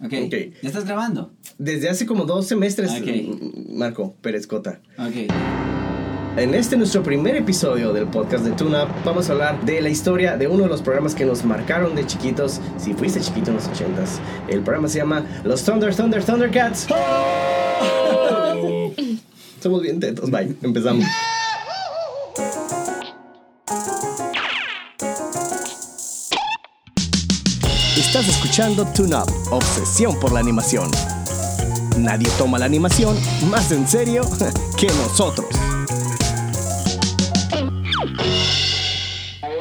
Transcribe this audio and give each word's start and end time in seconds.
Ok. 0.00 0.12
Ok. 0.26 0.34
¿Ya 0.62 0.68
estás 0.68 0.84
grabando? 0.84 1.32
Desde 1.58 1.88
hace 1.88 2.06
como 2.06 2.24
dos 2.24 2.46
semestres, 2.46 2.90
mm, 3.00 3.76
Marco 3.76 4.14
Pérez 4.20 4.46
Cota. 4.46 4.80
Ok. 4.98 5.32
En 6.36 6.54
este 6.54 6.76
nuestro 6.76 7.02
primer 7.02 7.34
episodio 7.34 7.94
del 7.94 8.08
podcast 8.08 8.44
de 8.44 8.50
Tuna 8.50 8.84
Up, 8.84 8.90
vamos 9.06 9.30
a 9.30 9.32
hablar 9.32 9.64
de 9.64 9.80
la 9.80 9.88
historia 9.88 10.36
de 10.36 10.46
uno 10.46 10.64
de 10.64 10.68
los 10.68 10.82
programas 10.82 11.14
que 11.14 11.24
nos 11.24 11.46
marcaron 11.46 11.94
de 11.94 12.06
chiquitos, 12.06 12.60
si 12.76 12.92
fuiste 12.92 13.20
chiquito 13.20 13.52
en 13.52 13.56
los 13.56 13.66
ochentas. 13.68 14.20
El 14.46 14.60
programa 14.60 14.88
se 14.88 14.98
llama 14.98 15.24
Los 15.44 15.64
Thunder 15.64 15.96
Thunder 15.96 16.22
Thundercats. 16.22 16.88
Somos 19.62 19.80
bien 19.80 19.98
tetos, 19.98 20.30
bye. 20.30 20.54
Empezamos. 20.62 21.06
Escuchando 28.56 28.86
Tune 28.94 29.14
Up, 29.14 29.30
obsesión 29.52 30.18
por 30.18 30.32
la 30.32 30.40
animación. 30.40 30.90
Nadie 31.98 32.26
toma 32.38 32.58
la 32.58 32.64
animación 32.64 33.14
más 33.50 33.70
en 33.70 33.86
serio 33.86 34.22
que 34.78 34.86
nosotros. 34.86 35.46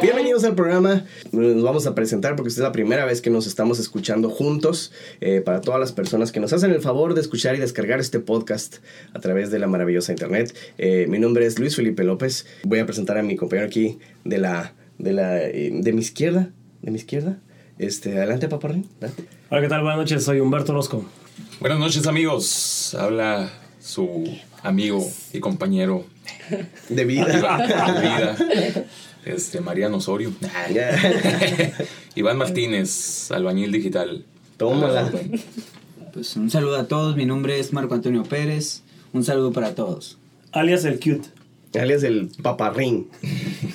Bienvenidos 0.02 0.46
al 0.46 0.56
programa. 0.56 1.04
Nos 1.34 1.62
vamos 1.62 1.88
a 1.88 1.94
presentar 1.94 2.38
porque 2.38 2.48
esta 2.48 2.62
es 2.62 2.64
la 2.64 2.72
primera 2.72 3.04
vez 3.04 3.20
que 3.20 3.30
nos 3.30 3.48
estamos 3.48 3.80
escuchando 3.80 4.30
juntos. 4.30 4.94
Eh, 5.20 5.42
para 5.42 5.60
todas 5.60 5.82
las 5.82 5.92
personas 5.92 6.32
que 6.32 6.40
nos 6.40 6.54
hacen 6.54 6.72
el 6.72 6.80
favor 6.80 7.16
de 7.16 7.20
escuchar 7.20 7.54
y 7.56 7.60
descargar 7.60 8.00
este 8.00 8.22
podcast 8.22 8.78
a 9.14 9.20
través 9.20 9.52
de 9.52 9.60
la 9.60 9.68
maravillosa 9.68 10.14
internet. 10.14 10.56
Eh, 10.78 11.06
mi 11.10 11.20
nombre 11.20 11.46
es 11.46 11.60
Luis 11.60 11.76
Felipe 11.76 12.06
López. 12.06 12.46
Voy 12.64 12.80
a 12.80 12.86
presentar 12.86 13.18
a 13.18 13.24
mi 13.24 13.36
compañero 13.36 13.68
aquí 13.68 14.00
de 14.24 14.38
la 14.38 14.74
de 14.98 15.12
la 15.12 15.44
eh, 15.44 15.72
de 15.74 15.92
mi 15.92 16.00
izquierda, 16.00 16.54
de 16.82 16.92
mi 16.92 16.98
izquierda. 16.98 17.42
Este, 17.78 18.18
adelante, 18.18 18.48
paparrín. 18.48 18.88
Adelante. 18.98 19.26
Hola, 19.50 19.62
¿qué 19.62 19.68
tal? 19.68 19.82
Buenas 19.82 19.98
noches, 20.00 20.24
soy 20.24 20.40
Humberto 20.40 20.72
Orozco. 20.72 21.06
Buenas 21.60 21.78
noches 21.80 22.08
amigos, 22.08 22.96
habla 22.98 23.52
su 23.82 24.26
amigo 24.64 25.06
y 25.34 25.40
compañero 25.40 26.06
De 26.90 27.06
vida. 27.06 27.26
de 27.28 28.02
vida, 28.02 28.38
este, 29.26 29.60
Mariano 29.60 29.98
Osorio, 29.98 30.32
Iván 32.16 32.38
Martínez, 32.38 33.32
albañil 33.32 33.72
digital. 33.72 34.24
Tómala. 34.56 35.12
Pues 36.14 36.38
un 36.38 36.50
saludo 36.50 36.78
a 36.78 36.88
todos. 36.88 37.18
Mi 37.18 37.26
nombre 37.26 37.60
es 37.60 37.74
Marco 37.74 37.94
Antonio 37.94 38.24
Pérez. 38.24 38.84
Un 39.12 39.26
saludo 39.26 39.52
para 39.52 39.76
todos. 39.76 40.18
Alias 40.54 40.86
el 40.86 40.98
Cute. 41.00 41.28
Alias 41.80 42.04
el 42.04 42.30
paparrín. 42.42 43.08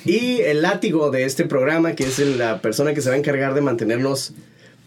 Y 0.05 0.41
el 0.41 0.61
látigo 0.61 1.11
de 1.11 1.25
este 1.25 1.45
programa, 1.45 1.93
que 1.93 2.03
es 2.03 2.19
la 2.19 2.61
persona 2.61 2.93
que 2.93 3.01
se 3.01 3.09
va 3.09 3.15
a 3.15 3.19
encargar 3.19 3.53
de 3.53 3.61
mantenernos... 3.61 4.33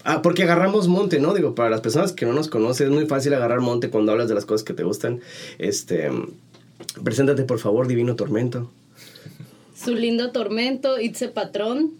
Ah, 0.05 0.21
porque 0.21 0.43
agarramos 0.43 0.87
monte, 0.87 1.19
¿no? 1.19 1.33
Digo, 1.33 1.55
para 1.55 1.71
las 1.71 1.81
personas 1.81 2.13
que 2.13 2.27
no 2.27 2.33
nos 2.35 2.49
conocen, 2.49 2.89
es 2.89 2.93
muy 2.93 3.07
fácil 3.07 3.33
agarrar 3.33 3.61
monte 3.61 3.89
cuando 3.89 4.13
hablas 4.13 4.29
de 4.29 4.35
las 4.35 4.45
cosas 4.45 4.65
que 4.65 4.75
te 4.75 4.85
gustan. 4.85 5.21
Este... 5.59 6.11
Preséntate, 7.03 7.45
por 7.45 7.59
favor, 7.59 7.87
Divino 7.89 8.15
Tormento. 8.17 8.71
Su 9.75 9.95
lindo 9.95 10.31
tormento, 10.31 11.01
Itze 11.01 11.29
Patrón. 11.29 11.93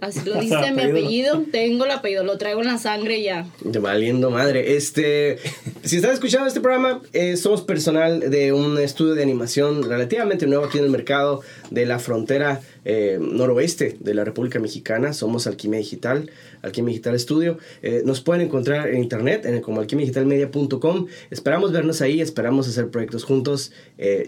Así 0.00 0.20
lo 0.28 0.34
dice 0.40 0.72
mi 0.72 0.82
Apellido. 0.82 1.42
Tengo 1.50 1.84
el 1.84 1.90
apellido, 1.90 2.24
lo 2.24 2.38
traigo 2.38 2.60
en 2.60 2.66
la 2.66 2.78
sangre 2.78 3.22
ya. 3.22 3.46
De 3.62 3.78
Valiendo 3.78 4.30
madre. 4.30 4.76
Este, 4.76 5.38
si 5.82 5.96
estás 5.96 6.14
escuchando 6.14 6.46
este 6.46 6.60
programa, 6.60 7.02
eh, 7.12 7.36
somos 7.36 7.62
personal 7.62 8.30
de 8.30 8.52
un 8.52 8.78
estudio 8.78 9.14
de 9.14 9.22
animación 9.22 9.82
relativamente 9.82 10.46
nuevo 10.46 10.64
aquí 10.64 10.78
en 10.78 10.84
el 10.84 10.90
mercado 10.90 11.42
de 11.70 11.86
la 11.86 11.98
frontera 11.98 12.60
eh, 12.84 13.18
noroeste 13.20 13.96
de 14.00 14.14
la 14.14 14.24
República 14.24 14.58
Mexicana. 14.58 15.12
Somos 15.12 15.46
Alquimia 15.46 15.78
Digital, 15.78 16.30
Alquimia 16.62 16.92
Digital 16.92 17.18
Studio. 17.18 17.58
Eh, 17.82 18.02
nos 18.04 18.20
pueden 18.20 18.42
encontrar 18.42 18.88
en 18.88 18.98
internet 18.98 19.46
en, 19.46 19.60
como 19.60 19.80
alquimiadigitalmedia.com. 19.80 21.06
Esperamos 21.30 21.72
vernos 21.72 22.00
ahí, 22.02 22.20
esperamos 22.20 22.68
hacer 22.68 22.88
proyectos 22.88 23.24
juntos. 23.24 23.72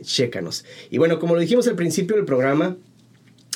Chécanos. 0.03 0.65
Y 0.91 0.99
bueno, 0.99 1.19
como 1.19 1.35
lo 1.35 1.41
dijimos 1.41 1.67
al 1.69 1.77
principio 1.77 2.17
del 2.17 2.25
programa, 2.25 2.77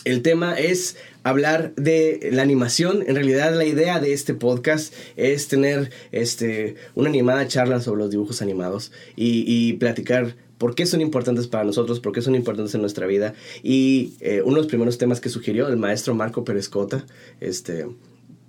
el 0.04 0.22
tema 0.22 0.54
es 0.54 0.96
hablar 1.22 1.74
de 1.76 2.28
la 2.32 2.42
animación. 2.42 3.02
En 3.06 3.14
realidad 3.14 3.54
la 3.54 3.64
idea 3.64 4.00
de 4.00 4.12
este 4.12 4.34
podcast 4.34 4.94
es 5.16 5.48
tener 5.48 5.90
este, 6.12 6.76
una 6.94 7.08
animada 7.08 7.46
charla 7.48 7.80
sobre 7.80 8.02
los 8.02 8.10
dibujos 8.10 8.42
animados 8.42 8.92
y, 9.16 9.72
platicar 9.74 10.36
por 10.58 10.74
qué 10.74 10.86
son 10.86 11.00
importantes 11.00 11.48
para 11.48 11.64
nosotros, 11.64 12.00
por 12.00 12.12
qué 12.12 12.22
son 12.22 12.34
importantes 12.34 12.74
en 12.74 12.80
nuestra 12.80 13.06
vida. 13.06 13.34
Y 13.62 14.14
eh, 14.20 14.42
uno 14.42 14.56
de 14.56 14.62
los 14.62 14.66
primeros 14.66 14.98
temas 14.98 15.20
que 15.20 15.28
sugirió 15.28 15.68
el 15.68 15.76
maestro 15.76 16.14
Marco 16.14 16.44
Pérez 16.44 16.68
Cota, 16.68 17.04
este, 17.40 17.86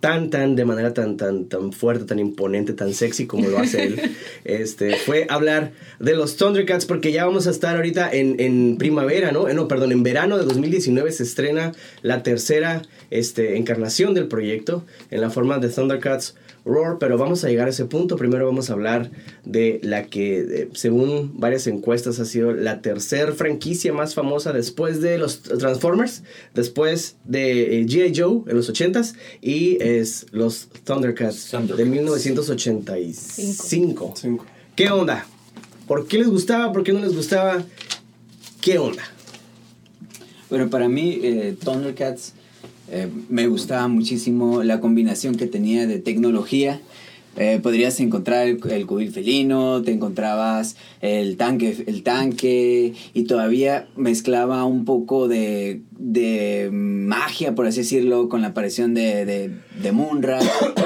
tan, 0.05 0.29
tan, 0.29 0.55
de 0.55 0.65
manera 0.65 0.93
tan, 0.93 1.17
tan, 1.17 1.45
tan 1.45 1.73
fuerte, 1.73 2.05
tan 2.05 2.19
imponente, 2.19 2.73
tan 2.73 2.93
sexy 2.93 3.25
como 3.25 3.47
lo 3.49 3.57
hace 3.57 3.85
él, 3.85 3.99
este, 4.43 4.97
fue 4.97 5.25
hablar 5.29 5.71
de 5.99 6.15
los 6.15 6.37
Thundercats, 6.37 6.85
porque 6.85 7.11
ya 7.11 7.25
vamos 7.25 7.47
a 7.47 7.49
estar 7.49 7.75
ahorita 7.75 8.11
en, 8.11 8.39
en 8.39 8.77
primavera, 8.77 9.31
¿no? 9.31 9.49
Eh, 9.49 9.55
No, 9.55 9.67
perdón, 9.67 9.91
en 9.91 10.03
verano 10.03 10.37
de 10.37 10.45
2019 10.45 11.11
se 11.11 11.23
estrena 11.23 11.71
la 12.03 12.21
tercera 12.21 12.83
este, 13.09 13.57
encarnación 13.57 14.13
del 14.13 14.27
proyecto 14.27 14.83
en 15.09 15.21
la 15.21 15.31
forma 15.31 15.57
de 15.57 15.69
Thundercats 15.69 16.35
Roar, 16.65 16.97
pero 16.97 17.17
vamos 17.17 17.43
a 17.43 17.49
llegar 17.49 17.67
a 17.67 17.69
ese 17.69 17.85
punto. 17.85 18.17
Primero 18.17 18.45
vamos 18.45 18.69
a 18.69 18.73
hablar 18.73 19.11
de 19.43 19.79
la 19.83 20.07
que, 20.07 20.69
según 20.73 21.39
varias 21.39 21.67
encuestas, 21.67 22.19
ha 22.19 22.25
sido 22.25 22.53
la 22.53 22.81
tercera 22.81 23.31
franquicia 23.33 23.93
más 23.93 24.15
famosa 24.15 24.51
después 24.51 24.99
de 24.99 25.19
los 25.19 25.43
Transformers, 25.43 26.23
después 26.55 27.17
de 27.23 27.81
eh, 27.81 27.85
G.I. 27.85 28.13
Joe 28.19 28.41
en 28.47 28.57
los 28.57 28.73
80s 28.73 29.13
y 29.41 29.77
es 29.81 30.25
los 30.31 30.67
Thundercats, 30.83 31.51
Thundercats. 31.51 31.77
de 31.77 31.85
1985. 31.85 34.13
Cinco. 34.15 34.45
¿Qué 34.75 34.89
onda? 34.89 35.27
¿Por 35.87 36.07
qué 36.07 36.17
les 36.17 36.29
gustaba? 36.29 36.73
¿Por 36.73 36.83
qué 36.83 36.93
no 36.93 36.99
les 36.99 37.15
gustaba? 37.15 37.63
¿Qué 38.59 38.79
onda? 38.79 39.03
Bueno, 40.49 40.69
para 40.69 40.89
mí, 40.89 41.19
eh, 41.21 41.55
Thundercats 41.63 42.33
eh, 42.89 43.09
me 43.29 43.47
gustaba 43.47 43.87
muchísimo 43.87 44.63
la 44.63 44.79
combinación 44.79 45.35
que 45.35 45.47
tenía 45.47 45.87
de 45.87 45.99
tecnología. 45.99 46.81
Eh, 47.37 47.59
podrías 47.61 47.99
encontrar 47.99 48.47
el, 48.47 48.85
cubil 48.85 49.11
felino, 49.11 49.81
te 49.81 49.91
encontrabas 49.91 50.77
el 51.01 51.35
tanque, 51.35 51.83
el 51.85 52.01
tanque 52.01 52.93
y 53.13 53.23
todavía 53.23 53.89
mezclaba 53.97 54.63
un 54.63 54.85
poco 54.85 55.27
de, 55.27 55.81
de 55.91 56.69
magia, 56.71 57.53
por 57.53 57.67
así 57.67 57.79
decirlo, 57.79 58.29
con 58.29 58.41
la 58.41 58.49
aparición 58.49 58.93
de, 58.93 59.25
de, 59.25 59.51
de 59.81 59.91
Munra, 59.91 60.39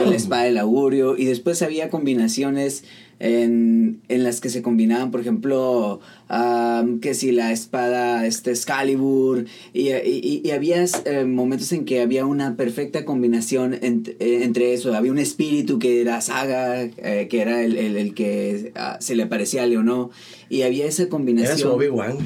la 0.09 0.16
espada 0.16 0.45
del 0.45 0.57
augurio 0.57 1.16
y 1.17 1.25
después 1.25 1.61
había 1.61 1.91
combinaciones 1.91 2.83
en, 3.19 4.02
en 4.07 4.24
las 4.24 4.40
que 4.41 4.50
se 4.50 4.62
combinaban, 4.62 5.12
por 5.12 5.19
ejemplo, 5.22 6.00
am, 6.30 7.00
que 7.00 7.13
si 7.13 7.31
la 7.31 7.52
espada 7.52 8.25
este 8.25 8.52
Excalibur, 8.52 9.46
y, 9.74 9.90
y, 9.90 10.41
y 10.44 10.52
había 10.52 10.84
eh, 11.06 11.25
momentos 11.25 11.72
en 11.74 11.85
que 11.85 12.02
había 12.02 12.25
una 12.25 12.56
perfecta 12.56 13.06
combinación 13.06 13.74
ent- 13.74 14.16
eh, 14.19 14.44
entre 14.44 14.74
eso, 14.74 14.94
había 14.94 15.12
un 15.12 15.19
espíritu 15.19 15.79
que 15.79 16.02
era 16.02 16.22
Saga, 16.22 16.84
eh, 16.84 17.28
que 17.29 17.41
era 17.41 17.62
el, 17.63 17.78
el, 17.78 17.97
el 17.97 18.13
que 18.13 18.72
ah, 18.75 18.97
se 19.02 19.16
le 19.16 19.25
parecía 19.25 19.63
a 19.63 19.66
Leonó, 19.68 20.12
y 20.50 20.62
había 20.62 20.85
esa 20.85 21.09
combinación. 21.09 21.58
Era 21.58 21.68
su 21.69 21.72
Obi-Wan. 21.75 22.18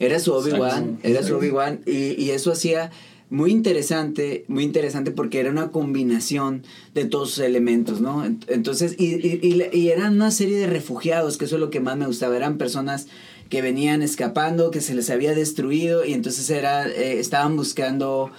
Era 0.00 0.20
su 0.20 0.32
Obi-Wan, 0.32 0.98
era 1.02 1.22
su 1.24 1.36
Obi-Wan 1.36 1.80
y, 1.84 2.14
y 2.22 2.30
eso 2.30 2.52
hacía 2.52 2.92
muy 3.30 3.50
interesante, 3.50 4.44
muy 4.48 4.64
interesante 4.64 5.10
porque 5.10 5.40
era 5.40 5.50
una 5.50 5.68
combinación 5.70 6.62
de 6.94 7.04
todos 7.04 7.30
sus 7.30 7.40
elementos, 7.40 8.00
¿no? 8.00 8.24
Ent- 8.24 8.44
Entonces, 8.48 8.96
y, 8.98 9.16
y, 9.16 9.68
y 9.72 9.88
eran 9.88 10.14
una 10.14 10.30
serie 10.30 10.56
de 10.58 10.66
refugiados, 10.66 11.36
que 11.36 11.44
eso 11.44 11.56
es 11.56 11.60
lo 11.60 11.70
que 11.70 11.80
más 11.80 11.96
me 11.96 12.06
gustaba, 12.06 12.36
eran 12.36 12.56
personas 12.58 13.06
que 13.50 13.62
venían 13.62 14.02
escapando, 14.02 14.70
que 14.70 14.80
se 14.80 14.94
les 14.94 15.10
había 15.10 15.34
destruido 15.34 16.04
y 16.04 16.12
entonces 16.12 16.48
era, 16.50 16.86
eh, 16.88 17.18
estaban 17.18 17.56
buscando 17.56 18.30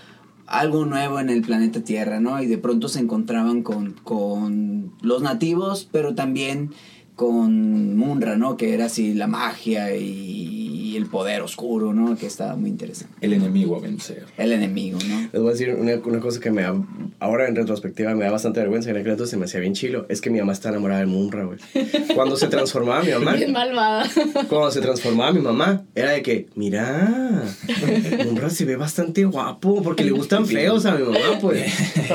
algo 0.47 0.85
nuevo 0.85 1.19
en 1.19 1.29
el 1.29 1.41
planeta 1.41 1.81
Tierra, 1.83 2.19
¿no? 2.19 2.41
Y 2.41 2.47
de 2.47 2.57
pronto 2.57 2.87
se 2.89 2.99
encontraban 2.99 3.61
con, 3.61 3.93
con 4.03 4.93
los 5.01 5.21
nativos, 5.21 5.87
pero 5.91 6.15
también 6.15 6.71
con 7.15 7.95
Munra, 7.97 8.37
¿no? 8.37 8.55
Que 8.57 8.73
era 8.73 8.85
así 8.85 9.13
la 9.13 9.27
magia 9.27 9.95
y 9.95 10.68
el 10.95 11.05
poder 11.07 11.41
oscuro, 11.41 11.93
¿no? 11.93 12.15
Que 12.17 12.25
estaba 12.25 12.55
muy 12.55 12.69
interesante. 12.69 13.13
El 13.21 13.33
enemigo 13.33 13.75
a 13.77 13.79
vencer. 13.79 14.25
El 14.37 14.51
enemigo, 14.51 14.97
¿no? 15.07 15.21
Les 15.31 15.41
voy 15.41 15.47
a 15.49 15.51
decir 15.51 15.75
una, 15.75 15.95
una 16.05 16.19
cosa 16.19 16.39
que 16.39 16.51
me 16.51 16.61
da, 16.63 16.73
ahora 17.19 17.47
en 17.47 17.55
retrospectiva 17.55 18.13
me 18.15 18.25
da 18.25 18.31
bastante 18.31 18.59
vergüenza. 18.59 18.89
En 18.91 18.97
aquel 18.97 19.11
entonces 19.11 19.31
se 19.31 19.37
me 19.37 19.45
hacía 19.45 19.59
bien 19.59 19.73
chilo. 19.73 20.05
Es 20.09 20.21
que 20.21 20.29
mi 20.29 20.39
mamá 20.39 20.53
está 20.53 20.69
enamorada 20.69 21.01
de 21.01 21.05
Munra, 21.07 21.43
güey. 21.45 21.59
Cuando 22.15 22.35
se 22.37 22.47
transformaba 22.47 23.03
mi 23.03 23.11
mamá, 23.11 23.33
Bien 23.33 23.51
malvada. 23.51 24.09
cuando 24.47 24.71
se 24.71 24.81
transformaba 24.81 25.31
mi 25.31 25.41
mamá, 25.41 25.83
era 25.95 26.11
de 26.11 26.21
que, 26.21 26.47
mira, 26.55 27.43
Munra 28.25 28.49
se 28.49 28.65
ve 28.65 28.75
bastante 28.75 29.25
guapo 29.25 29.81
porque 29.81 30.03
le 30.03 30.11
gustan 30.11 30.45
feos 30.45 30.85
a 30.85 30.95
mi 30.95 31.03
mamá, 31.03 31.39
pues. 31.41 31.65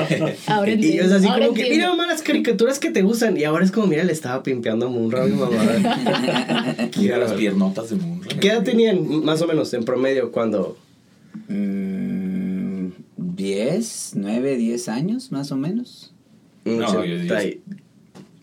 Ahora 0.47 0.71
Y 0.71 0.75
yo 0.75 0.87
entiendo. 0.87 1.03
es 1.05 1.11
así 1.11 1.27
ahora 1.27 1.45
como 1.47 1.57
que, 1.57 1.69
mira 1.69 1.89
mamá, 1.89 2.07
las 2.07 2.21
caricaturas 2.21 2.79
que 2.79 2.91
te 2.91 3.01
gustan. 3.01 3.37
Y 3.37 3.43
ahora 3.43 3.63
es 3.65 3.71
como, 3.71 3.87
mira, 3.87 4.03
le 4.03 4.11
estaba 4.13 4.43
pimpeando 4.43 4.87
a 4.87 4.89
Munra 4.89 5.23
a 5.23 5.25
mi 5.27 5.33
mamá. 5.35 5.57
Mira 6.97 7.17
las 7.17 7.33
piernotas 7.33 7.89
de 7.89 7.95
Munra. 7.97 8.29
¿Qué 8.39 8.49
edad 8.49 8.63
tenían 8.65 9.23
más 9.23 9.41
o 9.41 9.47
menos 9.47 9.73
en 9.73 9.83
promedio 9.85 10.31
cuando... 10.31 10.77
Mm, 11.47 12.87
10, 13.17 14.11
9, 14.15 14.55
10 14.57 14.89
años 14.89 15.31
más 15.31 15.51
o 15.51 15.57
menos. 15.57 16.13
Mm, 16.65 16.77
No, 16.77 17.05
yo- 17.05 17.15
yo- 17.23 17.35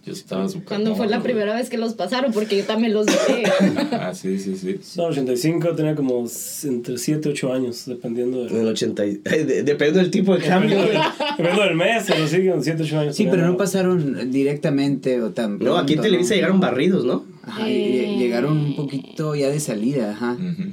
Yo 0.05 0.13
estaba 0.15 0.49
súper. 0.49 0.65
¿Cuándo 0.67 0.97
fue 0.97 1.07
la 1.07 1.23
primera 1.23 1.55
vez 1.55 1.71
que 1.71 1.79
los 1.79 1.95
pasaron? 1.95 2.33
Porque 2.33 2.57
yo 2.59 2.65
también 2.65 2.93
los 2.93 3.07
vi. 3.07 3.13
güey. 3.29 3.45
Ah, 3.93 4.13
sí, 4.13 4.37
sí, 4.41 4.57
sí. 4.57 4.81
No, 4.97 5.05
85 5.05 5.77
tenía 5.77 5.95
como 5.95 6.27
entre 6.65 6.99
7 6.99 7.29
y 7.29 7.33
8 7.33 7.53
años, 7.53 7.85
dependiendo 7.87 8.43
En 8.49 8.53
de... 8.53 8.61
el 8.63 8.67
80. 8.67 9.07
y- 9.07 9.15
de- 9.19 9.63
Dependiendo 9.63 10.01
del 10.01 10.11
tipo 10.11 10.37
de 10.37 10.43
cambio. 10.45 10.71
Dependiendo, 10.77 11.01
del- 11.01 11.29
dependiendo 11.37 11.63
del 11.63 11.75
mes, 11.77 12.05
pero 12.09 12.27
sí, 12.27 12.37
en 12.49 12.65
7 12.65 12.83
8 12.83 12.99
años. 12.99 13.17
Sí, 13.17 13.29
pero 13.31 13.47
no 13.47 13.57
pasaron 13.57 14.29
directamente 14.33 15.23
o 15.23 15.31
tan 15.31 15.59
No, 15.61 15.77
aquí 15.79 15.93
en 15.95 16.01
Televisa 16.01 16.31
¿no? 16.31 16.35
llegaron 16.35 16.59
barridos, 16.61 17.05
¿no? 17.05 17.25
Ajá, 17.43 17.69
Eh. 17.69 18.17
llegaron 18.19 18.57
un 18.59 18.77
poquito 18.77 19.35
ya 19.35 19.49
de 19.51 19.61
salida, 19.61 20.13
ajá. 20.13 20.33
Ujú. 20.35 20.71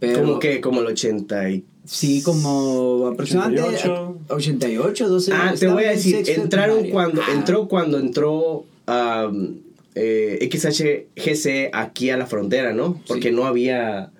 Pero, 0.00 0.20
Como 0.20 0.38
que, 0.38 0.60
como 0.60 0.80
el 0.80 0.86
80 0.86 1.50
y... 1.50 1.64
Sí, 1.84 2.22
como 2.22 3.06
aproximadamente 3.12 3.62
88. 3.62 4.18
88, 4.28 5.08
12 5.08 5.32
Ah, 5.32 5.54
te 5.58 5.66
voy 5.68 5.84
a 5.84 5.90
decir, 5.90 6.22
de 6.24 6.34
entraron 6.34 6.88
cuando, 6.90 7.22
Ah, 7.22 7.32
entró 7.34 7.66
cuando 7.66 7.98
entró 7.98 8.64
am, 8.86 9.56
eh, 9.94 10.38
XHGC 10.52 11.70
aquí 11.72 12.10
a 12.10 12.16
la 12.16 12.26
frontera, 12.26 12.72
¿no? 12.72 13.00
Porque 13.08 13.30
Sí. 13.30 13.34
no 13.34 13.46
había 13.46 14.10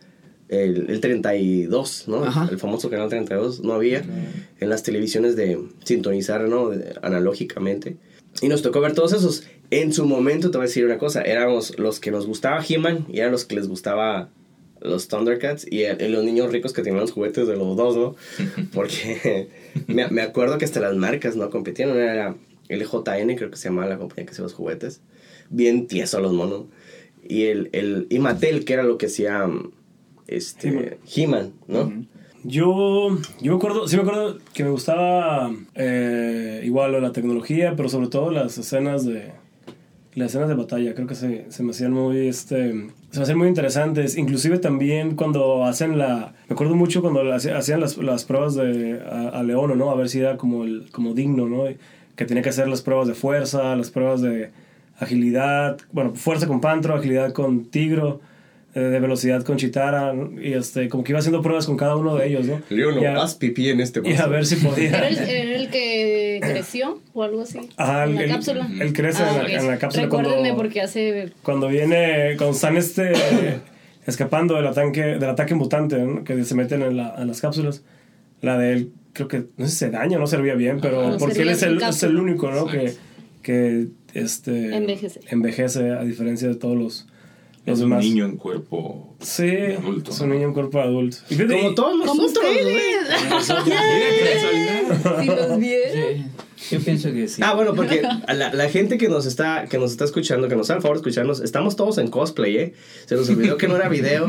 el, 0.48 0.86
el 0.88 1.00
32, 1.00 2.04
¿no? 2.08 2.24
Ajá. 2.24 2.48
El 2.50 2.58
famoso 2.58 2.88
canal 2.90 3.08
32, 3.10 3.60
no 3.60 3.74
había 3.74 4.02
en 4.60 4.68
las 4.70 4.82
televisiones 4.82 5.36
de 5.36 5.58
sintonizar, 5.84 6.48
¿no? 6.48 6.70
De- 6.70 6.94
analógicamente. 7.02 7.96
Y 8.40 8.48
nos 8.48 8.62
tocó 8.62 8.80
ver 8.80 8.94
todos 8.94 9.12
esos. 9.12 9.44
En 9.70 9.92
su 9.92 10.06
momento, 10.06 10.50
te 10.50 10.56
voy 10.58 10.64
a 10.64 10.68
decir 10.68 10.84
una 10.84 10.98
cosa, 10.98 11.22
éramos 11.22 11.78
los 11.78 12.00
que 12.00 12.10
nos 12.10 12.26
gustaba 12.26 12.64
He-Man 12.66 13.06
y 13.10 13.18
eran 13.20 13.32
los 13.32 13.44
que 13.44 13.54
les 13.56 13.68
gustaba 13.68 14.30
los 14.80 15.08
Thundercats 15.08 15.66
y, 15.70 15.82
el- 15.82 16.00
y 16.00 16.08
los 16.08 16.24
niños 16.24 16.50
ricos 16.52 16.72
que 16.72 16.82
tenían 16.82 17.00
los 17.00 17.12
juguetes 17.12 17.46
de 17.48 17.56
los 17.56 17.76
dos, 17.76 17.96
¿no? 17.96 18.14
Porque 18.72 19.48
me, 19.86 20.08
me 20.08 20.22
acuerdo 20.22 20.56
que 20.58 20.64
hasta 20.64 20.80
las 20.80 20.96
marcas, 20.96 21.36
¿no? 21.36 21.50
Competían, 21.50 21.90
era 21.90 22.34
LJN, 22.68 23.34
creo 23.36 23.50
que 23.50 23.56
se 23.56 23.68
llamaba 23.68 23.88
la 23.88 23.98
compañía 23.98 24.24
que 24.26 24.32
hacía 24.32 24.44
los 24.44 24.54
juguetes. 24.54 25.00
Bien 25.50 25.86
tieso 25.86 26.20
los 26.20 26.32
monos. 26.32 26.66
Y 27.26 27.44
el, 27.46 27.68
el 27.72 28.06
y 28.08 28.20
Mattel, 28.20 28.64
que 28.64 28.72
era 28.74 28.84
lo 28.84 28.96
que 28.98 29.06
hacía 29.06 29.46
este, 30.28 30.98
He-Man, 31.14 31.52
¿no? 31.66 31.92
Yo, 32.44 33.18
yo 33.42 33.52
me 33.52 33.56
acuerdo, 33.56 33.88
sí 33.88 33.96
me 33.96 34.02
acuerdo 34.02 34.38
que 34.54 34.62
me 34.64 34.70
gustaba 34.70 35.52
eh, 35.74 36.62
igual 36.64 37.00
la 37.02 37.12
tecnología, 37.12 37.74
pero 37.76 37.88
sobre 37.88 38.06
todo 38.08 38.30
las 38.30 38.56
escenas 38.58 39.04
de 39.04 39.32
las 40.18 40.28
escenas 40.30 40.48
de 40.48 40.54
batalla, 40.54 40.94
creo 40.94 41.06
que 41.06 41.14
se, 41.14 41.46
se 41.48 41.62
me 41.62 41.70
hacían 41.70 41.92
muy 41.92 42.28
este 42.28 42.72
se 43.10 43.18
me 43.18 43.22
hacían 43.22 43.38
muy 43.38 43.48
interesantes, 43.48 44.18
inclusive 44.18 44.58
también 44.58 45.16
cuando 45.16 45.64
hacen 45.64 45.96
la 45.98 46.34
me 46.48 46.54
acuerdo 46.54 46.74
mucho 46.74 47.00
cuando 47.00 47.32
hacían 47.32 47.80
las, 47.80 47.96
las 47.96 48.24
pruebas 48.24 48.54
de 48.54 49.00
a, 49.00 49.28
a 49.30 49.42
Leono, 49.42 49.74
¿no? 49.74 49.90
A 49.90 49.94
ver 49.96 50.08
si 50.10 50.20
era 50.20 50.36
como 50.36 50.64
el 50.64 50.88
como 50.92 51.14
digno, 51.14 51.48
¿no? 51.48 51.64
Que 52.16 52.24
tenía 52.26 52.42
que 52.42 52.50
hacer 52.50 52.68
las 52.68 52.82
pruebas 52.82 53.08
de 53.08 53.14
fuerza, 53.14 53.74
las 53.76 53.90
pruebas 53.90 54.20
de 54.20 54.50
agilidad, 54.98 55.78
bueno, 55.92 56.14
fuerza 56.14 56.46
con 56.46 56.60
Pantro, 56.60 56.94
agilidad 56.94 57.32
con 57.32 57.66
Tigro, 57.66 58.20
eh, 58.74 58.80
de 58.80 59.00
velocidad 59.00 59.42
con 59.44 59.56
Chitara, 59.56 60.12
¿no? 60.12 60.40
y 60.42 60.52
este, 60.54 60.88
como 60.88 61.04
que 61.04 61.12
iba 61.12 61.20
haciendo 61.20 61.40
pruebas 61.40 61.66
con 61.66 61.76
cada 61.76 61.96
uno 61.96 62.16
de 62.16 62.26
ellos, 62.26 62.46
¿no? 62.46 62.60
Leono, 62.68 63.00
Y 63.00 63.04
a- 63.06 63.22
haz 63.22 63.34
pipí 63.36 63.68
en 63.70 63.80
este 63.80 64.00
y 64.04 64.14
a 64.16 64.26
ver 64.26 64.44
si 64.44 64.56
podía. 64.56 64.88
¿Era 64.88 65.08
el, 65.08 65.18
era 65.18 65.54
el 65.56 65.70
que 65.70 66.07
creció 66.52 67.00
o 67.14 67.22
algo 67.22 67.42
así? 67.42 67.58
Ajá, 67.76 68.04
en 68.04 68.14
la 68.16 68.26
cápsula. 68.26 68.68
él 68.80 68.92
crece 68.92 69.22
en 69.22 69.34
la- 69.36 69.52
en 69.60 69.66
la 69.66 69.78
cápsula 69.78 70.04
Recuérdenme 70.04 70.36
cuando- 70.40 70.56
porque 70.56 70.80
hace... 70.80 71.32
Cuando 71.42 71.68
viene, 71.68 72.34
cuando 72.36 72.54
están 72.56 72.76
este, 72.76 73.12
escapando 74.06 74.54
del 74.56 74.66
ataque, 74.66 75.02
del 75.02 75.24
ataque 75.28 75.54
mutante, 75.54 75.98
¿no? 75.98 76.24
que 76.24 76.44
se 76.44 76.54
meten 76.54 76.82
en, 76.82 76.96
la- 76.96 77.14
en 77.18 77.26
las 77.28 77.40
cápsulas, 77.40 77.82
la 78.40 78.56
de 78.58 78.72
él, 78.72 78.92
creo 79.12 79.28
que, 79.28 79.44
no 79.56 79.66
sé 79.66 79.70
si 79.72 79.76
se 79.78 79.90
daña, 79.90 80.18
no 80.18 80.26
servía 80.26 80.54
bien, 80.54 80.80
pero 80.80 81.00
Ajá, 81.00 81.10
no 81.12 81.18
porque 81.18 81.42
él 81.42 81.48
es 81.50 81.62
el, 81.62 81.82
es 81.82 82.02
el 82.02 82.16
único, 82.16 82.50
¿no? 82.50 82.66
Que, 82.66 82.94
que 83.42 83.88
este, 84.14 84.74
Envejece. 84.76 85.20
envejece 85.28 85.90
a 85.90 86.02
diferencia 86.02 86.48
de 86.48 86.54
todos 86.54 86.76
los, 86.76 87.06
los 87.68 87.78
Es 87.78 87.84
un 87.84 87.90
demás. 87.90 88.04
niño 88.04 88.24
en 88.24 88.36
cuerpo. 88.36 89.16
Sí, 89.20 89.48
adulto, 89.78 90.10
es 90.10 90.20
un 90.20 90.30
niño 90.30 90.48
en 90.48 90.54
cuerpo 90.54 90.78
de 90.78 90.84
adulto. 90.84 91.16
Y 91.30 91.34
fíjate, 91.34 91.60
Como 91.60 91.74
todos 91.74 92.38
qué 92.40 92.96
casualidad. 93.28 95.20
Si 95.20 95.26
los 95.26 95.58
vieron. 95.58 96.32
Yo 96.70 96.80
pienso 96.80 97.12
que 97.12 97.28
sí. 97.28 97.40
Ah, 97.44 97.54
bueno, 97.54 97.72
porque 97.74 98.02
la, 98.02 98.52
la 98.52 98.68
gente 98.68 98.98
que 98.98 99.08
nos 99.08 99.26
está 99.26 99.66
que 99.70 99.78
nos 99.78 99.92
está 99.92 100.04
escuchando, 100.04 100.48
que 100.48 100.56
nos 100.56 100.68
haga 100.70 100.78
el 100.78 100.82
favor 100.82 100.96
de 100.96 101.02
escucharnos, 101.02 101.40
estamos 101.40 101.76
todos 101.76 101.98
en 101.98 102.08
cosplay, 102.08 102.56
¿eh? 102.58 102.74
Se 103.06 103.14
nos 103.14 103.28
olvidó 103.30 103.56
que 103.56 103.68
no 103.68 103.76
era 103.76 103.88
video. 103.88 104.26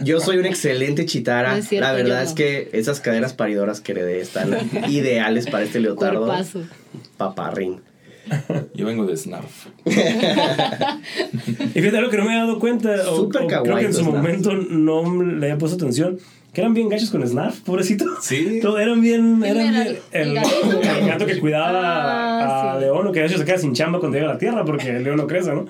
Yo 0.00 0.20
soy 0.20 0.36
un 0.38 0.46
excelente 0.46 1.06
chitara. 1.06 1.52
No 1.52 1.56
es 1.58 1.68
cierto, 1.68 1.88
la 1.88 1.92
verdad 1.94 2.22
es 2.22 2.30
no. 2.30 2.34
que 2.36 2.70
esas 2.72 3.00
caderas 3.00 3.32
paridoras 3.34 3.80
que 3.80 3.92
heredé 3.92 4.20
están 4.20 4.56
ideales 4.88 5.46
para 5.50 5.64
este 5.64 5.80
leotardo. 5.80 6.24
Cuerpazo. 6.26 6.62
Paparrín. 7.16 7.80
Yo 8.74 8.86
vengo 8.86 9.04
de 9.06 9.16
Snarf. 9.16 9.66
Y 11.74 11.80
fíjate 11.80 12.00
lo 12.00 12.10
que 12.10 12.16
no 12.16 12.24
me 12.24 12.34
he 12.34 12.38
dado 12.38 12.58
cuenta, 12.58 12.90
o, 13.10 13.16
Súper 13.16 13.42
o 13.42 13.46
creo 13.62 13.76
que 13.76 13.86
en 13.86 13.92
su 13.94 14.00
Snarf. 14.00 14.16
momento 14.16 14.52
no 14.54 15.22
le 15.22 15.46
había 15.46 15.58
puesto 15.58 15.76
atención, 15.76 16.18
que 16.52 16.60
eran 16.60 16.74
bien 16.74 16.88
gachos 16.88 17.10
con 17.10 17.26
Snarf, 17.26 17.60
pobrecito. 17.60 18.04
Sí. 18.20 18.58
Todo, 18.60 18.78
eran 18.78 19.00
bien, 19.00 19.40
¿Quién 19.40 19.56
eran 19.56 19.74
era? 19.74 19.84
bien- 19.84 19.96
¿El 20.12 20.28
el, 20.38 21.06
gato 21.06 21.26
que 21.26 21.38
cuidaba 21.40 21.70
Ah, 22.42 22.72
a 22.72 22.74
sí. 22.78 22.80
León, 22.84 23.12
que 23.12 23.20
de 23.20 23.26
hecho 23.26 23.38
se 23.38 23.44
queda 23.44 23.58
sin 23.58 23.72
chamba 23.74 23.98
cuando 24.00 24.16
llega 24.18 24.30
a 24.30 24.34
la 24.34 24.38
tierra 24.38 24.64
porque 24.64 24.92
león 25.00 25.16
no 25.16 25.26
crece, 25.26 25.52
¿no? 25.52 25.66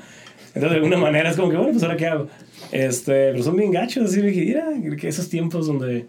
Entonces 0.55 0.70
de 0.70 0.76
alguna 0.76 0.98
manera 0.98 1.31
es 1.31 1.37
como 1.37 1.50
que, 1.50 1.56
bueno, 1.56 1.72
pues 1.72 1.82
ahora 1.82 1.96
qué 1.96 2.06
hago. 2.06 2.26
Este, 2.72 3.31
pero 3.32 3.43
son 3.43 3.56
bien 3.56 3.70
gachos, 3.72 4.05
así 4.10 4.20
dije, 4.20 4.40
mira, 4.44 4.96
que 4.98 5.08
esos 5.08 5.28
tiempos 5.28 5.66
donde 5.66 6.06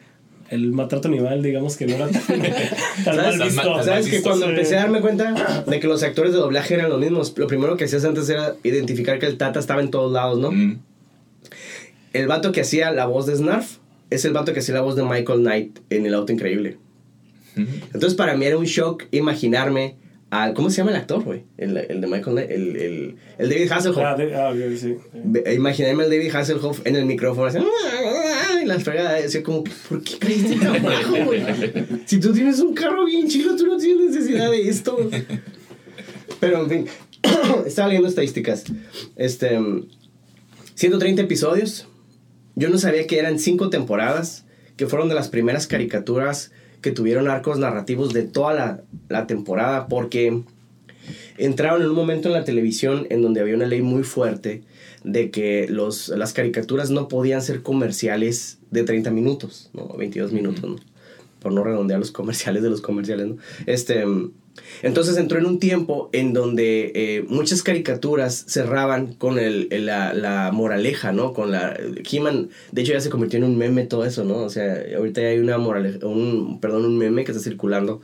el 0.53 0.71
maltrato 0.71 1.07
animal, 1.07 1.41
digamos 1.41 1.75
que 1.77 1.85
no 1.87 1.95
era 1.95 2.07
tan, 2.09 2.21
tan 3.05 3.15
mal 3.15 3.37
¿Sabes? 3.37 3.39
visto. 3.43 3.75
Tan 3.75 3.85
¿Sabes 3.85 4.05
que 4.05 4.11
visto, 4.17 4.29
cuando 4.29 4.45
sí. 4.45 4.51
empecé 4.51 4.77
a 4.77 4.81
darme 4.81 5.01
cuenta 5.01 5.63
de 5.67 5.79
que 5.79 5.87
los 5.87 6.03
actores 6.03 6.31
de 6.33 6.39
doblaje 6.39 6.73
eran 6.75 6.89
los 6.89 6.99
mismos, 6.99 7.33
lo 7.37 7.47
primero 7.47 7.75
que 7.77 7.85
hacías 7.85 8.05
antes 8.05 8.29
era 8.29 8.55
identificar 8.63 9.19
que 9.19 9.25
el 9.25 9.37
Tata 9.37 9.59
estaba 9.59 9.81
en 9.81 9.91
todos 9.91 10.11
lados, 10.11 10.39
¿no? 10.39 10.51
Mm. 10.51 10.79
El 12.13 12.27
vato 12.27 12.51
que 12.51 12.61
hacía 12.61 12.91
la 12.91 13.05
voz 13.07 13.25
de 13.25 13.35
Snarf 13.35 13.77
es 14.09 14.23
el 14.25 14.33
vato 14.33 14.53
que 14.53 14.59
hacía 14.59 14.75
la 14.75 14.81
voz 14.81 14.95
de 14.95 15.03
Michael 15.03 15.39
Knight 15.39 15.79
en 15.89 16.05
El 16.05 16.13
Auto 16.13 16.31
Increíble. 16.31 16.77
Entonces 17.55 18.15
para 18.15 18.35
mí 18.35 18.45
era 18.45 18.57
un 18.57 18.65
shock 18.65 19.03
imaginarme 19.11 19.95
al... 20.31 20.53
¿Cómo 20.55 20.69
se 20.71 20.77
llama 20.77 20.89
el 20.91 20.97
actor, 20.97 21.23
güey? 21.23 21.43
El, 21.57 21.77
el 21.77 22.01
de 22.01 22.07
Michael 22.07 22.35
Knight, 22.35 22.49
el, 22.51 22.75
el, 22.75 23.15
el 23.37 23.49
David 23.49 23.71
Hasselhoff. 23.71 24.03
Ah, 24.03 24.15
de- 24.15 24.35
ah, 24.35 24.51
sí. 24.75 24.97
Imaginarme 25.55 26.03
al 26.03 26.09
David 26.09 26.35
Hasselhoff 26.35 26.81
en 26.85 26.95
el 26.95 27.05
micrófono 27.05 27.47
así, 27.47 27.59
y 28.63 28.67
las 28.67 28.83
fregadas, 28.83 29.23
decía 29.23 29.43
como, 29.43 29.63
¿por 29.63 30.03
qué 30.03 30.17
creíste 30.19 30.55
tan 30.55 30.81
bajo, 30.81 31.25
güey? 31.25 31.43
Si 32.05 32.19
tú 32.19 32.33
tienes 32.33 32.59
un 32.59 32.73
carro 32.73 33.05
bien 33.05 33.27
chido, 33.27 33.55
tú 33.55 33.67
no 33.67 33.77
tienes 33.77 34.11
necesidad 34.11 34.49
de 34.49 34.69
esto. 34.69 35.09
Pero 36.39 36.63
en 36.63 36.69
fin, 36.69 36.85
estaba 37.65 37.87
leyendo 37.87 38.09
estadísticas. 38.09 38.63
Este, 39.15 39.59
130 40.75 41.21
episodios. 41.21 41.87
Yo 42.55 42.69
no 42.69 42.77
sabía 42.77 43.07
que 43.07 43.19
eran 43.19 43.39
5 43.39 43.69
temporadas, 43.69 44.45
que 44.75 44.87
fueron 44.87 45.09
de 45.09 45.15
las 45.15 45.29
primeras 45.29 45.67
caricaturas 45.67 46.51
que 46.81 46.91
tuvieron 46.91 47.29
arcos 47.29 47.59
narrativos 47.59 48.13
de 48.13 48.23
toda 48.23 48.53
la, 48.53 48.81
la 49.09 49.25
temporada, 49.25 49.87
porque 49.87 50.41
entraron 51.37 51.81
en 51.81 51.89
un 51.89 51.95
momento 51.95 52.27
en 52.27 52.33
la 52.33 52.43
televisión 52.43 53.07
en 53.09 53.21
donde 53.21 53.41
había 53.41 53.55
una 53.55 53.65
ley 53.65 53.81
muy 53.81 54.03
fuerte 54.03 54.63
de 55.03 55.31
que 55.31 55.67
los, 55.69 56.09
las 56.09 56.33
caricaturas 56.33 56.89
no 56.89 57.07
podían 57.07 57.41
ser 57.41 57.61
comerciales 57.61 58.59
de 58.71 58.83
30 58.83 59.11
minutos, 59.11 59.69
¿no? 59.73 59.87
22 59.97 60.31
minutos, 60.31 60.63
¿no? 60.69 60.75
Por 61.39 61.51
no 61.51 61.63
redondear 61.63 61.99
los 61.99 62.11
comerciales 62.11 62.63
de 62.63 62.69
los 62.69 62.81
comerciales, 62.81 63.27
¿no? 63.27 63.37
Este, 63.65 64.03
entonces 64.81 65.17
entró 65.17 65.39
en 65.39 65.45
un 65.45 65.59
tiempo 65.59 66.09
en 66.13 66.31
donde 66.33 66.91
eh, 66.95 67.25
muchas 67.27 67.63
caricaturas 67.63 68.45
cerraban 68.47 69.13
con 69.13 69.39
el, 69.39 69.67
el- 69.71 69.87
la, 69.87 70.13
la 70.13 70.51
moraleja, 70.53 71.11
¿no? 71.11 71.33
Con 71.33 71.51
la... 71.51 71.75
He-Man, 72.09 72.49
de 72.71 72.81
hecho 72.81 72.93
ya 72.93 73.01
se 73.01 73.09
convirtió 73.09 73.37
en 73.37 73.45
un 73.45 73.57
meme 73.57 73.83
todo 73.85 74.05
eso, 74.05 74.23
¿no? 74.23 74.37
O 74.37 74.49
sea, 74.49 74.77
ahorita 74.95 75.21
ya 75.21 75.27
hay 75.29 75.39
una 75.39 75.57
moraleja, 75.57 76.05
un, 76.07 76.59
perdón, 76.61 76.85
un 76.85 76.97
meme 76.97 77.23
que 77.25 77.31
está 77.31 77.43
circulando 77.43 78.01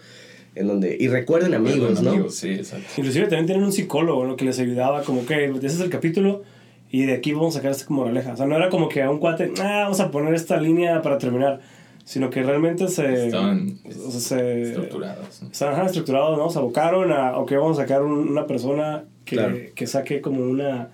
en 0.55 0.67
donde... 0.67 0.97
Y 0.99 1.07
recuerden 1.07 1.53
amigos, 1.53 1.79
Bueno, 1.93 2.01
¿no? 2.01 2.09
amigos, 2.11 2.35
sí, 2.35 2.49
exacto. 2.49 2.87
Inclusive 2.97 3.25
también 3.27 3.45
tienen 3.45 3.63
un 3.63 3.71
psicólogo 3.71 4.25
¿no? 4.25 4.35
que 4.35 4.45
les 4.45 4.59
ayudaba, 4.59 5.03
como 5.03 5.25
que 5.25 5.45
ese 5.45 5.67
es 5.67 5.79
el 5.79 5.89
capítulo 5.89 6.43
y 6.91 7.05
de 7.05 7.13
aquí 7.13 7.33
vamos 7.33 7.55
a 7.55 7.59
sacar 7.59 7.71
esta 7.71 7.85
moraleja. 7.93 8.33
O 8.33 8.37
sea, 8.37 8.45
no 8.45 8.55
era 8.55 8.69
como 8.69 8.89
que 8.89 9.01
a 9.03 9.09
un 9.11 9.19
cuate, 9.19 9.51
ah, 9.61 9.81
vamos 9.83 9.99
a 9.99 10.09
poner 10.11 10.33
esta 10.33 10.57
línea 10.59 11.01
para 11.01 11.17
terminar, 11.17 11.59
sino 12.03 12.29
que 12.29 12.41
realmente 12.43 12.87
se... 12.87 13.25
Estaban 13.27 13.77
o 13.85 14.11
sea, 14.11 14.19
se- 14.19 14.61
estructurados. 14.63 15.41
¿no? 15.43 15.49
Estaban 15.51 15.75
ajá, 15.75 15.85
estructurados, 15.85 16.37
¿no? 16.37 16.49
Se 16.49 16.57
abocaron 16.59 17.11
a, 17.11 17.37
ok, 17.37 17.51
vamos 17.53 17.77
a 17.77 17.81
sacar 17.83 18.01
un- 18.01 18.29
una 18.29 18.47
persona 18.47 19.03
que, 19.25 19.35
Claro. 19.35 19.55
que 19.75 19.85
saque 19.87 20.21
como 20.21 20.41
una, 20.41 20.89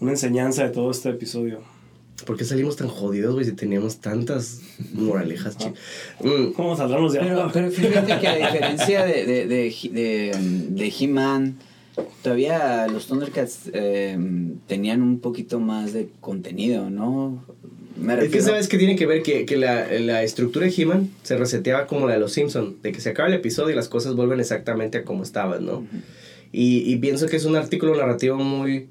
una 0.00 0.12
enseñanza 0.12 0.64
de 0.64 0.70
todo 0.70 0.90
este 0.90 1.10
episodio. 1.10 1.60
¿Por 2.26 2.36
qué 2.38 2.44
salimos 2.44 2.76
tan 2.76 2.88
jodidos, 2.88 3.34
güey, 3.34 3.44
si 3.44 3.52
teníamos 3.52 3.98
tantas 3.98 4.60
moralejas, 4.94 5.58
chi- 5.58 5.72
Mm, 6.22 6.52
¿Cómo 6.52 6.74
saldrán 6.76 7.06
de 7.08 7.18
Pero, 7.18 7.50
pero 7.52 7.70
fíjate 7.70 8.18
que 8.20 8.28
a 8.28 8.36
diferencia 8.36 9.04
de, 9.04 9.26
de, 9.26 9.46
de, 9.46 9.66
He- 9.68 9.88
de, 9.90 10.32
de 10.70 10.92
He-Man, 10.98 11.56
todavía 12.22 12.86
los 12.88 13.06
Thundercats 13.06 13.70
eh, 13.72 14.18
tenían 14.66 15.02
un 15.02 15.20
poquito 15.20 15.60
más 15.60 15.92
de 15.92 16.08
contenido, 16.20 16.90
¿no? 16.90 17.44
Me 17.96 18.14
Es 18.14 18.30
que 18.30 18.42
sabes 18.42 18.68
que 18.68 18.76
tiene 18.76 18.96
que 18.96 19.06
ver 19.06 19.22
que, 19.22 19.46
que 19.46 19.56
la, 19.56 19.86
la 20.00 20.22
estructura 20.24 20.66
de 20.66 20.74
He-Man 20.76 21.10
se 21.22 21.36
reseteaba 21.36 21.86
como 21.86 22.08
la 22.08 22.14
de 22.14 22.20
los 22.20 22.32
Simpson, 22.32 22.76
de 22.82 22.90
que 22.90 23.00
se 23.00 23.10
acaba 23.10 23.28
el 23.28 23.34
episodio 23.34 23.70
y 23.70 23.76
las 23.76 23.88
cosas 23.88 24.16
vuelven 24.16 24.40
exactamente 24.40 24.98
a 24.98 25.04
como 25.04 25.22
estaban, 25.22 25.64
¿no? 25.64 25.86
Y, 26.50 26.90
y 26.92 26.96
pienso 26.96 27.26
que 27.26 27.36
es 27.36 27.44
un 27.44 27.54
artículo 27.54 27.96
narrativo 27.96 28.36
muy, 28.36 28.88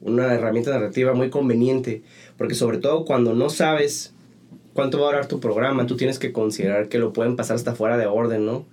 una 0.00 0.32
herramienta 0.32 0.70
narrativa 0.70 1.12
muy 1.12 1.28
conveniente, 1.28 2.02
porque 2.38 2.54
sobre 2.54 2.78
todo 2.78 3.04
cuando 3.04 3.34
no 3.34 3.50
sabes 3.50 4.12
cuánto 4.72 4.98
va 4.98 5.08
a 5.08 5.10
durar 5.12 5.28
tu 5.28 5.40
programa, 5.40 5.86
tú 5.86 5.96
tienes 5.96 6.18
que 6.18 6.32
considerar 6.32 6.88
que 6.88 6.98
lo 6.98 7.12
pueden 7.12 7.36
pasar 7.36 7.56
hasta 7.56 7.74
fuera 7.74 7.98
de 7.98 8.06
orden, 8.06 8.46
¿no? 8.46 8.64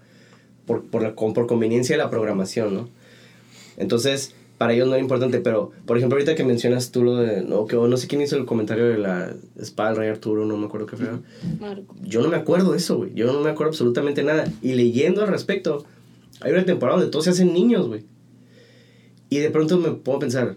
Por, 0.65 0.83
por, 0.83 1.03
la, 1.03 1.15
por 1.15 1.47
conveniencia 1.47 1.97
de 1.97 2.03
la 2.03 2.09
programación, 2.09 2.73
¿no? 2.73 2.89
Entonces, 3.77 4.33
para 4.57 4.73
ellos 4.73 4.87
no 4.87 4.93
era 4.93 5.01
importante, 5.01 5.39
pero, 5.39 5.71
por 5.85 5.97
ejemplo, 5.97 6.15
ahorita 6.15 6.35
que 6.35 6.43
mencionas 6.43 6.91
tú 6.91 7.03
lo 7.03 7.17
de, 7.17 7.41
no, 7.41 7.65
que 7.65 7.75
no 7.75 7.97
sé 7.97 8.07
quién 8.07 8.21
hizo 8.21 8.37
el 8.37 8.45
comentario 8.45 8.85
de 8.85 8.97
la 8.97 9.33
espada 9.59 9.89
del 9.89 9.97
rey 9.97 10.09
Arturo, 10.09 10.45
no 10.45 10.57
me 10.57 10.65
acuerdo 10.65 10.87
qué 10.87 10.95
fue. 10.97 11.07
Marco. 11.59 11.95
Yo 12.01 12.21
no 12.21 12.29
me 12.29 12.37
acuerdo 12.37 12.71
de 12.71 12.77
eso, 12.77 12.97
güey. 12.97 13.13
Yo 13.13 13.31
no 13.31 13.41
me 13.41 13.49
acuerdo 13.49 13.71
absolutamente 13.71 14.23
nada. 14.23 14.45
Y 14.61 14.73
leyendo 14.73 15.21
al 15.21 15.27
respecto, 15.27 15.85
hay 16.41 16.53
una 16.53 16.65
temporada 16.65 16.99
donde 16.99 17.11
todos 17.11 17.25
se 17.25 17.31
hacen 17.31 17.53
niños, 17.53 17.87
güey. 17.87 18.05
Y 19.29 19.39
de 19.39 19.49
pronto 19.49 19.77
me 19.77 19.91
puedo 19.91 20.19
pensar, 20.19 20.55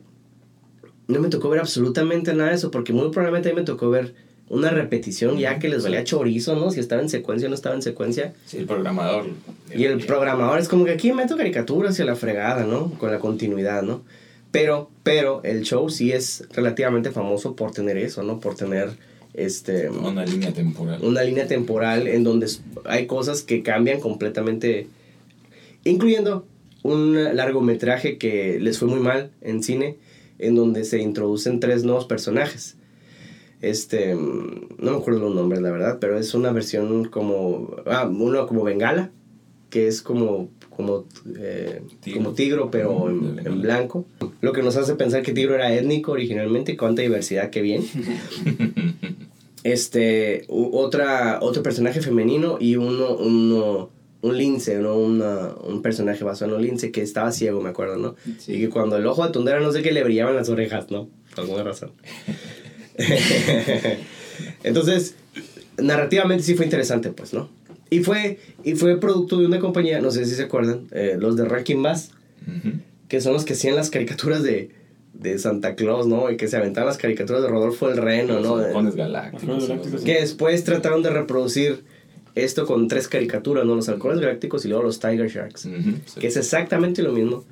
no 1.08 1.20
me 1.20 1.28
tocó 1.28 1.48
ver 1.48 1.60
absolutamente 1.60 2.34
nada 2.34 2.50
de 2.50 2.56
eso, 2.56 2.70
porque 2.70 2.92
muy 2.92 3.10
probablemente 3.10 3.48
a 3.48 3.52
mí 3.52 3.56
me 3.60 3.64
tocó 3.64 3.90
ver 3.90 4.14
una 4.50 4.70
repetición 4.70 5.38
ya 5.38 5.58
que 5.58 5.68
les 5.68 5.82
valía 5.82 6.04
chorizo, 6.04 6.56
¿no? 6.56 6.70
Si 6.70 6.80
estaba 6.80 7.02
en 7.02 7.08
secuencia 7.08 7.46
o 7.46 7.50
no 7.50 7.54
estaba 7.54 7.74
en 7.74 7.82
secuencia. 7.82 8.32
Sí, 8.46 8.58
el 8.58 8.66
programador. 8.66 9.26
Y 9.74 9.84
el 9.84 9.98
programador 10.04 10.58
es 10.58 10.68
como 10.68 10.84
que 10.84 10.92
aquí 10.92 11.12
meto 11.12 11.36
caricaturas 11.36 11.98
y 11.98 12.02
a 12.02 12.06
la 12.06 12.16
fregada, 12.16 12.64
¿no? 12.64 12.90
Con 12.98 13.10
la 13.10 13.18
continuidad, 13.18 13.82
¿no? 13.82 14.02
Pero, 14.50 14.90
pero 15.02 15.42
el 15.44 15.62
show 15.64 15.90
sí 15.90 16.12
es 16.12 16.44
relativamente 16.54 17.10
famoso 17.10 17.54
por 17.54 17.72
tener 17.72 17.98
eso, 17.98 18.22
¿no? 18.22 18.40
Por 18.40 18.54
tener 18.54 18.90
este 19.34 19.90
Una 19.90 20.24
línea 20.24 20.52
temporal. 20.52 21.04
una 21.04 21.22
línea 21.22 21.46
temporal 21.46 22.08
en 22.08 22.24
donde 22.24 22.48
hay 22.86 23.06
cosas 23.06 23.42
que 23.42 23.62
cambian 23.62 24.00
completamente, 24.00 24.88
incluyendo 25.84 26.46
un 26.82 27.36
largometraje 27.36 28.16
que 28.16 28.58
les 28.58 28.78
fue 28.78 28.88
muy 28.88 29.00
mal 29.00 29.30
en 29.42 29.62
cine, 29.62 29.96
en 30.38 30.54
donde 30.54 30.84
se 30.84 31.00
introducen 31.00 31.60
tres 31.60 31.84
nuevos 31.84 32.06
personajes. 32.06 32.77
Este, 33.60 34.14
mm, 34.14 34.68
no 34.78 34.90
me 34.92 34.96
acuerdo 34.98 35.20
los 35.20 35.34
nombres, 35.34 35.60
la 35.60 35.70
verdad, 35.70 35.98
pero 36.00 36.18
es 36.18 36.34
una 36.34 36.52
versión 36.52 37.04
como, 37.06 37.74
ah, 37.86 38.06
uno 38.08 38.46
como 38.46 38.62
Bengala, 38.64 39.10
que 39.70 39.86
es 39.88 40.00
como, 40.00 40.48
como, 40.70 41.04
eh, 41.38 41.82
Tigro. 42.00 42.20
como 42.22 42.34
tigro, 42.34 42.70
pero 42.70 43.10
en, 43.10 43.60
blanco. 43.60 44.06
Lo 44.40 44.52
que 44.52 44.62
nos 44.62 44.76
hace 44.76 44.94
pensar 44.94 45.22
que 45.22 45.32
tigro 45.32 45.54
era 45.56 45.74
étnico 45.74 46.12
originalmente, 46.12 46.76
cuánta 46.76 47.02
diversidad, 47.02 47.50
qué 47.50 47.60
bien. 47.62 47.84
este 49.64 50.44
otra 50.48 51.38
otro 51.42 51.62
personaje 51.62 52.00
femenino 52.00 52.58
y 52.60 52.76
uno 52.76 53.16
uno 53.16 53.90
un 54.22 54.36
lince 54.38 54.78
no 54.78 54.96
Una- 54.96 55.52
un 55.64 55.82
personaje 55.82 56.22
basado 56.24 56.52
en 56.52 56.56
un 56.58 56.62
lince 56.64 56.92
que 56.92 57.02
estaba 57.02 57.32
ciego 57.32 57.60
me 57.60 57.68
acuerdo 57.70 57.96
no 57.96 58.14
Sí. 58.38 58.54
y 58.54 58.60
que 58.60 58.68
cuando 58.70 58.96
el 58.96 59.06
ojo 59.06 59.26
de 59.26 59.32
Tundera 59.32 59.60
no 59.60 59.72
sé 59.72 59.82
qué 59.82 59.90
le 59.92 60.04
brillaban 60.04 60.36
las 60.36 60.48
orejas 60.48 60.90
no 60.92 61.08
por 61.34 61.44
alguna 61.44 61.64
razón 61.64 61.90
entonces 64.64 65.14
narrativamente 65.78 66.42
sí 66.44 66.54
fue 66.54 66.64
interesante 66.64 67.10
pues 67.10 67.32
no 67.32 67.48
y 67.90 68.00
fue 68.00 68.38
y 68.64 68.74
fue 68.74 68.98
producto 69.00 69.38
de 69.38 69.46
una 69.46 69.60
compañía 69.60 70.00
no 70.00 70.10
sé 70.10 70.24
si 70.26 70.34
se 70.34 70.42
acuerdan 70.44 70.86
eh, 70.92 71.16
los 71.18 71.36
de 71.36 71.44
Rankin 71.44 71.82
Bass 71.82 72.10
Ujú. 72.46 72.74
que 73.08 73.20
son 73.20 73.32
los 73.34 73.44
que 73.44 73.52
hacían 73.54 73.76
las 73.76 73.90
caricaturas 73.90 74.42
de 74.42 74.70
de 75.14 75.36
Santa 75.40 75.74
Claus, 75.74 76.06
¿no? 76.06 76.30
Y 76.30 76.36
que 76.36 76.46
se 76.46 76.56
aventaban 76.56 76.86
las 76.86 76.96
caricaturas 76.96 77.42
de 77.42 77.48
Rodolfo 77.48 77.88
el 77.90 77.96
Reno, 77.96 78.34
Los 78.34 78.42
¿no? 78.46 78.56
halcones 78.58 78.94
galácticos. 78.94 79.66
Galácticos, 79.68 80.02
Que 80.02 80.20
después 80.20 80.62
trataron 80.62 81.02
de 81.02 81.10
reproducir 81.10 81.82
esto 82.36 82.66
con 82.66 82.86
tres 82.86 83.08
caricaturas, 83.08 83.64
¿no? 83.66 83.74
Los 83.74 83.88
halcones 83.88 84.20
galácticos 84.20 84.64
y 84.64 84.68
luego 84.68 84.84
los 84.84 85.00
Tiger 85.00 85.28
Sharks. 85.28 85.64
Ujú, 85.64 85.90
sí. 86.06 86.20
Que 86.20 86.28
es 86.28 86.36
exactamente 86.36 87.02
lo 87.02 87.10
mismo. 87.12 87.44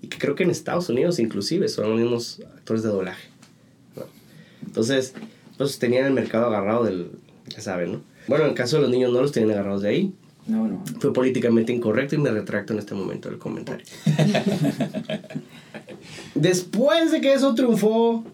Y 0.00 0.08
que 0.08 0.18
creo 0.18 0.34
que 0.34 0.42
en 0.42 0.50
Estados 0.50 0.88
Unidos 0.88 1.20
inclusive 1.20 1.68
son 1.68 1.90
los 1.90 2.00
mismos 2.00 2.40
actores 2.56 2.82
de 2.82 2.88
doblaje. 2.88 3.28
¿No? 4.72 4.82
Entonces, 4.82 5.14
pues 5.58 5.78
tenían 5.78 6.06
el 6.06 6.12
mercado 6.12 6.46
agarrado 6.46 6.84
del... 6.84 7.10
Ya 7.48 7.60
saben, 7.60 7.92
¿no? 7.92 8.00
Bueno, 8.28 8.44
en 8.44 8.50
el 8.50 8.56
caso 8.56 8.76
de 8.76 8.82
los 8.82 8.90
niños 8.90 9.12
no 9.12 9.20
los 9.20 9.32
tenían 9.32 9.50
agarrados 9.52 9.82
de 9.82 9.88
ahí. 9.88 10.12
No, 10.46 10.66
no. 10.66 10.82
Fue 11.00 11.12
políticamente 11.12 11.72
incorrecto 11.72 12.14
y 12.14 12.18
me 12.18 12.30
retracto 12.30 12.72
en 12.72 12.78
este 12.80 12.94
momento 12.94 13.28
del 13.28 13.38
comentario. 13.38 13.84
Después 16.34 17.12
de 17.12 17.20
que 17.20 17.32
eso 17.34 17.54
triunfó 17.54 18.24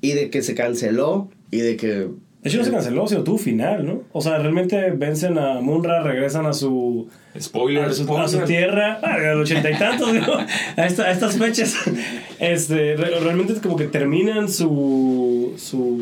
y 0.00 0.12
de 0.12 0.30
que 0.30 0.42
se 0.42 0.54
canceló 0.54 1.28
y 1.50 1.58
de 1.58 1.76
que... 1.76 2.08
De 2.42 2.48
hecho, 2.48 2.56
no 2.56 2.64
se 2.64 2.70
canceló, 2.70 3.06
sino 3.06 3.22
tuvo 3.22 3.36
final, 3.36 3.84
¿no? 3.84 4.02
O 4.12 4.22
sea, 4.22 4.38
realmente 4.38 4.90
vencen 4.92 5.36
a 5.36 5.60
Munra, 5.60 6.02
regresan 6.02 6.46
a 6.46 6.54
su, 6.54 7.06
Spoiler, 7.38 7.84
a 7.84 7.92
su, 7.92 8.02
a 8.02 8.04
spoiler. 8.06 8.28
su 8.30 8.40
tierra, 8.46 8.94
a 9.02 9.18
los 9.34 9.42
ochenta 9.50 9.70
y 9.70 9.76
tantos, 9.76 10.10
digo, 10.14 10.32
a, 10.76 10.86
esta- 10.86 11.02
a 11.04 11.10
estas 11.10 11.36
fechas. 11.36 11.74
Este, 12.38 12.96
re- 12.96 13.20
realmente 13.20 13.52
es 13.52 13.58
como 13.60 13.76
que 13.76 13.88
terminan 13.88 14.48
su, 14.48 15.29
su, 15.58 15.98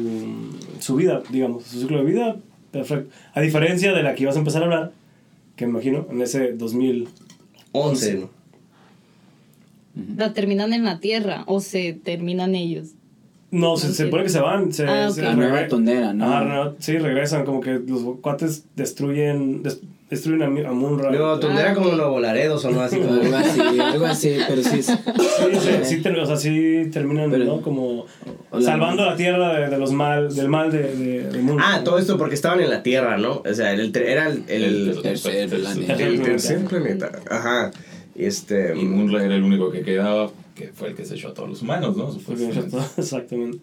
su 0.80 0.96
vida, 0.96 1.22
digamos, 1.30 1.64
su 1.64 1.80
ciclo 1.80 1.98
de 1.98 2.04
vida 2.04 2.36
perfecto. 2.70 3.14
A 3.34 3.40
diferencia 3.40 3.92
de 3.92 4.02
la 4.02 4.14
que 4.14 4.22
ibas 4.24 4.36
a 4.36 4.38
empezar 4.40 4.62
a 4.62 4.66
hablar, 4.66 4.92
que 5.56 5.66
me 5.66 5.72
imagino, 5.72 6.06
en 6.10 6.22
ese 6.22 6.52
2000. 6.52 7.08
11, 7.72 8.14
¿no? 8.14 8.30
La 10.16 10.32
terminan 10.32 10.72
en 10.72 10.84
la 10.84 11.00
tierra 11.00 11.44
o 11.46 11.60
se 11.60 11.92
terminan 11.92 12.54
ellos. 12.54 12.90
No, 13.50 13.76
se, 13.78 13.92
se 13.94 14.04
supone 14.04 14.24
que 14.24 14.28
se 14.28 14.40
van. 14.40 14.72
Se, 14.72 14.84
Ah, 14.86 15.10
se 15.10 15.22
nueva 15.34 15.66
tondera, 15.68 16.12
¿no? 16.12 16.30
Ah, 16.32 16.44
no, 16.44 16.74
sí, 16.78 16.98
regresan, 16.98 17.44
como 17.46 17.60
que 17.60 17.80
los 17.86 18.02
cuates 18.20 18.64
destruyen, 18.76 19.62
des- 19.62 19.80
destruyen 20.10 20.42
a, 20.42 20.68
a 20.68 20.72
Munra. 20.72 21.10
Luego, 21.10 21.38
Ah, 21.42 21.74
como 21.74 21.88
ok. 21.90 21.96
Nuevo 21.96 22.20
Laredo, 22.20 22.58
sonó 22.58 22.82
así 22.82 22.98
como... 22.98 23.14
Algo 23.22 23.36
así, 23.36 23.60
algo 23.80 24.06
así, 24.06 24.36
pero 24.46 24.62
sí 24.62 24.78
es... 24.80 24.86
Sí, 24.86 24.94
sí, 25.60 25.70
sí, 25.84 26.02
ter- 26.02 26.18
o 26.18 26.26
sea, 26.26 26.36
sí 26.36 26.90
terminan, 26.92 27.30
Pero- 27.30 27.44
¿no? 27.46 27.60
Como 27.62 28.04
o 28.50 28.60
salvando 28.60 29.04
la 29.06 29.16
tierra 29.16 29.58
de, 29.60 29.68
de 29.68 29.78
los 29.78 29.92
mal, 29.92 30.34
del 30.34 30.48
mal 30.48 30.70
de, 30.70 30.82
de, 30.94 31.22
de 31.30 31.38
Munra. 31.40 31.64
Ah, 31.68 31.84
todo 31.84 31.98
esto 31.98 32.18
porque 32.18 32.34
estaban 32.34 32.60
en 32.60 32.68
la 32.70 32.82
Tierra, 32.82 33.16
¿no? 33.18 33.42
O 33.48 33.54
sea, 33.54 33.72
el, 33.72 33.94
era 33.96 34.28
el, 34.28 34.44
el, 34.48 34.88
El 34.90 35.02
tercer 35.02 35.48
planeta. 35.48 35.94
el 35.94 36.20
tercer 36.22 36.64
planeta. 36.64 37.10
Ajá. 37.30 37.70
Y 38.14 38.24
Este... 38.24 38.74
Y 38.76 38.84
Munra 38.84 39.24
era 39.24 39.34
el 39.36 39.42
único 39.42 39.70
que 39.70 39.82
quedaba, 39.82 40.30
que 40.58 40.72
fue 40.74 40.88
el 40.88 40.94
que 40.94 41.04
se 41.06 41.14
echó 41.14 41.28
a 41.28 41.34
todos 41.34 41.48
los 41.48 41.62
humanos, 41.62 41.96
¿no? 41.96 42.12
Supuestamente. 42.12 42.76
Exactamente. 42.98 43.58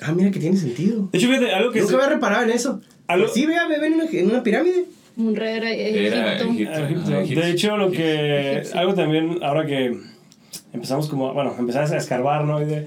Ah, 0.00 0.12
mira 0.12 0.30
que 0.30 0.40
tiene 0.40 0.56
sentido. 0.56 1.08
De 1.12 1.18
hecho, 1.18 1.26
fíjate, 1.28 1.52
algo 1.52 1.72
que 1.72 1.80
Nunca 1.80 1.90
se- 1.90 1.96
había 1.96 2.08
reparado 2.14 2.44
en 2.44 2.50
eso. 2.50 2.80
Algo- 3.06 3.28
Sí, 3.28 3.44
vea, 3.44 3.66
bebé 3.68 3.88
en 3.88 3.94
una, 3.94 4.04
en 4.04 4.30
una 4.30 4.42
pirámide. 4.42 4.84
Munra 5.16 5.50
era 5.50 5.70
Era 5.72 6.36
Egipto. 6.38 6.52
Egipto. 6.54 6.72
Ah, 7.12 7.20
Egipto. 7.22 7.40
De 7.42 7.50
hecho, 7.50 7.76
lo 7.76 7.90
que. 7.90 8.62
Algo 8.74 8.94
también, 8.94 9.40
ahora 9.42 9.66
que 9.66 9.98
empezamos 10.72 11.08
como. 11.08 11.34
Bueno, 11.34 11.54
empezamos 11.58 11.90
a 11.90 11.96
escarbar, 11.98 12.44
¿no? 12.46 12.62
Y 12.62 12.64
de- 12.64 12.86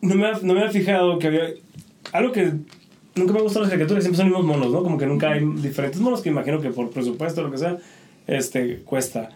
no, 0.00 0.14
me, 0.14 0.26
ha- 0.28 0.38
no 0.42 0.54
me 0.54 0.60
había 0.60 0.72
fijado 0.72 1.18
que 1.18 1.26
había. 1.26 1.42
Algo 2.12 2.32
que. 2.32 2.52
Nunca 3.16 3.32
me 3.32 3.38
han 3.38 3.44
gustado 3.44 3.62
las 3.64 3.70
caricaturas, 3.70 4.02
siempre 4.02 4.16
son 4.16 4.30
los 4.30 4.40
mismos 4.40 4.56
monos, 4.56 4.72
¿no? 4.72 4.82
Como 4.82 4.98
que 4.98 5.06
nunca 5.06 5.30
hay 5.32 5.44
diferentes 5.44 6.00
monos 6.00 6.20
que 6.20 6.30
imagino 6.30 6.60
que 6.60 6.70
por 6.70 6.90
presupuesto 6.90 7.42
o 7.42 7.44
lo 7.44 7.50
que 7.52 7.58
sea, 7.58 7.76
este, 8.26 8.78
cuesta. 8.78 9.30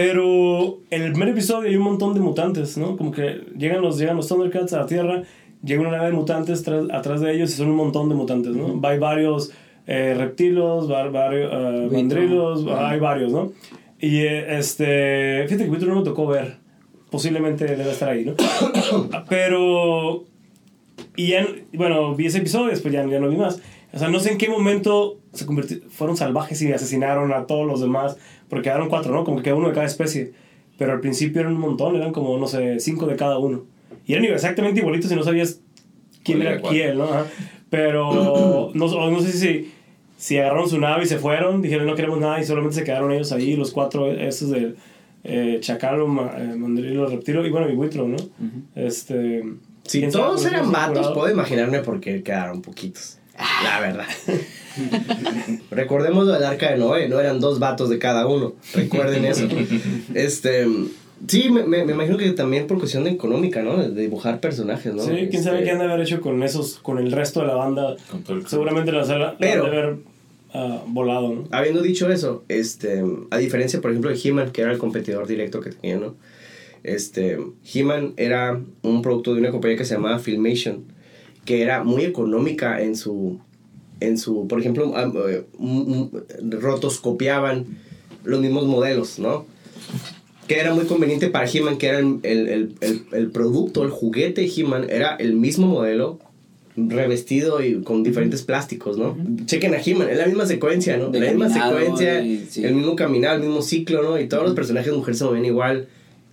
Pero 0.00 0.80
en 0.90 1.00
el 1.04 1.12
primer 1.12 1.30
episodio 1.30 1.70
hay 1.70 1.76
un 1.76 1.82
montón 1.84 2.12
de 2.12 2.20
mutantes, 2.20 2.76
¿no? 2.76 2.98
Como 2.98 3.12
que 3.12 3.40
llegan 3.56 3.80
los, 3.80 3.96
llegan 3.96 4.14
los 4.14 4.28
Thundercats 4.28 4.74
a 4.74 4.80
la 4.80 4.86
Tierra, 4.86 5.22
llega 5.64 5.80
una 5.80 5.90
nave 5.92 6.08
de 6.08 6.12
mutantes 6.12 6.62
tras- 6.66 6.90
atrás 6.92 7.22
de 7.22 7.32
ellos 7.34 7.48
y 7.48 7.54
son 7.54 7.70
un 7.70 7.76
montón 7.76 8.10
de 8.10 8.14
mutantes, 8.14 8.54
¿no? 8.54 8.78
Hay 8.86 8.98
varios 8.98 9.52
eh, 9.86 10.14
reptilos, 10.14 10.90
va- 10.92 11.08
varios 11.08 11.50
eh, 11.50 11.56
Buitre. 11.88 11.96
mandrilos, 11.96 12.66
hay 12.76 13.00
varios, 13.00 13.32
¿no? 13.32 13.52
Y 13.98 14.18
eh, 14.18 14.58
este, 14.58 15.44
fíjate 15.46 15.64
que 15.64 15.70
Buitre 15.70 15.88
no 15.88 15.96
me 15.96 16.02
tocó 16.04 16.26
ver, 16.26 16.56
posiblemente 17.10 17.64
debe 17.64 17.90
estar 17.90 18.10
ahí, 18.10 18.26
¿no? 18.26 18.34
Pero, 19.30 20.24
y 21.16 21.28
ya, 21.28 21.46
bueno, 21.72 22.14
vi 22.14 22.26
ese 22.26 22.36
episodio, 22.38 22.68
después 22.68 22.92
ya, 22.92 23.06
ya 23.06 23.18
no 23.18 23.30
vi 23.30 23.36
más. 23.36 23.62
O 23.92 23.98
sea, 23.98 24.08
no 24.08 24.20
sé 24.20 24.32
en 24.32 24.38
qué 24.38 24.48
momento 24.48 25.18
se 25.32 25.46
fueron 25.90 26.16
salvajes 26.16 26.60
y 26.62 26.72
asesinaron 26.72 27.32
a 27.32 27.46
todos 27.46 27.66
los 27.66 27.80
demás, 27.80 28.16
porque 28.48 28.64
quedaron 28.64 28.88
cuatro, 28.88 29.12
¿no? 29.12 29.24
Como 29.24 29.38
que 29.38 29.44
cada 29.44 29.56
uno 29.56 29.68
de 29.68 29.74
cada 29.74 29.86
especie. 29.86 30.32
Pero 30.78 30.92
al 30.92 31.00
principio 31.00 31.40
eran 31.40 31.54
un 31.54 31.60
montón, 31.60 31.96
eran 31.96 32.12
como, 32.12 32.36
no 32.38 32.46
sé, 32.46 32.80
cinco 32.80 33.06
de 33.06 33.16
cada 33.16 33.38
uno. 33.38 33.64
Y 34.06 34.12
eran 34.12 34.24
exactamente 34.26 34.80
igualitos 34.80 35.10
y 35.10 35.16
no 35.16 35.22
sabías 35.22 35.60
quién 36.22 36.38
¿Cuál 36.38 36.48
era 36.48 36.60
quién, 36.60 36.98
¿no? 36.98 37.04
Ajá. 37.04 37.26
Pero 37.70 38.70
no, 38.74 38.84
o 38.86 39.10
no 39.10 39.20
sé 39.20 39.32
si, 39.32 39.72
si 40.16 40.38
agarraron 40.38 40.68
su 40.68 40.78
nave 40.78 41.04
y 41.04 41.06
se 41.06 41.18
fueron, 41.18 41.62
dijeron 41.62 41.86
no 41.86 41.94
queremos 41.94 42.20
nada 42.20 42.40
y 42.40 42.44
solamente 42.44 42.76
se 42.76 42.84
quedaron 42.84 43.12
ellos 43.12 43.32
ahí, 43.32 43.56
los 43.56 43.72
cuatro, 43.72 44.10
estos 44.12 44.50
del 44.50 44.76
eh, 45.24 45.58
Chacalo, 45.60 46.06
ma, 46.06 46.32
eh, 46.38 46.54
Mandrilo, 46.56 47.06
Reptilo 47.06 47.44
y 47.44 47.50
bueno, 47.50 47.68
y 47.68 47.74
Buitro, 47.74 48.06
¿no? 48.06 48.16
Este... 48.74 49.42
Si 49.82 50.06
todos 50.08 50.42
qué 50.42 50.48
eran 50.48 50.72
vatos, 50.72 51.12
puedo 51.12 51.30
imaginarme 51.30 51.78
por 51.80 52.00
qué 52.00 52.22
quedaron 52.22 52.60
poquitos. 52.60 53.18
La 53.64 53.80
verdad. 53.80 54.06
Recordemos 55.70 56.26
lo 56.26 56.32
del 56.32 56.44
arca 56.44 56.70
de 56.70 56.78
Noé, 56.78 57.08
no 57.08 57.20
eran 57.20 57.40
dos 57.40 57.58
vatos 57.58 57.88
de 57.88 57.98
cada 57.98 58.26
uno. 58.26 58.54
Recuerden 58.74 59.24
eso. 59.24 59.46
Este. 60.14 60.66
Sí, 61.28 61.48
me, 61.48 61.64
me, 61.64 61.82
me 61.84 61.92
imagino 61.94 62.18
que 62.18 62.30
también 62.32 62.66
por 62.66 62.78
cuestión 62.78 63.04
de 63.04 63.10
económica, 63.10 63.62
¿no? 63.62 63.78
De 63.78 64.02
dibujar 64.02 64.38
personajes, 64.38 64.92
¿no? 64.94 65.02
Sí, 65.02 65.28
quién 65.30 65.42
sabe 65.42 65.58
Este, 65.58 65.64
qué 65.64 65.70
han 65.70 65.78
de 65.78 65.84
haber 65.84 66.00
hecho 66.00 66.20
con 66.20 66.42
esos, 66.42 66.74
con 66.80 66.98
el 66.98 67.10
resto 67.10 67.40
de 67.40 67.46
la 67.46 67.54
banda. 67.54 67.96
Con 68.10 68.22
todo 68.22 68.36
el- 68.36 68.46
Seguramente 68.46 68.92
la 68.92 69.04
sala 69.04 69.34
Pero- 69.40 69.64
han 69.64 69.70
de 69.70 69.76
haber 69.78 69.96
ah, 70.52 70.82
volado, 70.86 71.34
¿no? 71.34 71.44
Habiendo 71.52 71.80
dicho 71.80 72.10
eso, 72.12 72.44
este, 72.48 73.02
a 73.30 73.38
diferencia, 73.38 73.80
por 73.80 73.92
ejemplo, 73.92 74.10
de 74.10 74.20
He-Man, 74.22 74.50
que 74.52 74.60
era 74.60 74.70
el 74.72 74.76
competidor 74.78 75.26
directo 75.26 75.60
que 75.60 75.70
tenía, 75.70 75.96
¿no? 75.96 76.16
Este, 76.82 77.38
He-Man 77.74 78.12
era 78.18 78.60
un 78.82 79.00
producto 79.00 79.32
de 79.32 79.40
una 79.40 79.50
compañía 79.50 79.78
que 79.78 79.86
se 79.86 79.94
llamaba 79.94 80.18
Filmation, 80.18 80.84
que 81.46 81.62
era 81.62 81.82
muy 81.84 82.04
económica 82.04 82.82
en 82.82 82.94
su, 82.96 83.38
en 84.00 84.18
su 84.18 84.46
por 84.46 84.60
ejemplo, 84.60 84.92
ah, 84.94 85.10
eh, 85.30 85.44
mm, 85.58 86.04
rotoscopiaban 86.60 87.64
los 88.24 88.40
mismos 88.40 88.66
modelos, 88.66 89.18
¿no? 89.18 89.46
Que 90.46 90.60
era 90.60 90.74
muy 90.74 90.84
conveniente 90.84 91.28
para 91.28 91.48
He-Man, 91.50 91.78
que 91.78 91.86
era 91.88 91.98
el, 92.00 92.18
el, 92.22 92.48
el, 92.48 92.74
el, 92.80 93.02
el 93.12 93.30
producto, 93.30 93.82
el 93.84 93.90
juguete 93.90 94.42
de 94.42 94.52
He-Man, 94.54 94.86
era 94.90 95.16
el 95.16 95.34
mismo 95.34 95.66
modelo, 95.66 96.18
revestido 96.76 97.64
y 97.64 97.82
con 97.82 98.02
diferentes 98.02 98.42
plásticos, 98.42 98.98
¿no? 98.98 99.16
Chequen 99.46 99.74
a 99.74 99.78
He-Man, 99.84 100.08
es 100.10 100.18
la 100.18 100.26
misma 100.26 100.44
secuencia, 100.46 100.96
¿no? 100.98 101.08
De 101.08 101.20
la 101.20 101.30
misma 101.32 101.48
secuencia, 101.48 102.22
y- 102.22 102.46
sí. 102.50 102.64
el 102.64 102.74
mismo 102.74 102.94
caminar, 102.96 103.36
el 103.36 103.42
mismo 103.42 103.62
ciclo, 103.62 104.02
¿no? 104.02 104.20
Y 104.20 104.28
todos 104.28 104.44
los 104.44 104.54
personajes 104.54 104.92
mujeres 104.92 105.18
se 105.18 105.24
mueven 105.24 105.44
igual, 105.46 105.88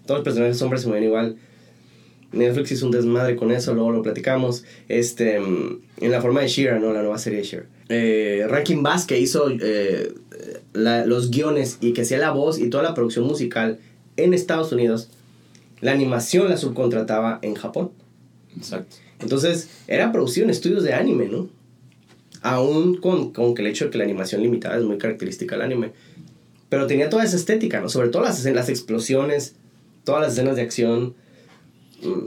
todos 0.06 0.20
los 0.20 0.26
personajes 0.26 0.62
hombres 0.62 0.82
se 0.82 0.88
mueven 0.90 1.06
igual. 1.06 1.38
Netflix 2.34 2.72
hizo 2.72 2.86
un 2.86 2.92
desmadre 2.92 3.36
con 3.36 3.52
eso, 3.52 3.74
luego 3.74 3.92
lo 3.92 4.02
platicamos. 4.02 4.64
Este, 4.90 5.40
mm, 5.40 5.82
en 6.02 6.12
la 6.12 6.22
forma 6.22 6.42
de 6.42 6.48
Shira, 6.48 6.80
¿no? 6.80 6.92
La 6.94 7.02
nueva 7.02 7.18
serie 7.18 7.40
de 7.40 7.46
Shira. 7.46 7.66
Eh, 7.90 8.46
Rankin 8.50 8.84
Bass, 8.84 9.06
que 9.06 9.20
hizo 9.20 9.50
eh, 9.50 10.14
la- 10.74 11.06
los 11.06 11.30
guiones 11.32 11.78
y 11.82 11.94
que 11.94 12.02
hacía 12.02 12.18
la 12.18 12.32
voz 12.32 12.60
y 12.60 12.70
toda 12.70 12.84
la 12.84 12.94
producción 12.94 13.26
musical 13.26 13.80
en 14.18 14.34
Estados 14.34 14.72
Unidos, 14.72 15.10
la 15.82 15.92
animación 15.92 16.50
la 16.50 16.58
subcontrataba 16.58 17.40
en 17.42 17.56
Japón. 17.56 17.92
Exacto. 18.58 18.96
Entonces, 19.20 19.70
era 19.88 20.12
producido 20.12 20.46
en 20.46 20.50
estudios 20.50 20.84
de 20.84 20.94
anime, 20.94 21.28
¿no? 21.28 21.50
Aún 22.42 22.98
con, 22.98 23.32
con 23.32 23.54
el 23.58 23.68
hecho 23.68 23.86
de 23.86 23.92
que 23.92 23.98
la 23.98 24.04
animación 24.04 24.42
limitada 24.42 24.78
es 24.78 24.84
muy 24.84 24.98
característica 24.98 25.56
del 25.56 25.64
anime. 25.66 25.92
Pero 26.70 26.88
tenía 26.88 27.10
toda 27.10 27.24
esa 27.24 27.36
estética, 27.38 27.80
¿no? 27.80 27.88
Sobre 27.90 28.10
todo 28.10 28.24
las, 28.24 28.44
las 28.46 28.68
explosiones, 28.70 29.56
todas 30.04 30.22
las 30.22 30.34
escenas 30.34 30.56
de 30.56 30.64
acción. 30.64 31.14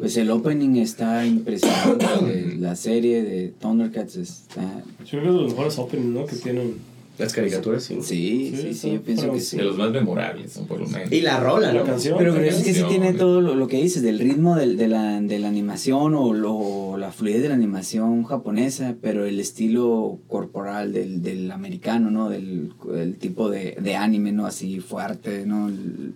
Pues 0.00 0.16
el 0.16 0.30
opening 0.30 0.76
está 0.76 1.26
impresionante. 1.26 2.06
de 2.25 2.56
la 2.56 2.76
serie 2.76 3.23
de 3.23 3.49
Thundercats 3.61 4.16
está. 4.16 4.62
Yo 5.04 5.21
creo 5.21 5.23
que 5.23 5.28
es 5.28 5.35
de 5.35 5.40
los 5.40 5.50
mejores 5.52 5.78
openings, 5.78 6.09
¿no? 6.14 6.26
Que 6.26 6.37
tienen. 6.37 6.97
Las 7.18 7.33
caricaturas, 7.33 7.83
sí. 7.83 7.97
Sí, 8.02 8.54
sí, 8.54 8.75
sí, 8.75 8.92
yo 8.92 9.00
pienso 9.00 9.33
que 9.33 9.40
sí. 9.40 9.56
De 9.56 9.62
los 9.64 9.78
más 9.78 9.90
memorables, 9.90 10.59
por 10.68 10.80
lo 10.80 10.87
menos. 10.87 11.11
Y 11.11 11.23
la 11.23 11.40
rola, 11.40 11.73
La 11.73 11.80
¿no? 11.80 11.87
canción. 11.87 12.18
Pero 12.18 12.35
la 12.37 12.45
es 12.45 12.56
que 12.62 12.75
sí 12.75 12.83
tiene 12.90 13.14
todo 13.14 13.40
lo, 13.40 13.54
lo 13.54 13.68
que 13.68 13.78
dices, 13.83 14.02
del 14.02 14.18
ritmo 14.18 14.54
del- 14.54 14.76
de, 14.76 14.87
la, 14.88 15.18
de 15.23 15.38
la 15.38 15.49
animación 15.49 16.14
o 16.14 16.35
lo- 16.35 16.99
la 16.99 17.12
fluidez 17.12 17.40
de 17.40 17.49
la 17.49 17.54
animación 17.54 18.23
japonesa, 18.25 18.97
pero 19.00 19.25
el 19.25 19.40
estilo 19.40 20.18
corporal 20.28 20.92
del, 20.92 21.23
del 21.23 21.50
americano, 21.52 22.11
¿no? 22.11 22.28
Del, 22.28 22.73
del 22.92 23.14
tipo 23.16 23.49
de, 23.49 23.78
de 23.80 23.97
anime, 23.97 24.33
¿no? 24.33 24.45
Así 24.45 24.80
fuerte, 24.80 25.47
¿no? 25.47 25.68
El- 25.68 26.12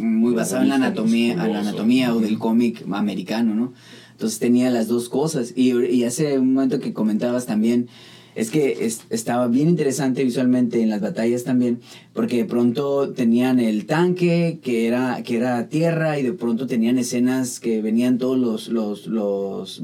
muy 0.00 0.34
basado 0.34 0.62
en 0.62 0.68
la 0.70 0.74
anatomía, 0.76 1.32
en 1.32 1.52
la 1.52 1.60
anatomía 1.60 2.14
o 2.14 2.20
del 2.20 2.38
cómic 2.38 2.84
americano, 2.90 3.54
¿no? 3.54 3.72
Entonces 4.12 4.38
tenía 4.38 4.70
las 4.70 4.88
dos 4.88 5.08
cosas. 5.08 5.52
Y, 5.56 5.72
y 5.86 6.04
hace 6.04 6.38
un 6.38 6.54
momento 6.54 6.78
que 6.80 6.92
comentabas 6.92 7.46
también, 7.46 7.88
es 8.34 8.50
que 8.50 8.84
es- 8.86 9.02
estaba 9.10 9.48
bien 9.48 9.68
interesante 9.68 10.22
visualmente 10.24 10.80
en 10.82 10.88
las 10.90 11.00
batallas 11.00 11.44
también, 11.44 11.80
porque 12.12 12.36
de 12.36 12.44
pronto 12.44 13.10
tenían 13.12 13.58
el 13.60 13.86
tanque 13.86 14.60
que 14.62 14.86
era, 14.86 15.22
que 15.22 15.36
era 15.36 15.68
tierra 15.68 16.18
y 16.18 16.22
de 16.22 16.32
pronto 16.32 16.66
tenían 16.66 16.98
escenas 16.98 17.60
que 17.60 17.82
venían 17.82 18.18
todos 18.18 18.38
los, 18.38 18.68
los, 18.68 19.06
los 19.06 19.82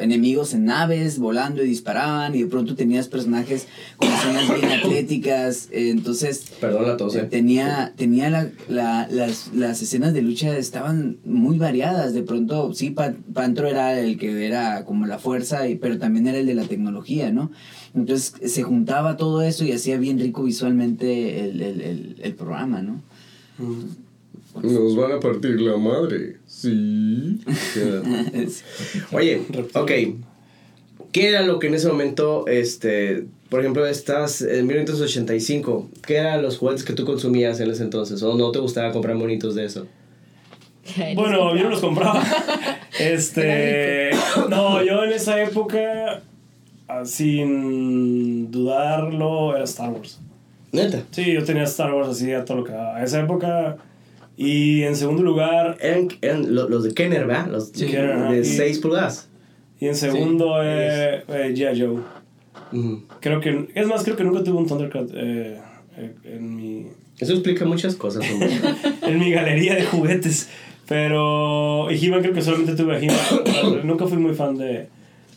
enemigos 0.00 0.54
en 0.54 0.64
naves 0.66 1.18
volando 1.18 1.62
y 1.64 1.68
disparaban 1.68 2.34
y 2.34 2.42
de 2.42 2.46
pronto 2.48 2.74
tenías 2.74 3.08
personajes 3.08 3.66
con 3.96 4.08
escenas 4.12 4.48
bien 4.54 4.72
atléticas, 4.72 5.68
eh, 5.72 5.90
entonces 5.90 6.44
Perdón 6.60 6.86
la 6.86 6.96
tos, 6.96 7.14
eh. 7.16 7.22
tenía, 7.30 7.92
tenía 7.96 8.30
la, 8.30 8.50
la- 8.68 9.08
las, 9.10 9.50
las 9.54 9.80
escenas 9.82 10.12
de 10.14 10.22
lucha 10.22 10.56
estaban 10.56 11.18
muy 11.24 11.58
variadas. 11.58 12.14
De 12.14 12.22
pronto, 12.22 12.74
sí, 12.74 12.90
Pa- 12.90 13.14
Pantro 13.32 13.68
era 13.68 13.98
el 13.98 14.18
que 14.18 14.46
era 14.46 14.84
como 14.84 15.06
la 15.06 15.18
fuerza, 15.18 15.68
y, 15.68 15.76
pero 15.76 15.98
también 15.98 16.26
era 16.26 16.38
el 16.38 16.46
de 16.46 16.54
la 16.54 16.64
tecnología, 16.64 17.30
¿no? 17.32 17.50
Entonces 17.94 18.34
se 18.52 18.62
juntaba 18.62 19.16
todo 19.16 19.40
eso 19.42 19.64
y 19.64 19.72
hacía 19.72 19.96
bien 19.96 20.18
rico 20.18 20.42
visualmente 20.44 21.40
el, 21.48 21.62
el, 21.62 21.80
el, 21.80 22.16
el 22.22 22.34
programa, 22.34 22.82
¿no? 22.82 23.00
Nos 24.62 24.96
van 24.96 25.12
a 25.12 25.20
partir 25.20 25.60
la 25.60 25.76
madre. 25.76 26.36
Sí. 26.46 27.40
Oye, 29.12 29.42
ok. 29.74 29.90
¿Qué 31.12 31.28
era 31.28 31.42
lo 31.42 31.58
que 31.58 31.68
en 31.68 31.74
ese 31.74 31.88
momento, 31.88 32.46
este, 32.46 33.24
por 33.48 33.60
ejemplo, 33.60 33.86
estás 33.86 34.42
en 34.42 34.66
1985, 34.66 35.88
qué 36.06 36.16
eran 36.16 36.42
los 36.42 36.58
juguetes 36.58 36.84
que 36.84 36.92
tú 36.92 37.04
consumías 37.04 37.60
en 37.60 37.70
ese 37.70 37.84
entonces? 37.84 38.22
¿O 38.22 38.36
no 38.36 38.50
te 38.52 38.58
gustaba 38.58 38.92
comprar 38.92 39.16
monitos 39.16 39.54
de 39.54 39.64
eso? 39.64 39.86
Bueno, 41.14 41.56
yo 41.56 41.64
no 41.64 41.70
los 41.70 41.80
compraba. 41.80 42.22
Este. 42.98 44.10
No, 44.48 44.82
yo 44.82 45.04
en 45.04 45.12
esa 45.12 45.42
época, 45.42 46.22
ah, 46.88 47.04
sin 47.04 48.50
dudarlo, 48.50 49.54
era 49.54 49.64
Star 49.64 49.90
Wars. 49.90 50.18
Neta. 50.72 51.02
Sí, 51.10 51.32
yo 51.32 51.44
tenía 51.44 51.64
Star 51.64 51.92
Wars 51.92 52.08
así 52.08 52.32
a 52.32 52.44
todo 52.44 52.58
lo 52.58 52.64
que. 52.64 52.72
A 52.72 53.02
esa 53.04 53.20
época. 53.20 53.76
Y 54.36 54.82
en 54.82 54.96
segundo 54.96 55.22
lugar. 55.22 55.78
Eran, 55.80 56.08
eran 56.20 56.54
lo- 56.54 56.68
los 56.68 56.84
de 56.84 56.92
Kenner, 56.94 57.26
¿verdad? 57.26 57.48
Los 57.50 57.68
Sí, 57.68 57.86
Kenner, 57.86 58.16
de 58.30 58.40
ajá. 58.40 58.44
6 58.44 58.78
pulgadas. 58.80 59.28
Y 59.80 59.86
en 59.88 59.94
segundo, 59.96 60.62
eh, 60.62 61.22
eh, 61.28 61.54
G.I. 61.54 61.80
Joe. 61.80 62.02
Creo 63.20 63.40
que. 63.40 63.68
Es 63.74 63.86
más, 63.86 64.04
creo 64.04 64.16
que 64.16 64.24
nunca 64.24 64.42
tuve 64.42 64.58
un 64.58 64.66
Thundercat 64.66 65.10
eh, 65.14 65.58
eh, 65.96 66.14
en 66.24 66.56
mi. 66.56 66.86
Eso 67.18 67.32
explica 67.32 67.64
muchas 67.64 67.94
cosas. 67.96 68.24
en 69.02 69.18
mi 69.18 69.30
galería 69.30 69.74
de 69.74 69.84
juguetes. 69.84 70.48
Pero. 70.88 71.90
Y 71.90 72.04
He-Man 72.04 72.20
creo 72.22 72.34
que 72.34 72.42
solamente 72.42 72.74
tuve 72.74 72.96
a 72.96 73.00
He-Man. 73.00 73.80
Nunca 73.86 74.06
fui 74.06 74.18
muy 74.18 74.34
fan 74.34 74.56
de 74.56 74.88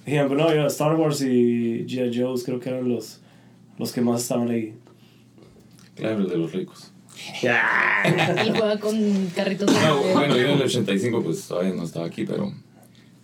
He-Man. 0.05 0.27
Pero 0.29 0.35
no, 0.35 0.53
yo 0.53 0.65
Star 0.67 0.95
Wars 0.95 1.21
y 1.21 1.85
G.I. 1.85 2.12
Joe's 2.19 2.43
creo 2.43 2.59
que 2.59 2.69
eran 2.69 2.88
los, 2.89 3.21
los 3.77 3.91
que 3.93 4.01
más 4.01 4.21
estaban 4.23 4.49
ahí. 4.49 4.73
Claro, 5.95 6.25
de 6.25 6.38
los 6.38 6.51
ricos. 6.53 6.91
Ya. 7.41 8.01
Él 8.05 8.51
juega 8.51 8.79
con 8.79 9.27
carritos 9.36 9.71
No, 9.71 9.97
bueno, 10.13 10.36
yo 10.36 10.43
en 10.47 10.51
el 10.58 10.62
85 10.63 11.23
pues 11.23 11.47
todavía 11.47 11.73
no 11.73 11.84
estaba 11.84 12.05
aquí, 12.05 12.25
pero 12.25 12.51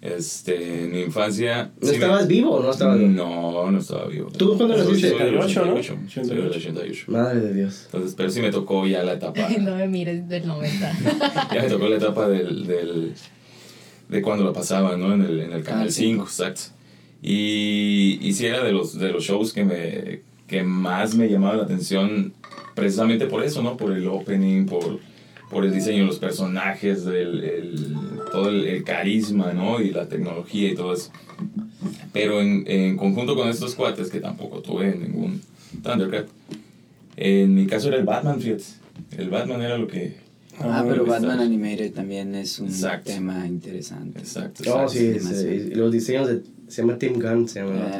este, 0.01 0.83
en 0.83 0.91
mi 0.91 1.01
infancia... 1.01 1.71
¿No 1.81 1.87
sí 1.87 1.87
me- 1.87 1.93
estabas 1.93 2.27
vivo 2.27 2.51
o 2.51 2.63
no 2.63 2.71
estabas 2.71 2.99
vivo? 2.99 3.09
No, 3.11 3.71
no 3.71 3.79
estaba 3.79 4.05
vivo. 4.07 4.29
¿Tú 4.31 4.55
cuándo 4.55 4.77
naciste? 4.77 5.09
Soy 5.09 5.19
del 5.19 5.37
88, 5.37 5.65
¿no? 5.65 5.73
88, 5.73 6.09
soy 6.13 6.35
del 6.37 6.47
88. 6.47 7.05
Madre 7.07 7.39
de 7.41 7.53
Dios. 7.53 7.81
Entonces, 7.85 8.13
pero 8.15 8.29
sí 8.29 8.41
me 8.41 8.51
tocó 8.51 8.85
ya 8.85 9.03
la 9.03 9.13
etapa... 9.13 9.49
No 9.59 9.75
me 9.75 9.87
mires 9.87 10.27
del 10.29 10.45
90. 10.47 10.97
ya 11.55 11.61
me 11.61 11.69
tocó 11.69 11.87
la 11.87 11.95
etapa 11.97 12.27
del, 12.29 12.67
del 12.67 13.13
de 14.09 14.21
cuando 14.21 14.43
lo 14.43 14.53
pasaba, 14.53 14.95
¿no? 14.95 15.13
En 15.13 15.21
el, 15.23 15.39
en 15.39 15.51
el 15.53 15.63
Canal 15.63 15.79
Canal 15.79 15.91
5, 15.91 16.23
exacto. 16.23 16.61
Y, 17.23 18.19
y 18.21 18.33
sí 18.33 18.45
era 18.45 18.63
de 18.63 18.71
los, 18.71 18.99
de 18.99 19.11
los 19.11 19.23
shows 19.23 19.51
que, 19.51 19.65
me, 19.65 20.21
que 20.47 20.63
más 20.63 21.15
me 21.15 21.27
llamaba 21.29 21.55
la 21.57 21.63
atención 21.63 22.33
precisamente 22.75 23.25
por 23.27 23.43
eso, 23.43 23.61
¿no? 23.63 23.77
Por 23.77 23.91
el 23.93 24.07
opening, 24.07 24.65
por, 24.65 24.99
por 25.49 25.65
el 25.65 25.73
diseño 25.73 25.99
de 26.01 26.05
los 26.07 26.19
personajes, 26.19 27.05
el, 27.05 27.43
el- 27.43 27.95
todo 28.31 28.49
el, 28.49 28.65
el 28.65 28.83
carisma, 28.83 29.53
¿no? 29.53 29.79
Y 29.81 29.91
la 29.91 30.07
tecnología 30.09 30.69
y 30.71 30.75
todo 30.75 30.93
eso. 30.93 31.09
Pero 32.13 32.41
en, 32.41 32.63
en 32.67 32.97
conjunto 32.97 33.35
con 33.35 33.47
estos 33.49 33.75
cuates, 33.75 34.09
que 34.09 34.19
tampoco 34.19 34.61
tuve 34.61 34.93
ningún 34.95 35.41
Thundercat, 35.83 36.27
en 37.17 37.53
mi 37.55 37.65
caso 37.67 37.87
era 37.89 37.97
el 37.97 38.03
Batman, 38.05 38.39
fíjate. 38.41 38.63
El 39.17 39.29
Batman 39.29 39.61
era 39.61 39.77
lo 39.77 39.87
que... 39.87 40.17
Ah, 40.59 40.85
pero. 40.87 41.05
Batman 41.05 41.39
Animated 41.41 41.91
también 41.93 42.33
es 42.35 42.59
un 42.59 42.67
Exacto. 42.67 43.11
tema 43.11 43.45
interesante. 43.45 44.19
Exacto. 44.19 44.63
Oh, 44.67 44.83
exacto. 44.83 44.89
sí, 44.93 45.05
demasiado. 45.07 45.41
sí, 45.43 45.69
los 45.75 45.91
diseños 45.91 46.27
de. 46.29 46.41
Se 46.69 46.81
llama 46.81 46.97
Tim 46.97 47.19
Gunn, 47.19 47.47
se 47.49 47.59
llama. 47.59 47.91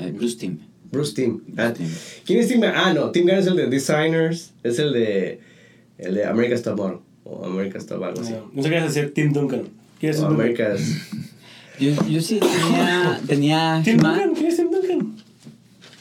eh, 0.00 0.12
Bruce 0.16 0.36
Team. 0.38 0.58
Bruce 0.90 1.14
Tim. 1.14 1.40
Ah, 1.56 1.72
Tim. 1.72 1.88
¿Quién 2.24 2.38
es 2.40 2.48
Tim 2.48 2.60
Gunn? 2.60 2.72
Ah, 2.74 2.92
no, 2.94 3.10
Tim 3.10 3.24
Gunn 3.26 3.36
es 3.38 3.46
el 3.46 3.56
de 3.56 3.66
Designers, 3.66 4.52
es 4.62 4.78
el 4.78 4.92
de. 4.92 5.40
El 5.98 6.14
de 6.14 6.24
America's 6.24 6.62
Top 6.62 6.76
Model. 6.76 6.98
O 7.24 7.44
America's 7.44 7.86
Top 7.86 8.02
algo 8.04 8.20
así. 8.20 8.34
No 8.52 8.62
sé 8.62 8.70
qué 8.70 8.80
decir 8.80 9.12
Tim 9.14 9.32
Duncan. 9.32 9.64
¿Quién 10.00 10.12
es 10.12 10.18
O 10.20 10.28
Tim 10.28 10.36
Duncan? 10.36 10.46
America's. 10.66 10.80
Yo, 11.80 11.90
yo 12.08 12.20
sí 12.20 12.40
tenía, 12.40 13.20
tenía 13.26 13.80
Tim. 13.84 13.98
Duncan, 13.98 14.34
¿quién 14.34 14.46
es 14.46 14.56
Tim 14.56 14.70
Duncan? 14.70 15.16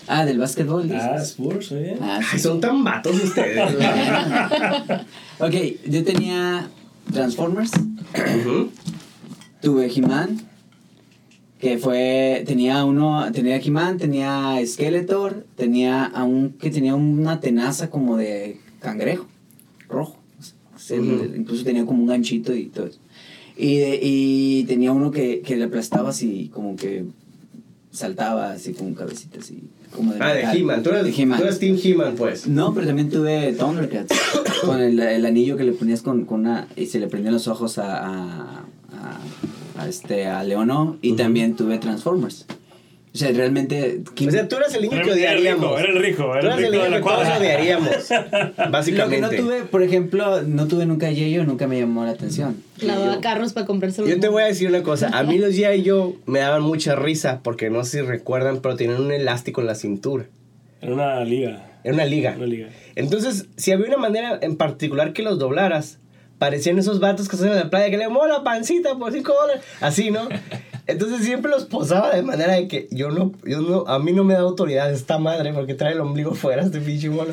Ah, 0.09 0.23
del 0.25 0.37
básquetbol. 0.37 0.89
Ah, 0.93 1.17
Spurs, 1.21 1.71
oye. 1.73 1.97
Ah, 1.99 2.21
Ay, 2.31 2.39
son 2.39 2.61
tan 2.61 2.83
vatos 2.83 3.21
ustedes. 3.23 3.75
Ok, 5.39 5.53
yo 5.87 6.03
tenía 6.03 6.67
Transformers, 7.13 7.69
tuve 9.61 9.87
He-Man, 9.93 10.41
que 11.59 11.77
fue, 11.77 12.43
tenía 12.45 12.85
uno, 12.85 13.25
tenía 13.31 13.57
He-Man, 13.57 13.97
tenía 13.97 14.55
Skeletor, 14.65 15.45
tenía 15.55 16.05
a 16.05 16.23
un, 16.23 16.51
que 16.51 16.69
tenía 16.69 16.93
una 16.95 17.39
tenaza 17.39 17.89
como 17.89 18.15
de 18.17 18.59
cangrejo, 18.79 19.25
rojo, 19.89 20.17
incluso 21.35 21.63
tenía 21.63 21.85
como 21.85 22.01
un 22.01 22.07
ganchito 22.07 22.53
y 22.55 22.65
todo 22.67 22.87
eso. 22.87 22.99
Y, 23.57 23.77
de- 23.77 23.99
y 24.03 24.63
tenía 24.65 24.91
uno 24.91 25.09
que, 25.09 25.41
que 25.41 25.55
le 25.57 25.63
aplastaba 25.63 26.09
así, 26.09 26.51
como 26.53 26.75
que 26.75 27.05
saltaba 27.91 28.51
así 28.51 28.73
con 28.73 28.93
cabecita 28.93 29.39
así. 29.39 29.63
Como 29.91 30.13
Ah, 30.19 30.33
de. 30.33 30.41
He-Man. 30.43 30.83
Tú 30.83 30.89
eras, 30.89 31.05
De 31.05 31.09
He-Man. 31.17 31.39
tú 31.39 31.43
eras 31.45 31.57
Team 31.59 31.77
He-Man, 31.81 32.13
pues. 32.15 32.45
No, 32.47 32.71
pero 32.73 32.85
también 32.85 33.09
tuve 33.09 33.53
Thundercats. 33.53 34.13
con 34.63 34.79
el, 34.79 34.99
el 34.99 35.25
anillo 35.25 35.57
que 35.57 35.63
le 35.63 35.71
ponías 35.71 36.03
con, 36.03 36.25
con 36.25 36.41
una. 36.41 36.67
Y 36.75 36.85
se 36.85 36.99
le 36.99 37.07
prendían 37.07 37.33
los 37.33 37.47
ojos 37.47 37.79
a. 37.79 38.05
a, 38.05 38.11
a- 38.91 39.19
a 39.77 39.87
este, 39.87 40.25
a 40.27 40.43
Leono. 40.43 40.97
Y 41.01 41.13
también 41.13 41.55
tuve 41.55 41.77
Transformers. 41.77 42.45
O 43.13 43.17
sea, 43.19 43.31
realmente. 43.31 44.01
¿quién- 44.15 44.29
O 44.29 44.31
sea, 44.31 44.47
tú 44.47 44.57
eras 44.57 44.75
el 44.75 44.83
niño 44.83 44.93
Era- 44.97 45.03
que 45.05 45.11
era 45.23 45.31
el 45.31 45.37
rico, 45.39 45.47
odiaríamos. 45.47 45.79
era 45.79 45.89
el 45.91 46.03
rico, 46.03 46.23
Tú 46.23 46.33
eras 46.47 46.59
el 46.61 46.71
niño 46.71 46.83
que 46.91 46.99
todos 46.99 47.27
odiaríamos. 47.39 47.89
Lo 48.11 48.63
que 48.65 48.69
Básicamente. 48.69 49.37
no 49.37 49.43
tuve, 49.43 49.61
por 49.63 49.81
ejemplo, 49.81 50.41
no 50.43 50.67
tuve 50.67 50.85
nunca 50.85 51.09
Yeyo, 51.09 51.43
nunca 51.43 51.65
me 51.65 51.79
llamó 51.79 52.05
la 52.05 52.11
atención. 52.11 52.57
Lavaba 52.79 53.19
carros 53.21 53.53
para 53.53 53.65
comprarse 53.65 54.07
Yo 54.07 54.19
te 54.19 54.27
voy 54.27 54.43
a 54.43 54.45
decir 54.45 54.67
una 54.69 54.83
cosa, 54.83 55.09
a 55.17 55.23
mí 55.23 55.39
los 55.39 55.55
G.I. 55.55 55.81
yo 55.81 56.13
me 56.27 56.39
daban 56.39 56.61
mucha 56.61 56.95
risa 56.95 57.39
porque 57.43 57.71
no 57.71 57.83
sé 57.85 58.01
si 58.01 58.05
recuerdan, 58.05 58.59
pero 58.61 58.75
tenían 58.75 59.01
un 59.01 59.11
elástico 59.11 59.61
en 59.61 59.67
la 59.67 59.75
cintura. 59.75 60.25
Era 60.81 60.93
una 60.93 61.23
liga. 61.23 61.71
Era 61.83 61.95
una 61.95 62.05
liga. 62.05 62.35
Una 62.37 62.45
liga. 62.45 62.67
Entonces, 62.95 63.47
si 63.55 63.71
había 63.71 63.87
una 63.87 63.97
manera 63.97 64.37
en 64.43 64.57
particular 64.57 65.13
que 65.13 65.23
los 65.23 65.39
doblaras, 65.39 65.97
parecían 66.37 66.77
esos 66.79 66.99
vatos 66.99 67.27
que 67.27 67.35
están 67.35 67.51
en 67.51 67.57
la 67.57 67.69
playa 67.69 67.89
que 67.89 67.97
le 67.97 68.09
mola 68.09 68.43
pancita 68.43 68.97
por 68.97 69.11
5 69.11 69.33
dólares, 69.33 69.63
así, 69.81 70.11
¿no? 70.11 70.27
Entonces 70.87 71.25
siempre 71.25 71.51
los 71.51 71.65
posaba 71.65 72.15
de 72.15 72.21
manera 72.21 72.53
de 72.53 72.69
que 72.69 72.87
yo 72.91 73.09
no, 73.11 73.33
yo 73.43 73.59
no, 73.61 73.85
a 73.87 73.99
mí 73.99 74.13
no 74.13 74.23
me 74.23 74.35
da 74.35 74.39
autoridad 74.39 74.89
esta 74.91 75.17
madre 75.17 75.51
porque 75.51 75.73
trae 75.73 75.91
el 75.93 75.99
ombligo 75.99 76.33
fuera 76.33 76.63
este 76.63 76.79
pinche 76.79 77.09
mono. 77.09 77.31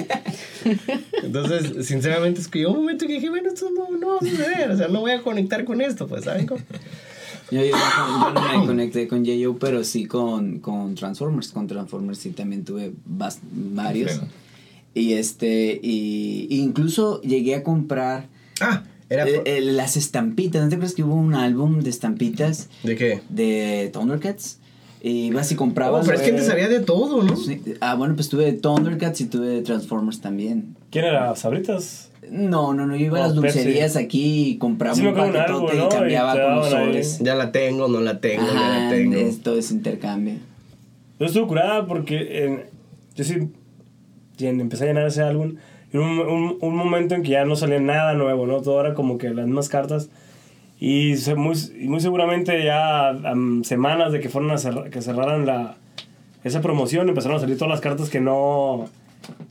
Entonces, 1.22 1.86
sinceramente, 1.86 2.40
es 2.40 2.48
que 2.48 2.60
yo 2.62 2.70
un 2.70 2.78
momento 2.78 3.06
que 3.06 3.12
dije, 3.14 3.30
bueno, 3.30 3.48
esto 3.50 3.68
no, 3.70 3.96
no 3.96 4.08
va 4.08 4.16
a 4.16 4.20
suceder, 4.20 4.70
o 4.70 4.76
sea, 4.76 4.88
no 4.88 5.00
voy 5.00 5.12
a 5.12 5.22
conectar 5.22 5.64
con 5.64 5.80
esto, 5.80 6.06
pues, 6.08 6.24
¿saben? 6.24 6.46
cómo? 6.46 6.60
Yo, 7.50 7.62
yo 7.64 7.76
no- 7.76 8.34
yo 8.34 8.40
no 8.52 8.58
me 8.60 8.66
conecté 8.66 9.06
con 9.06 9.24
Yeyo, 9.24 9.56
pero 9.58 9.84
sí 9.84 10.06
con, 10.06 10.58
con 10.58 10.94
Transformers. 10.96 11.52
Con 11.52 11.66
Transformers 11.68 12.18
sí 12.18 12.30
también 12.30 12.64
tuve 12.64 12.92
varios. 13.04 14.20
Y 14.94 15.12
este, 15.12 15.78
y, 15.82 16.46
y 16.50 16.60
incluso 16.60 17.20
llegué 17.22 17.54
a 17.56 17.62
comprar 17.62 18.26
Ah, 18.60 18.82
era... 19.10 19.26
eh, 19.28 19.42
eh, 19.44 19.60
las 19.60 19.96
estampitas. 19.96 20.62
¿No 20.62 20.68
te 20.68 20.74
acuerdas 20.76 20.94
que 20.94 21.02
hubo 21.02 21.14
un 21.14 21.34
álbum 21.34 21.80
de 21.80 21.90
estampitas 21.90 22.68
¿De 22.82 22.96
qué? 22.96 23.20
de 23.28 23.90
Thundercats? 23.92 24.58
Y 25.02 25.26
ibas 25.26 25.50
y 25.52 25.54
Oh, 25.54 25.58
comprabas. 25.58 26.06
pero 26.06 26.16
es 26.16 26.22
que 26.24 26.30
antes 26.30 26.48
había 26.48 26.68
de 26.68 26.80
todo, 26.80 27.22
¿no? 27.22 27.36
Sí. 27.36 27.60
Ah, 27.80 27.94
bueno, 27.94 28.14
pues 28.14 28.28
tuve 28.30 28.52
Thundercats 28.54 29.20
y 29.20 29.26
tuve 29.26 29.60
Transformers 29.60 30.20
también. 30.22 30.76
¿Quién 30.90 31.04
era? 31.04 31.34
¿Sabritas? 31.36 32.10
No, 32.30 32.72
no, 32.72 32.86
no, 32.86 32.96
yo 32.96 33.04
iba 33.04 33.18
a 33.18 33.20
Oh, 33.20 33.24
las 33.28 33.38
Pepsi. 33.38 33.58
dulcerías 33.58 33.96
aquí 33.96 34.48
y 34.48 34.56
compraba 34.56 34.94
Sí, 34.94 35.04
un 35.06 35.14
paquetote 35.14 35.40
álbum, 35.52 35.76
¿no? 35.76 35.86
y 35.86 35.88
cambiaba 35.90 36.34
Y 36.34 36.40
con 36.40 36.54
los 36.56 36.70
sobres. 36.70 37.18
Ya 37.18 37.34
la 37.34 37.52
tengo, 37.52 37.86
no 37.88 38.00
la 38.00 38.18
tengo, 38.20 38.46
ya 38.46 38.52
la 38.54 38.78
Ajá, 38.78 38.88
tengo. 38.88 39.14
esto 39.16 39.54
es 39.58 39.70
intercambio. 39.70 40.36
Yo 41.20 41.26
estuve 41.26 41.46
curada 41.48 41.86
porque 41.86 42.44
en- 42.46 42.62
yo 43.14 43.24
sí 43.24 43.34
empecé 44.38 44.84
a 44.84 44.86
llenar 44.86 45.06
ese 45.06 45.20
álbum. 45.20 45.56
Un, 45.94 46.18
un, 46.20 46.58
un 46.60 46.76
momento 46.76 47.14
en 47.14 47.22
que 47.22 47.30
ya 47.30 47.44
no 47.44 47.56
salía 47.56 47.80
nada 47.80 48.14
nuevo, 48.14 48.46
¿no? 48.46 48.60
Todo 48.60 48.80
era 48.80 48.94
como 48.94 49.16
que 49.16 49.30
las 49.30 49.46
mismas 49.46 49.68
cartas. 49.68 50.10
Y, 50.80 51.16
se- 51.16 51.34
muy, 51.36 51.54
muy 51.86 52.00
seguramente 52.00 52.62
ya 52.64 53.08
am, 53.10 53.62
semanas 53.64 54.12
de 54.12 54.20
que 54.20 54.28
fueron 54.28 54.50
a 54.50 54.58
cerrar- 54.58 54.90
que 54.90 55.00
cerraran 55.00 55.46
la, 55.46 55.76
esa 56.42 56.60
promoción 56.60 57.08
empezaron 57.08 57.36
a 57.36 57.40
salir 57.40 57.56
todas 57.56 57.70
las 57.70 57.80
cartas 57.80 58.10
que 58.10 58.20
no 58.20 58.86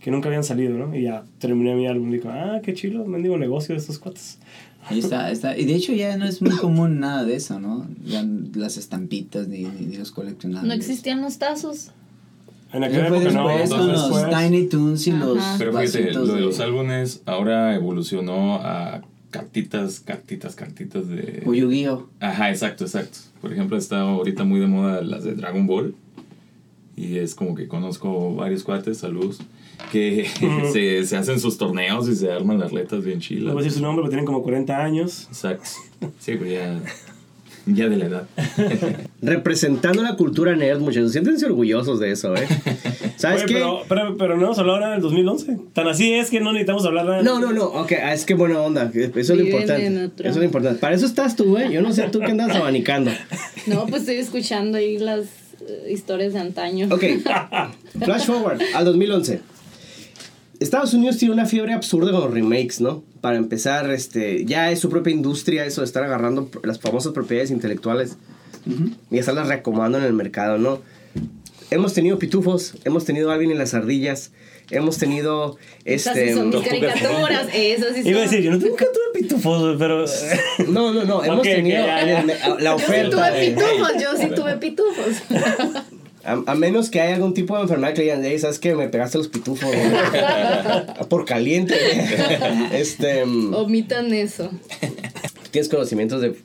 que 0.02 0.12
nunca 0.12 0.28
habían 0.30 0.44
salido, 0.44 0.78
¿no? 0.78 0.96
Y 0.96 1.04
ya 1.04 1.24
terminé 1.40 1.74
mi 1.74 1.88
álbum 1.88 2.10
y 2.10 2.18
digo, 2.18 2.30
ah, 2.30 2.60
qué 2.62 2.74
chido, 2.76 3.06
mendigo 3.06 3.38
negocio 3.40 3.74
de 3.74 3.80
estos 3.82 3.98
cuates. 3.98 4.38
Ahí 4.90 5.00
está, 5.00 5.32
está. 5.32 5.58
Y 5.58 5.66
de 5.66 5.74
hecho 5.76 5.94
ya 5.94 6.16
no 6.18 6.26
es 6.26 6.42
muy 6.42 6.52
común 6.58 7.00
nada 7.00 7.24
de 7.24 7.38
eso, 7.38 7.60
¿no? 7.60 7.88
Ya 8.06 8.24
las 8.54 8.76
estampitas 8.78 9.48
ni, 9.48 9.64
ni, 9.64 9.86
ni 9.88 9.96
los 9.96 10.12
coleccionables. 10.12 10.68
No 10.68 10.74
existían 10.74 11.22
los 11.22 11.40
tazos. 11.40 11.92
En 12.74 12.84
aquella 12.84 13.06
fue 13.08 13.18
época 13.20 13.32
no, 13.34 13.48
después 13.50 13.70
con 13.70 13.80
entonces 13.82 14.10
los 14.12 14.24
después- 14.24 14.50
Tiny 14.50 14.66
Toons 14.68 15.08
y 15.08 15.12
Ajá. 15.12 15.26
los 15.26 15.38
Pero 15.60 15.78
fíjate, 15.80 16.12
lo 16.14 16.26
de 16.26 16.34
de- 16.36 16.42
los 16.42 16.60
álbumes 16.60 17.22
ahora 17.26 17.76
evolucionó 17.76 18.56
a 18.56 19.02
cartitas, 19.30 20.00
cartitas, 20.00 20.56
cartitas 20.56 21.08
de... 21.08 21.44
O 21.46 21.54
Yu-Gi-Oh! 21.54 22.08
Ajá, 22.20 22.50
exacto, 22.52 22.84
exacto. 22.86 23.20
Por 23.42 23.52
ejemplo, 23.54 23.78
está 23.78 24.02
ahorita 24.02 24.44
muy 24.44 24.60
de 24.60 24.68
moda 24.68 25.02
las 25.02 25.24
de 25.24 25.34
Dragon 25.36 25.66
Ball. 25.68 25.96
Y 26.96 27.18
es 27.18 27.34
como 27.34 27.56
que 27.56 27.68
conozco 27.68 28.36
varios 28.36 28.64
cuates, 28.64 29.00
saludos, 29.00 29.40
que 29.92 30.28
se, 30.74 31.04
se 31.08 31.18
hacen 31.18 31.40
sus 31.40 31.58
torneos 31.58 32.08
y 32.08 32.16
se 32.16 32.32
arman 32.32 32.60
las 32.60 32.72
letras 32.72 33.04
bien 33.04 33.18
No 33.18 33.22
chilas. 33.24 33.54
voy 33.54 33.62
a 33.64 33.66
decir 33.66 33.80
su 33.80 33.84
nombre, 33.84 34.04
pero 34.04 34.10
tienen 34.10 34.26
como 34.26 34.44
40 34.44 34.84
años. 34.84 35.26
Exacto. 35.30 35.68
Sí, 36.20 36.36
pues 36.36 36.52
ya, 36.52 36.80
ya 37.66 37.90
de 37.90 37.98
la 37.98 38.06
edad. 38.06 38.28
Representando 39.22 40.02
la 40.04 40.16
cultura 40.16 40.56
nerd, 40.56 40.80
muchachos. 40.80 41.12
Siéntense 41.12 41.46
orgullosos 41.46 42.00
de 42.00 42.12
eso, 42.12 42.36
¿eh? 42.36 42.48
¿Sabes 43.16 43.44
Oye, 43.44 43.54
qué? 43.54 43.54
Pero, 43.56 43.84
pero, 43.88 44.18
pero 44.18 44.38
no 44.38 44.46
hemos 44.46 44.60
hablado 44.60 44.80
ahora 44.80 44.92
del 44.92 45.02
2011. 45.02 45.58
Tan 45.74 45.88
así 45.88 46.14
es 46.14 46.30
que 46.30 46.40
no 46.40 46.52
necesitamos 46.52 46.86
hablar 46.86 47.06
nada. 47.06 47.24
No, 47.24 47.40
no, 47.40 47.54
no, 47.54 47.66
ok, 47.66 47.92
es 47.92 48.26
que 48.26 48.34
buena 48.34 48.60
onda, 48.60 48.92
eso 48.94 49.00
es 49.04 49.30
lo 49.30 49.36
Viven 49.36 49.48
importante. 49.48 49.86
en 49.86 49.98
Eso 49.98 50.30
es 50.30 50.36
lo 50.36 50.44
importante. 50.44 50.80
Para 50.80 50.96
eso 50.96 51.06
estás 51.06 51.36
tú, 51.36 51.58
¿eh? 51.58 51.70
Yo 51.72 51.82
no 51.82 51.94
sé 51.94 52.04
tú 52.12 52.20
que 52.20 52.32
andas 52.32 52.56
abanicando. 52.56 53.12
No, 53.68 53.86
pues 53.88 54.02
estoy 54.02 54.18
escuchando 54.18 54.78
ahí 54.78 54.98
las 54.98 55.26
eh, 55.68 55.92
historias 55.92 56.34
de 56.34 56.40
antaño. 56.40 56.88
Ok, 56.92 57.04
flash 58.04 58.26
forward 58.26 58.62
al 58.74 58.86
2011. 58.86 59.53
Estados 60.64 60.94
Unidos 60.94 61.18
tiene 61.18 61.34
una 61.34 61.46
fiebre 61.46 61.74
absurda 61.74 62.12
con 62.12 62.22
los 62.22 62.32
remakes, 62.34 62.80
¿no? 62.82 63.04
Para 63.22 63.38
empezar, 63.38 63.90
este, 63.92 64.46
ya 64.46 64.72
es 64.72 64.80
su 64.80 64.90
propia 64.90 65.14
industria 65.14 65.66
eso 65.66 65.82
de 65.82 65.86
estar 65.86 66.04
agarrando 66.04 66.50
las 66.64 66.80
famosas 66.80 67.14
propiedades 67.14 67.52
intelectuales 67.52 68.18
y 69.12 69.18
estarlas 69.18 69.48
reacomodando 69.48 69.98
en 69.98 70.04
el 70.06 70.14
mercado, 70.14 70.58
¿no? 70.58 70.82
Hemos 71.72 71.94
tenido 71.94 72.20
pitufos, 72.20 72.76
hemos 72.86 73.04
tenido 73.06 73.32
Alvin 73.32 73.52
y 73.52 73.56
las 73.56 73.74
ardillas, 73.74 74.32
hemos 74.70 74.98
tenido 75.00 75.58
Esas 75.86 76.16
este 76.16 76.30
sí 76.30 76.34
son 76.36 76.50
mis 76.50 76.56
Tortugas 76.62 76.94
caricaturas. 77.00 77.48
Esas 77.54 77.96
sí 77.96 78.02
son. 78.04 78.08
Iba 78.12 78.20
a 78.20 78.22
decir, 78.24 78.42
yo 78.42 78.52
no 78.52 78.58
nunca 78.58 78.86
tuve 78.86 79.22
pitufos, 79.22 79.76
pero. 79.80 80.06
No, 80.70 80.94
no, 80.94 81.04
no, 81.04 81.24
hemos 81.24 81.40
Ok, 81.40 81.46
ok, 81.46 81.56
tenido 81.56 81.78
ya, 81.86 82.06
ya. 82.06 82.20
en 82.22 82.30
el- 82.30 82.38
la 82.64 82.72
Yo 82.72 82.78
sí 82.80 82.84
oferta. 82.86 83.10
tuve 83.32 83.46
pitufos, 83.48 83.92
yo 84.02 84.18
sí 84.18 84.28
tuve 84.36 84.58
pitufos. 84.58 85.06
A, 86.26 86.42
a 86.52 86.56
menos 86.56 86.90
que 86.90 87.02
haya 87.02 87.16
algún 87.16 87.34
tipo 87.34 87.56
de 87.56 87.64
enfermedad 87.64 87.94
que 87.94 88.04
digan, 88.04 88.24
"Ey, 88.24 88.40
¿sabes 88.40 88.60
qué? 88.60 88.76
Me 88.76 88.88
pegaste 88.88 89.18
los 89.18 89.28
pitufos. 89.28 89.70
güey". 89.76 91.08
Por 91.10 91.26
caliente. 91.26 91.76
este, 92.74 93.26
mm, 93.26 93.54
Omitan 93.54 94.14
eso. 94.14 94.50
tienes 95.52 95.70
conocimientos 95.70 96.22
de 96.22 96.36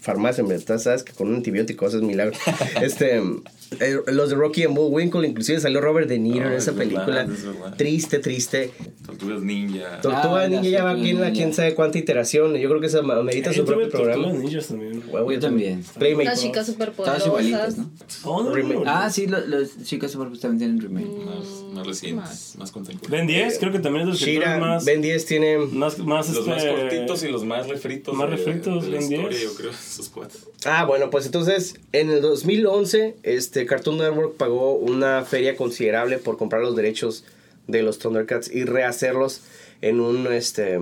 farmacia, 0.00 0.44
¿verdad? 0.44 0.78
Sabes 0.78 1.02
que 1.02 1.12
con 1.12 1.28
un 1.28 1.36
antibiótico 1.36 1.86
haces 1.86 2.02
milagro. 2.02 2.36
Este, 2.80 3.20
mm, 3.20 3.42
eh, 3.80 3.96
los 4.06 4.30
de 4.30 4.36
Rocky 4.36 4.62
and 4.64 4.74
Bullwinkle, 4.76 5.26
inclusive 5.26 5.60
salió 5.60 5.80
Robert 5.80 6.08
De 6.08 6.18
Niro 6.18 6.44
No, 6.46 6.50
en 6.52 6.56
esa 6.56 6.70
es 6.70 6.76
verdad, 6.76 7.04
película. 7.06 7.22
es 7.22 7.44
verdad. 7.44 7.74
Triste, 7.76 8.18
triste. 8.18 8.70
Tortugas 9.04 9.42
ninja. 9.42 10.00
Tortuga 10.00 10.42
Ah, 10.42 10.48
Ninja 10.48 10.62
las 10.62 10.70
ya 10.70 10.84
va 10.84 10.90
Tortugas 10.90 11.00
aquí 11.00 11.10
en 11.10 11.20
la 11.20 11.30
quién 11.32 11.54
sabe 11.54 11.74
cuánta 11.74 11.98
iteración. 11.98 12.54
Yo 12.56 12.68
creo 12.68 12.80
que 12.80 12.86
esa 12.86 13.02
medita 13.02 13.52
su 13.52 13.64
propio 13.64 13.88
programa. 13.88 14.24
tortugas 14.24 14.44
ninjas 14.44 14.66
también. 14.68 15.02
Huevo, 15.08 15.32
Yo 15.32 15.40
también. 15.40 15.84
Las 16.24 16.40
chicas 16.42 16.66
superpoderosas. 16.66 17.78
¿no? 17.78 17.90
Oh, 18.24 18.42
no, 18.42 18.52
Remake. 18.52 18.84
no. 18.84 18.90
Ah, 18.90 19.10
sí, 19.10 19.26
los 19.26 19.82
chicos 19.84 20.10
Superpoderosos 20.10 20.40
también 20.42 20.78
tienen 20.78 20.80
remake. 20.80 21.24
Más, 21.24 21.46
más 21.74 21.86
recientes, 21.86 22.54
más 22.58 22.70
contemporáneos. 22.72 23.10
Ben 23.10 23.26
10, 23.26 23.58
creo 23.58 23.72
que 23.72 23.78
también 23.80 24.02
es 24.02 24.06
de 24.06 24.10
los 24.12 24.20
Shira, 24.20 24.58
más. 24.58 24.84
Ben 24.84 25.02
10 25.02 25.26
tiene... 25.26 25.58
Más, 25.58 25.98
más, 25.98 26.28
Los 26.30 26.46
más 26.46 26.62
este, 26.64 26.70
cortitos 26.80 27.22
y 27.24 27.28
los 27.28 27.44
más 27.44 27.68
refritos. 27.68 28.14
más 28.14 28.30
refritos, 28.30 28.84
de 28.84 28.90
Ben 28.90 29.02
historia, 29.02 29.28
10. 29.30 29.42
yo 29.42 29.54
creo, 29.54 29.70
esos 29.70 30.08
cuates. 30.08 30.46
Ah, 30.64 30.84
bueno, 30.84 31.10
pues 31.10 31.26
entonces 31.26 31.74
en 31.92 32.10
el 32.10 32.20
2011 32.20 33.16
este 33.22 33.55
Cartoon 33.64 33.96
Network 33.98 34.36
pagó 34.36 34.74
una 34.74 35.24
feria 35.24 35.56
considerable 35.56 36.18
por 36.18 36.36
comprar 36.36 36.60
los 36.60 36.76
derechos 36.76 37.24
de 37.68 37.82
los 37.82 37.98
Thundercats 37.98 38.50
y 38.52 38.64
rehacerlos 38.64 39.42
en 39.80 40.00
un 40.00 40.30
este 40.32 40.78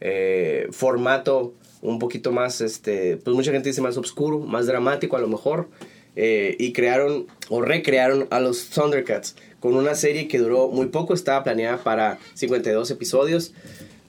eh, 0.00 0.68
formato 0.72 1.54
un 1.82 1.98
poquito 1.98 2.32
más 2.32 2.60
este 2.60 3.16
pues 3.18 3.36
mucha 3.36 3.52
gente 3.52 3.68
dice 3.68 3.80
más 3.82 3.96
oscuro, 3.96 4.40
más 4.40 4.66
dramático 4.66 5.16
a 5.16 5.20
lo 5.20 5.28
mejor 5.28 5.68
eh, 6.16 6.56
y 6.58 6.72
crearon 6.72 7.26
o 7.48 7.60
recrearon 7.62 8.26
a 8.30 8.40
los 8.40 8.68
Thundercats 8.70 9.36
con 9.60 9.74
una 9.76 9.94
serie 9.94 10.28
que 10.28 10.38
duró 10.38 10.68
muy 10.68 10.86
poco, 10.86 11.14
estaba 11.14 11.42
planeada 11.42 11.78
para 11.82 12.18
52 12.34 12.90
episodios. 12.90 13.54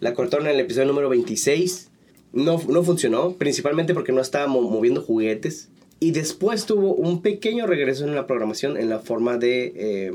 La 0.01 0.13
cortaron 0.13 0.47
en 0.47 0.53
el 0.55 0.59
episodio 0.59 0.87
número 0.87 1.07
26 1.09 1.89
no, 2.33 2.61
no 2.67 2.83
funcionó, 2.83 3.35
principalmente 3.35 3.93
porque 3.93 4.11
no 4.11 4.19
estaba 4.19 4.47
mo- 4.47 4.61
moviendo 4.69 5.01
juguetes. 5.01 5.69
Y 6.05 6.11
después 6.11 6.67
tuvo 6.67 6.93
un 6.93 7.23
pequeño 7.23 7.65
regreso 7.65 8.05
en 8.05 8.13
la 8.13 8.27
programación 8.27 8.77
en 8.77 8.89
la 8.89 8.99
forma 8.99 9.37
de 9.39 9.73
eh, 9.75 10.11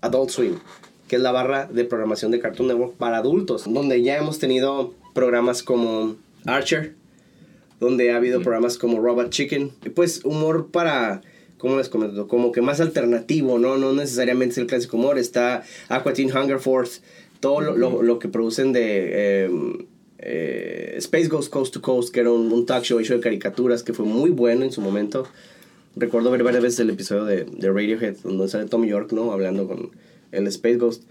Adult 0.00 0.30
Swim, 0.30 0.54
que 1.06 1.14
es 1.14 1.22
la 1.22 1.30
barra 1.30 1.66
de 1.66 1.84
programación 1.84 2.32
de 2.32 2.40
Cartoon 2.40 2.66
Network 2.66 2.94
para 2.94 3.18
adultos, 3.18 3.72
donde 3.72 4.02
ya 4.02 4.16
hemos 4.16 4.40
tenido 4.40 4.94
programas 5.14 5.62
como 5.62 6.16
Archer, 6.44 6.94
donde 7.78 8.10
ha 8.10 8.16
habido 8.16 8.40
programas 8.42 8.78
como 8.78 9.00
Robot 9.00 9.30
Chicken, 9.30 9.70
y 9.84 9.90
pues 9.90 10.24
humor 10.24 10.70
para, 10.72 11.20
¿cómo 11.58 11.76
les 11.76 11.88
comento? 11.88 12.26
Como 12.26 12.50
que 12.50 12.60
más 12.60 12.80
alternativo, 12.80 13.60
¿no? 13.60 13.76
No 13.78 13.92
necesariamente 13.92 14.54
es 14.54 14.58
el 14.58 14.66
clásico 14.66 14.96
humor, 14.96 15.18
está 15.18 15.62
Aqua 15.88 16.14
Teen 16.14 16.36
Hunger 16.36 16.58
Force, 16.58 17.00
todo 17.38 17.60
lo, 17.60 17.76
lo- 17.76 18.02
lo 18.02 18.18
que 18.18 18.26
producen 18.28 18.72
de 18.72 19.44
eh, 19.44 19.50
eh, 20.18 20.94
Space 20.98 21.28
Ghost 21.28 21.50
Coast 21.50 21.72
to 21.74 21.82
Coast, 21.82 22.12
que 22.12 22.20
era 22.20 22.30
un, 22.30 22.52
un 22.52 22.66
talk 22.66 22.84
show 22.84 22.98
hecho 22.98 23.14
de 23.14 23.20
caricaturas 23.20 23.82
que 23.82 23.92
fue 23.92 24.04
muy 24.06 24.30
bueno 24.30 24.64
en 24.64 24.72
su 24.72 24.80
momento. 24.80 25.26
recuerdo 25.94 26.30
ver 26.30 26.42
varias 26.42 26.62
veces 26.62 26.80
el 26.80 26.90
episodio 26.90 27.24
de, 27.24 27.44
de 27.44 27.68
Radiohead, 27.70 28.16
donde 28.22 28.48
sale 28.48 28.66
Tom 28.66 28.84
York, 28.84 29.12
¿no? 29.12 29.32
Hablando 29.32 29.66
con 29.66 29.90
el 30.32 30.46
Space 30.48 30.76
Ghost. 30.76 31.04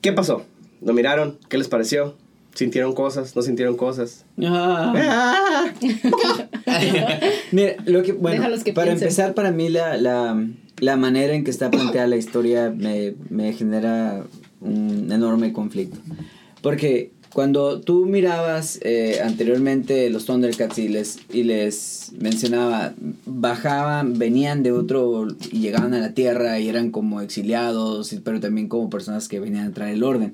¿Qué 0.00 0.12
pasó? 0.12 0.44
¿Lo 0.82 0.92
miraron? 0.92 1.38
¿Qué 1.48 1.58
les 1.58 1.68
pareció? 1.68 2.14
¿Sintieron 2.54 2.94
cosas? 2.94 3.36
¿No 3.36 3.42
sintieron 3.42 3.76
cosas? 3.76 4.24
Ah. 4.42 4.94
¡Ah! 4.96 5.72
Mira, 7.52 7.76
lo 7.84 8.02
que, 8.02 8.12
bueno, 8.12 8.44
que 8.64 8.72
para 8.72 8.86
piensen. 8.86 9.08
empezar, 9.08 9.34
para 9.34 9.50
mí 9.50 9.68
la, 9.68 9.96
la, 9.98 10.42
la 10.78 10.96
manera 10.96 11.34
en 11.34 11.44
que 11.44 11.50
está 11.50 11.70
planteada 11.70 12.06
la 12.06 12.16
historia 12.16 12.72
me, 12.74 13.14
me 13.28 13.52
genera 13.52 14.24
un 14.60 15.10
enorme 15.12 15.52
conflicto. 15.52 15.98
Porque 16.62 17.12
cuando 17.36 17.82
tú 17.82 18.06
mirabas 18.06 18.78
eh, 18.80 19.20
anteriormente 19.22 20.08
los 20.08 20.24
Thundercats 20.24 20.78
y 20.78 20.88
les, 20.88 21.18
y 21.30 21.42
les 21.42 22.12
mencionaba, 22.18 22.94
bajaban, 23.26 24.18
venían 24.18 24.62
de 24.62 24.72
otro 24.72 25.28
y 25.52 25.60
llegaban 25.60 25.92
a 25.92 25.98
la 25.98 26.14
Tierra 26.14 26.58
y 26.58 26.70
eran 26.70 26.90
como 26.90 27.20
exiliados, 27.20 28.16
pero 28.24 28.40
también 28.40 28.68
como 28.68 28.88
personas 28.88 29.28
que 29.28 29.38
venían 29.38 29.66
a 29.66 29.74
traer 29.74 29.96
el 29.96 30.02
orden. 30.02 30.32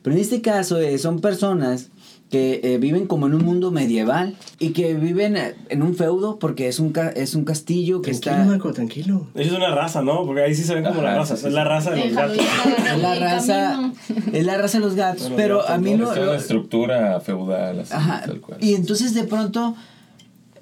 Pero 0.00 0.16
en 0.16 0.22
este 0.22 0.40
caso 0.40 0.78
eh, 0.78 0.96
son 0.96 1.20
personas 1.20 1.90
que 2.30 2.60
eh, 2.62 2.76
viven 2.78 3.06
como 3.06 3.26
en 3.26 3.32
un 3.34 3.42
mundo 3.44 3.70
medieval 3.70 4.36
y 4.58 4.70
que 4.70 4.92
viven 4.94 5.36
eh, 5.38 5.54
en 5.70 5.82
un 5.82 5.94
feudo 5.94 6.38
porque 6.38 6.68
es 6.68 6.78
un, 6.78 6.92
ca- 6.92 7.08
es 7.08 7.34
un 7.34 7.44
castillo 7.46 8.02
que 8.02 8.10
Tranquilo, 8.10 8.34
está... 8.36 8.44
Marco, 8.44 8.72
tranquilo. 8.74 9.26
Ellos 9.34 9.52
son 9.54 9.62
una 9.62 9.74
raza, 9.74 10.02
¿no? 10.02 10.26
Porque 10.26 10.42
ahí 10.42 10.54
sí 10.54 10.62
se 10.64 10.74
ven 10.74 10.84
como 10.84 11.00
la 11.00 11.10
Ajá, 11.10 11.18
raza. 11.20 11.36
sí, 11.36 11.42
sí, 11.42 11.48
es 11.48 11.54
la 11.54 11.64
raza 11.64 11.90
de 11.92 11.96
los 11.96 12.08
Déjalo 12.10 12.34
gatos. 12.34 12.46
Es 12.92 12.98
la 13.00 13.14
raza, 13.14 13.92
es 14.32 14.44
la 14.46 14.58
raza 14.58 14.78
de 14.78 14.84
los 14.84 14.94
gatos, 14.94 15.32
pero 15.36 15.56
gatos, 15.58 15.70
a 15.70 15.78
mí 15.78 15.94
¿no? 15.94 16.12
Es 16.12 16.18
una 16.18 16.36
estructura 16.36 17.20
feudal, 17.20 17.80
así, 17.80 17.94
Ajá. 17.94 18.22
tal 18.26 18.40
cual. 18.42 18.58
Y 18.62 18.74
entonces 18.74 19.14
de 19.14 19.24
pronto 19.24 19.74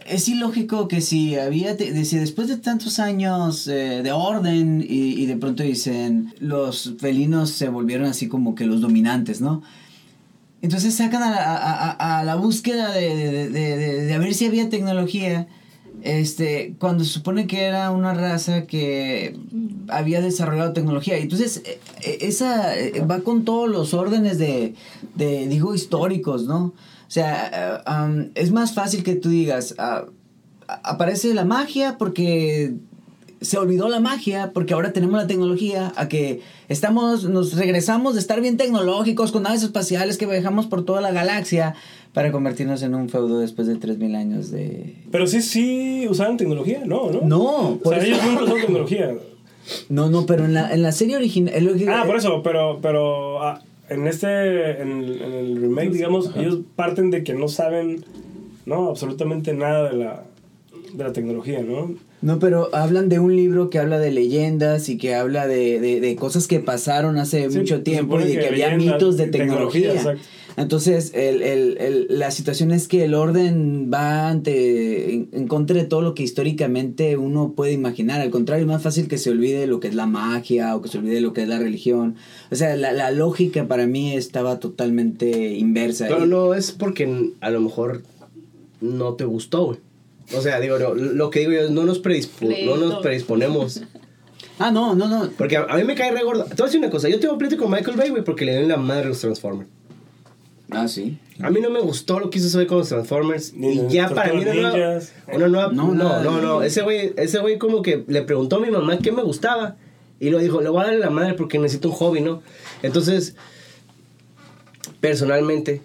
es 0.07 0.29
ilógico 0.29 0.87
que 0.87 1.01
si 1.01 1.35
había, 1.37 1.77
te- 1.77 1.93
de- 1.93 2.05
si 2.05 2.17
después 2.17 2.47
de 2.47 2.59
tantos 2.59 3.01
años 3.01 3.67
eh, 3.67 4.03
de 4.05 4.13
orden 4.13 4.87
y, 4.89 5.21
y 5.21 5.27
de 5.27 5.37
pronto 5.37 5.65
dicen 5.65 6.33
los 6.39 6.95
felinos 7.01 7.51
se 7.51 7.69
volvieron 7.69 8.07
así 8.07 8.29
como 8.29 8.55
que 8.55 8.67
los 8.67 8.81
dominantes, 8.81 9.41
¿no? 9.41 9.63
Entonces 10.63 10.95
sacan 10.95 11.23
a, 11.23 11.31
la- 11.31 11.45
a- 11.45 11.91
a- 11.93 12.21
a 12.21 12.25
la 12.25 12.35
búsqueda 12.37 12.91
de, 12.93 13.15
de, 13.15 13.49
de- 13.51 13.77
de- 14.07 14.15
a 14.15 14.19
ver 14.19 14.35
si 14.35 14.47
había 14.47 14.69
tecnología, 14.71 15.47
este, 16.03 16.75
cuando 16.79 17.05
se 17.05 17.11
supone 17.11 17.47
que 17.47 17.63
era 17.65 17.91
una 17.91 18.15
raza 18.15 18.67
que 18.67 19.39
había 19.89 20.21
desarrollado 20.21 20.73
tecnología. 20.73 21.17
Entonces, 21.19 21.63
eh, 21.65 21.79
eh, 22.03 22.19
esa 22.23 22.77
eh, 22.79 23.01
va 23.01 23.21
con 23.21 23.45
todos 23.45 23.69
los 23.69 23.93
órdenes 23.95 24.39
de, 24.39 24.75
digo, 25.17 25.75
históricos, 25.75 26.45
¿no? 26.47 26.67
O 26.67 27.11
sea, 27.11 27.83
um, 27.87 28.31
es 28.35 28.51
más 28.51 28.75
fácil 28.75 29.03
que 29.05 29.15
tú 29.15 29.29
digas, 29.29 29.75
ah, 29.79 30.07
aparece 30.83 31.33
la 31.35 31.45
magia 31.45 31.97
porque 31.99 32.75
se 33.47 33.57
olvidó 33.59 33.89
la 33.89 34.01
magia 34.01 34.51
porque 34.53 34.75
ahora 34.75 34.93
tenemos 34.93 35.21
la 35.21 35.27
tecnología 35.27 35.93
a 35.97 36.09
que 36.09 36.41
estamos 36.69 37.25
nos 37.25 37.55
regresamos 37.57 38.15
de 38.15 38.21
estar 38.21 38.41
bien 38.41 38.57
tecnológicos 38.57 39.33
con 39.33 39.45
naves 39.45 39.63
espaciales 39.63 40.19
que 40.19 40.27
viajamos 40.27 40.67
por 40.67 40.85
toda 40.85 41.01
la 41.01 41.13
galaxia 41.13 41.75
para 42.13 42.33
convertirnos 42.33 42.83
en 42.83 42.95
un 42.95 43.09
feudo 43.09 43.39
después 43.41 43.67
de 43.69 43.77
3000 43.77 44.15
años 44.15 44.51
de 44.51 44.95
Pero 45.11 45.27
sí, 45.27 45.43
sí 45.43 46.07
usaban 46.09 46.37
tecnología, 46.37 46.83
¿no? 46.85 47.11
No, 47.11 47.21
No, 47.23 47.45
O 47.71 47.79
por 47.79 47.95
sea, 47.95 48.03
eso- 48.03 48.13
ellos 48.13 48.25
nunca 48.25 48.45
usaron 48.45 48.61
tecnología. 48.63 49.15
No, 49.89 50.09
no, 50.11 50.27
pero 50.27 50.45
en 50.45 50.55
la, 50.55 50.73
en 50.73 50.83
la 50.83 50.93
serie 50.93 51.17
original 51.17 51.55
Ah, 51.89 52.05
por 52.07 52.17
eso, 52.17 52.41
pero, 52.43 52.79
pero 52.81 53.43
ah, 53.43 53.61
en 53.89 54.07
este, 54.07 54.81
en, 54.81 55.03
en 55.05 55.33
el 55.33 55.61
remake, 55.61 55.91
digamos, 55.91 56.31
ellos 56.37 56.61
parten 56.77 57.11
de 57.11 57.25
que 57.25 57.35
no 57.35 57.49
saben, 57.49 58.05
¿no? 58.65 58.89
Absolutamente 58.91 59.55
nada 59.55 59.91
de 59.91 59.97
la, 59.97 60.23
de 60.93 61.05
la 61.05 61.13
tecnología, 61.13 61.63
¿no? 61.63 61.95
No, 62.23 62.39
pero 62.39 62.75
hablan 62.75 63.09
de 63.09 63.19
un 63.19 63.37
libro 63.37 63.69
que 63.71 63.79
habla 63.79 63.99
de 63.99 64.11
leyendas 64.11 64.89
y 64.89 64.97
que 64.99 65.15
habla 65.15 65.47
de, 65.47 65.81
de, 65.81 66.01
de 66.01 66.17
cosas 66.17 66.47
que 66.49 66.61
pasaron 66.61 67.19
hace 67.19 67.51
Sí, 67.51 67.59
mucho 67.59 67.83
tiempo 67.83 68.19
y 68.21 68.25
de 68.25 68.33
que, 68.35 68.39
que 68.41 68.47
había 68.49 68.77
mitos 68.77 69.17
de 69.17 69.27
tecnología. 69.29 69.93
Entonces, 70.57 71.13
el, 71.15 71.43
el, 71.43 71.77
el- 71.79 72.07
la 72.09 72.31
situación 72.31 72.71
es 72.71 72.89
que 72.89 73.05
el 73.05 73.13
orden 73.13 73.91
va 73.93 74.31
ante, 74.31 75.13
en, 75.13 75.29
en 75.33 75.47
contra 75.49 75.77
de 75.77 75.85
todo 75.85 76.01
lo 76.01 76.15
que 76.15 76.23
históricamente 76.23 77.19
uno 77.19 77.53
puede 77.55 77.73
imaginar. 77.73 78.23
Al 78.23 78.31
contrario, 78.31 78.63
es 78.65 78.67
más 78.69 78.83
fácil 78.83 79.07
que 79.07 79.19
se 79.19 79.29
olvide 79.29 79.67
lo 79.67 79.81
que 79.81 79.89
es 79.89 79.95
la 79.95 80.07
magia 80.07 80.75
o 80.75 80.81
que 80.81 80.89
se 80.89 80.97
olvide 80.97 81.21
lo 81.21 81.35
que 81.35 81.43
es 81.43 81.49
la 81.49 81.59
religión. 81.59 82.15
O 82.51 82.55
sea, 82.57 82.75
la, 82.77 82.93
la 82.93 83.11
lógica 83.11 83.69
para 83.69 83.87
mí 83.87 84.15
estaba 84.15 84.59
totalmente 84.59 85.51
inversa. 85.57 86.07
Pero 86.09 86.25
Y- 86.25 86.29
no 86.29 86.55
es 86.55 86.73
porque 86.73 87.33
a 87.43 87.51
lo 87.51 87.61
mejor 87.61 88.01
no 88.81 89.13
te 89.13 89.27
gustó, 89.27 89.67
güey. 89.67 89.79
O 90.35 90.41
sea, 90.41 90.59
digo, 90.61 90.79
no, 90.79 90.95
lo 90.95 91.31
que 91.31 91.41
digo 91.41 91.53
yo 91.53 91.61
es 91.61 91.71
no 91.71 91.85
nos, 91.85 92.03
predispo- 92.03 92.65
no 92.67 92.77
nos 92.77 93.03
predisponemos. 93.03 93.83
Ah, 94.59 94.71
no, 94.71 94.95
no, 94.95 95.07
no. 95.07 95.29
Porque 95.37 95.59
a, 95.59 95.65
a 95.65 95.77
mí 95.77 95.85
me 95.85 95.95
cae 95.95 96.13
re 96.13 96.23
gordo. 96.25 96.45
Te 96.45 96.55
voy 96.55 96.63
a 96.63 96.65
decir 96.65 96.81
una 96.81 96.89
cosa. 96.89 97.11
Yo 97.11 97.21
tengo 97.21 97.37
pleito 97.37 97.59
con 97.59 97.71
Michael 97.71 97.95
Bay, 97.99 98.09
güey, 98.09 98.25
porque 98.25 98.47
le 98.47 98.55
den 98.55 98.69
la 98.69 98.79
madre 98.79 99.05
a 99.05 99.09
los 99.09 99.21
Transformers. 99.21 99.69
Ah, 100.71 100.89
sí. 100.89 101.19
A 101.43 101.51
mí 101.51 101.61
no 101.61 101.69
me 101.69 101.79
gustó 101.81 102.19
lo 102.21 102.31
que 102.31 102.39
hizo 102.39 102.47
ese 102.49 102.57
güey 102.57 102.67
con 102.67 102.79
los 102.79 102.89
Transformers. 102.89 103.53
Ni 103.53 103.73
y 103.73 103.89
ya 103.91 104.09
para 104.09 104.33
mí 104.33 104.41
una 104.41 104.55
nueva, 104.55 105.01
una 105.31 105.49
nueva... 105.49 105.73
No, 105.75 105.93
No, 105.93 106.23
no, 106.23 106.41
no. 106.41 106.63
Ese 106.63 106.81
güey, 106.81 107.13
ese 107.19 107.39
güey 107.41 107.59
como 107.59 107.83
que 107.83 108.03
le 108.09 108.23
preguntó 108.23 108.57
a 108.57 108.61
mi 108.61 108.71
mamá 108.71 108.97
qué 108.97 109.13
me 109.13 109.23
gustaba. 109.23 109.77
Y 110.21 110.31
lo 110.31 110.39
dijo, 110.39 110.63
le 110.63 110.71
voy 110.71 110.81
a 110.81 110.85
darle 110.85 111.01
la 111.01 111.11
madre 111.11 111.35
porque 111.35 111.59
necesito 111.59 111.89
un 111.91 111.95
hobby, 111.97 112.23
¿no? 112.23 112.41
Entonces, 112.83 113.37
personalmente, 115.01 115.83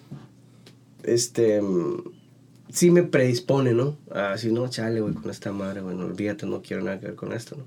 este... 1.04 1.62
Sí 2.72 2.92
me 2.92 3.04
predispone, 3.04 3.74
¿no? 3.74 3.98
A 4.14 4.32
decir, 4.32 4.52
no, 4.54 4.68
chale, 4.70 5.02
güey, 5.02 5.14
con 5.14 5.30
esta 5.30 5.52
madre, 5.52 5.82
güey, 5.82 5.96
no 5.96 6.06
olvídate, 6.06 6.46
no 6.46 6.62
quiero 6.62 6.84
nada 6.84 7.00
que 7.00 7.08
ver 7.08 7.16
con 7.16 7.34
esto, 7.34 7.58
¿no? 7.58 7.64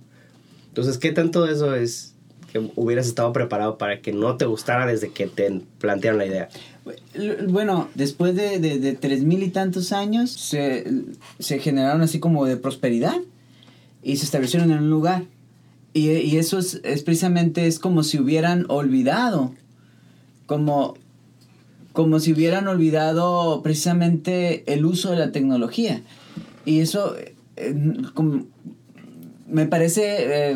Entonces, 0.69 0.99
¿qué 0.99 1.13
tanto 1.13 1.45
de 1.45 1.53
eso 1.53 1.75
es 1.75 2.15
que 2.53 2.71
hubieras 2.77 3.07
estado 3.07 3.33
preparado 3.33 3.79
para 3.79 4.01
que 4.01 4.13
no 4.13 4.37
te 4.37 4.45
gustara 4.45 4.87
desde 4.87 5.11
que 5.11 5.27
te 5.27 5.61
plantearon 5.79 6.19
la 6.19 6.27
idea? 6.27 6.49
Bueno, 7.49 7.89
después 7.95 8.35
de, 8.35 8.59
de, 8.59 8.79
de 8.79 8.93
tres 8.95 9.23
mil 9.23 9.43
y 9.43 9.51
tantos 9.51 9.93
años, 9.93 10.31
se, 10.31 10.85
se 11.39 11.59
generaron 11.59 12.03
así 12.03 12.19
como 12.19 12.45
de 12.47 12.57
prosperidad 12.57 13.17
y 14.03 14.17
se 14.17 14.25
establecieron 14.25 14.71
en 14.71 14.79
un 14.79 14.91
lugar. 14.91 15.25
Y, 15.93 16.11
y 16.11 16.37
eso 16.39 16.59
es, 16.59 16.81
es 16.83 17.03
precisamente, 17.03 17.67
es 17.67 17.79
como 17.79 18.03
si 18.03 18.19
hubieran 18.19 18.67
olvidado, 18.69 19.55
como, 20.47 20.97
como 21.95 22.21
si 22.21 22.33
hubieran 22.35 22.69
olvidado 22.69 23.63
precisamente 23.63 24.65
el 24.71 24.85
uso 24.85 25.11
de 25.13 25.17
la 25.17 25.33
tecnología. 25.33 26.03
Y 26.67 26.81
eso 26.81 27.15
eh, 27.57 27.75
me 29.49 29.67
parece 29.67 30.55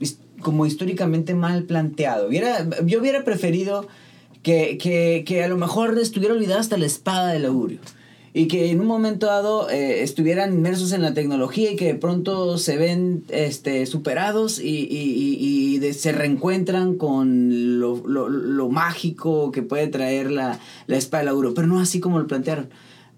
his- 0.00 0.18
como 0.40 0.66
históricamente 0.66 1.34
mal 1.34 1.64
planteado. 1.64 2.30
Yo 2.30 3.00
hubiera 3.00 3.24
preferido 3.24 3.88
que, 4.42 4.78
que, 4.78 5.24
que 5.26 5.42
a 5.42 5.48
lo 5.48 5.56
mejor 5.56 5.98
estuviera 5.98 6.34
olvidada 6.34 6.60
hasta 6.60 6.76
la 6.76 6.86
espada 6.86 7.32
del 7.32 7.46
augurio. 7.46 7.78
Y 8.34 8.46
que 8.46 8.70
en 8.70 8.80
un 8.80 8.86
momento 8.86 9.26
dado 9.26 9.68
eh, 9.70 10.02
estuvieran 10.02 10.52
inmersos 10.52 10.92
en 10.92 11.02
la 11.02 11.14
tecnología 11.14 11.70
y 11.72 11.76
que 11.76 11.86
de 11.86 11.94
pronto 11.94 12.58
se 12.58 12.76
ven 12.76 13.24
este, 13.30 13.86
superados 13.86 14.60
y, 14.60 14.86
y- 14.90 15.36
y- 15.40 15.78
de- 15.78 15.94
se 15.94 16.12
reencuentran 16.12 16.94
con 16.96 17.78
lo, 17.80 18.02
lo- 18.06 18.28
lo 18.28 18.68
mágico 18.68 19.50
que 19.50 19.62
puede 19.62 19.88
traer 19.88 20.30
la, 20.30 20.60
la 20.86 20.96
espada 20.96 21.24
del. 21.24 21.54
Pero 21.54 21.66
no 21.66 21.80
así 21.80 22.00
como 22.00 22.18
lo 22.18 22.26
plantearon. 22.26 22.68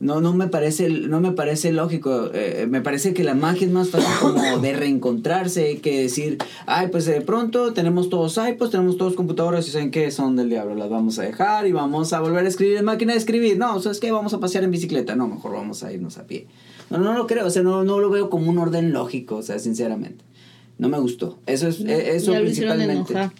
No, 0.01 0.23
no 0.23 0.33
me 0.33 0.49
parece, 0.49 0.89
no 0.89 1.21
me 1.21 1.33
parece 1.33 1.73
lógico. 1.73 2.31
eh, 2.33 2.67
me 2.69 2.81
parece 2.81 3.13
que 3.13 3.23
la 3.23 3.35
magia 3.35 3.67
es 3.67 3.73
más 3.73 3.91
fácil 3.91 4.09
como 4.19 4.59
de 4.61 4.73
reencontrarse 4.73 5.79
que 5.83 6.01
decir, 6.01 6.39
ay, 6.65 6.89
pues 6.91 7.05
de 7.05 7.21
pronto 7.21 7.75
tenemos 7.75 8.09
todos 8.09 8.39
iPods, 8.39 8.71
tenemos 8.71 8.97
todos 8.97 9.15
computadoras 9.15 9.69
y 9.69 9.71
saben 9.71 9.91
qué 9.91 10.11
son 10.11 10.37
del 10.37 10.49
diablo, 10.49 10.75
las 10.75 10.89
vamos 10.89 11.19
a 11.19 11.23
dejar 11.23 11.67
y 11.67 11.73
vamos 11.73 12.15
a 12.15 12.21
volver 12.21 12.47
a 12.47 12.49
escribir 12.49 12.79
en 12.79 12.87
máquina 12.87 13.13
de 13.13 13.19
escribir. 13.19 13.59
No, 13.59 13.79
¿sabes 13.83 14.01
qué? 14.01 14.11
Vamos 14.11 14.33
a 14.33 14.41
pasear 14.41 14.65
en 14.65 14.71
bicicleta. 14.71 15.15
No, 15.17 15.29
mejor 15.29 15.53
vamos 15.53 15.83
a 15.83 15.93
irnos 15.93 16.17
a 16.17 16.27
pie. 16.27 16.47
No, 16.89 16.97
no 16.97 17.13
lo 17.13 17.27
creo, 17.27 17.47
o 17.47 17.51
sea, 17.51 17.63
no, 17.63 17.85
no 17.85 17.99
lo 17.99 18.09
veo 18.09 18.31
como 18.31 18.51
un 18.51 18.57
orden 18.57 18.93
lógico, 18.95 19.37
o 19.37 19.43
sea, 19.43 19.59
sinceramente. 19.59 20.25
No 20.79 20.89
me 20.89 20.99
gustó. 20.99 21.39
Eso 21.47 21.69
es, 21.69 21.81
eh, 21.81 22.17
eso 22.17 22.33
ya 22.33 22.41
lo 22.41 22.49
hicieron 22.49 22.79
principalmente. 22.79 23.13
enojar. 23.13 23.33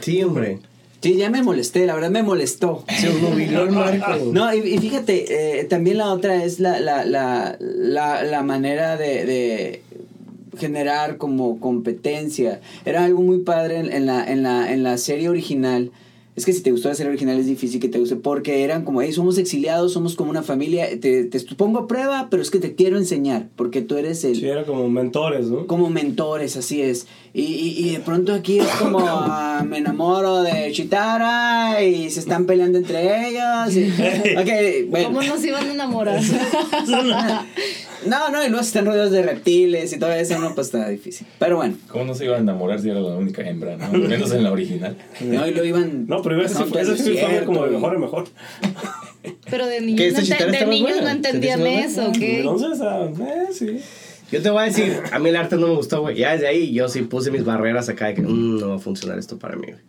Sí, 0.00 0.22
hombre. 0.22 0.60
Sí, 1.02 1.16
ya 1.16 1.30
me 1.30 1.42
molesté, 1.42 1.86
la 1.86 1.94
verdad 1.94 2.10
me 2.10 2.22
molestó. 2.22 2.84
Se 2.98 3.12
nubiló 3.12 3.64
el 3.64 3.70
marco. 3.70 4.32
No, 4.32 4.52
y, 4.54 4.58
y 4.58 4.78
fíjate, 4.78 5.60
eh, 5.60 5.64
también 5.64 5.98
la 5.98 6.12
otra 6.12 6.42
es 6.42 6.58
la, 6.58 6.80
la, 6.80 7.04
la, 7.04 7.56
la, 7.60 8.22
la 8.22 8.42
manera 8.42 8.96
de, 8.96 9.24
de 9.24 9.82
generar 10.58 11.16
como 11.18 11.60
competencia. 11.60 12.60
Era 12.84 13.04
algo 13.04 13.20
muy 13.22 13.38
padre 13.38 13.78
en, 13.78 13.92
en 13.92 14.06
la, 14.06 14.24
en, 14.24 14.42
la, 14.42 14.72
en 14.72 14.82
la 14.82 14.98
serie 14.98 15.28
original. 15.28 15.90
Es 16.36 16.44
que 16.44 16.52
si 16.52 16.60
te 16.60 16.70
gustó 16.70 16.88
la 16.90 16.94
serie 16.94 17.08
original 17.10 17.38
es 17.40 17.46
difícil 17.46 17.80
que 17.80 17.88
te 17.88 17.98
guste 17.98 18.14
porque 18.16 18.62
eran 18.62 18.84
como, 18.84 19.00
hey, 19.00 19.10
somos 19.10 19.38
exiliados, 19.38 19.94
somos 19.94 20.14
como 20.16 20.28
una 20.30 20.42
familia, 20.42 20.86
te, 21.00 21.24
te 21.24 21.40
pongo 21.56 21.78
a 21.78 21.86
prueba, 21.88 22.28
pero 22.30 22.42
es 22.42 22.50
que 22.50 22.58
te 22.58 22.74
quiero 22.74 22.98
enseñar 22.98 23.48
porque 23.56 23.80
tú 23.80 23.96
eres 23.96 24.22
el, 24.22 24.36
Sí, 24.36 24.46
era 24.46 24.64
como 24.64 24.86
mentores, 24.90 25.46
¿no? 25.46 25.66
como 25.66 25.88
mentores, 25.88 26.58
así 26.58 26.82
es. 26.82 27.06
Y, 27.32 27.42
y, 27.42 27.86
y 27.86 27.90
de 27.92 28.00
pronto 28.00 28.34
aquí 28.34 28.58
es 28.58 28.66
como 28.78 28.98
ah, 29.00 29.64
me 29.66 29.78
enamoro 29.78 30.42
de 30.42 30.70
Chitara 30.72 31.82
y 31.82 32.10
se 32.10 32.20
están 32.20 32.44
peleando 32.44 32.76
entre 32.78 33.28
ellos. 33.30 33.74
y- 33.74 33.90
ok, 34.38 34.90
bueno. 34.90 35.08
¿Cómo 35.08 35.22
nos 35.22 35.42
iban 35.44 35.66
a 35.68 35.72
enamorar? 35.72 36.20
No, 38.06 38.30
no, 38.30 38.44
y 38.44 38.48
luego 38.48 38.62
están 38.62 38.86
rodeados 38.86 39.12
de 39.12 39.22
reptiles 39.22 39.92
y 39.92 39.98
todo 39.98 40.12
eso, 40.12 40.38
no, 40.38 40.54
pues 40.54 40.68
está 40.68 40.88
difícil. 40.88 41.26
Pero 41.38 41.56
bueno. 41.56 41.76
¿Cómo 41.88 42.04
no 42.04 42.14
se 42.14 42.24
iba 42.24 42.36
a 42.36 42.38
enamorar 42.38 42.80
si 42.80 42.90
era 42.90 43.00
la 43.00 43.16
única 43.16 43.42
hembra, 43.42 43.76
no? 43.76 43.90
Menos 43.98 44.32
en 44.32 44.44
la 44.44 44.52
original. 44.52 44.96
No, 45.20 45.46
y 45.46 45.54
lo 45.54 45.64
iban. 45.64 46.06
No, 46.06 46.22
pero 46.22 46.48
sí 46.48 46.54
fue 46.68 46.84
desierto 46.84 47.46
como 47.46 47.64
de 47.64 47.70
mejor 47.70 47.94
en 47.94 48.00
mejor. 48.00 48.24
Pero 49.50 49.66
de 49.66 49.78
¿Qué, 49.78 49.82
niños, 49.82 50.18
esta 50.18 50.46
no, 50.46 50.52
de 50.52 50.66
niños 50.66 51.02
no 51.02 51.08
entendían 51.08 51.58
¿Se 51.58 51.64
te 51.64 51.74
hizo 51.74 51.88
eso, 51.88 52.08
¿ok? 52.08 52.16
Entonces, 52.20 52.80
ah, 52.82 53.10
eh, 53.20 53.52
sí. 53.52 53.80
Yo 54.30 54.42
te 54.42 54.50
voy 54.50 54.62
a 54.62 54.66
decir, 54.66 55.00
a 55.12 55.18
mí 55.18 55.28
el 55.28 55.36
arte 55.36 55.56
no 55.56 55.68
me 55.68 55.74
gustó, 55.74 56.00
güey. 56.00 56.16
Ya 56.16 56.32
desde 56.32 56.48
ahí 56.48 56.72
yo 56.72 56.88
sí 56.88 57.02
puse 57.02 57.30
mis 57.30 57.44
barreras 57.44 57.88
acá 57.88 58.08
de 58.08 58.14
que 58.14 58.22
"Mm, 58.22 58.58
no 58.58 58.68
va 58.70 58.76
a 58.76 58.78
funcionar 58.78 59.18
esto 59.18 59.38
para 59.38 59.56
mí, 59.56 59.68
güey. 59.68 59.82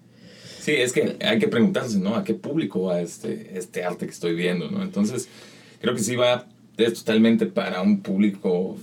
Sí, 0.59 0.73
es 0.73 0.91
que 0.91 1.15
hay 1.21 1.39
que 1.39 1.47
preguntarse, 1.47 1.97
¿no? 1.97 2.15
¿A 2.15 2.23
qué 2.23 2.33
público 2.33 2.83
va 2.83 2.99
este, 2.99 3.57
este 3.57 3.83
arte 3.83 4.05
que 4.05 4.11
estoy 4.11 4.35
viendo, 4.35 4.69
¿no? 4.69 4.83
Entonces, 4.83 5.27
creo 5.81 5.95
que 5.95 6.01
sí 6.01 6.15
va 6.15 6.45
es 6.77 6.93
totalmente 6.93 7.45
para 7.47 7.81
un 7.81 7.99
público 8.01 8.77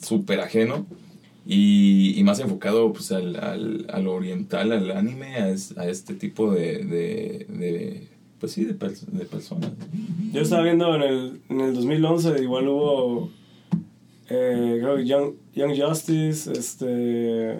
súper 0.00 0.40
ajeno 0.40 0.86
y, 1.46 2.14
y 2.18 2.22
más 2.24 2.38
enfocado 2.40 2.92
pues 2.92 3.10
al, 3.12 3.36
al, 3.36 3.86
al 3.90 4.06
oriental, 4.08 4.72
al 4.72 4.90
anime, 4.92 5.36
a, 5.36 5.46
a 5.46 5.88
este 5.88 6.14
tipo 6.14 6.52
de, 6.52 6.84
de, 6.84 7.46
de, 7.48 8.06
pues 8.38 8.52
sí, 8.52 8.64
de, 8.64 8.78
pers- 8.78 9.06
de 9.06 9.24
personas. 9.24 9.70
Yo 10.32 10.40
estaba 10.42 10.62
viendo 10.62 10.94
en 10.94 11.02
el, 11.02 11.40
en 11.48 11.60
el 11.60 11.74
2011, 11.74 12.42
igual 12.42 12.68
hubo, 12.68 13.30
eh, 14.30 14.78
creo 14.80 15.00
Young, 15.00 15.34
Young 15.54 15.72
Justice, 15.80 16.50
este, 16.52 17.58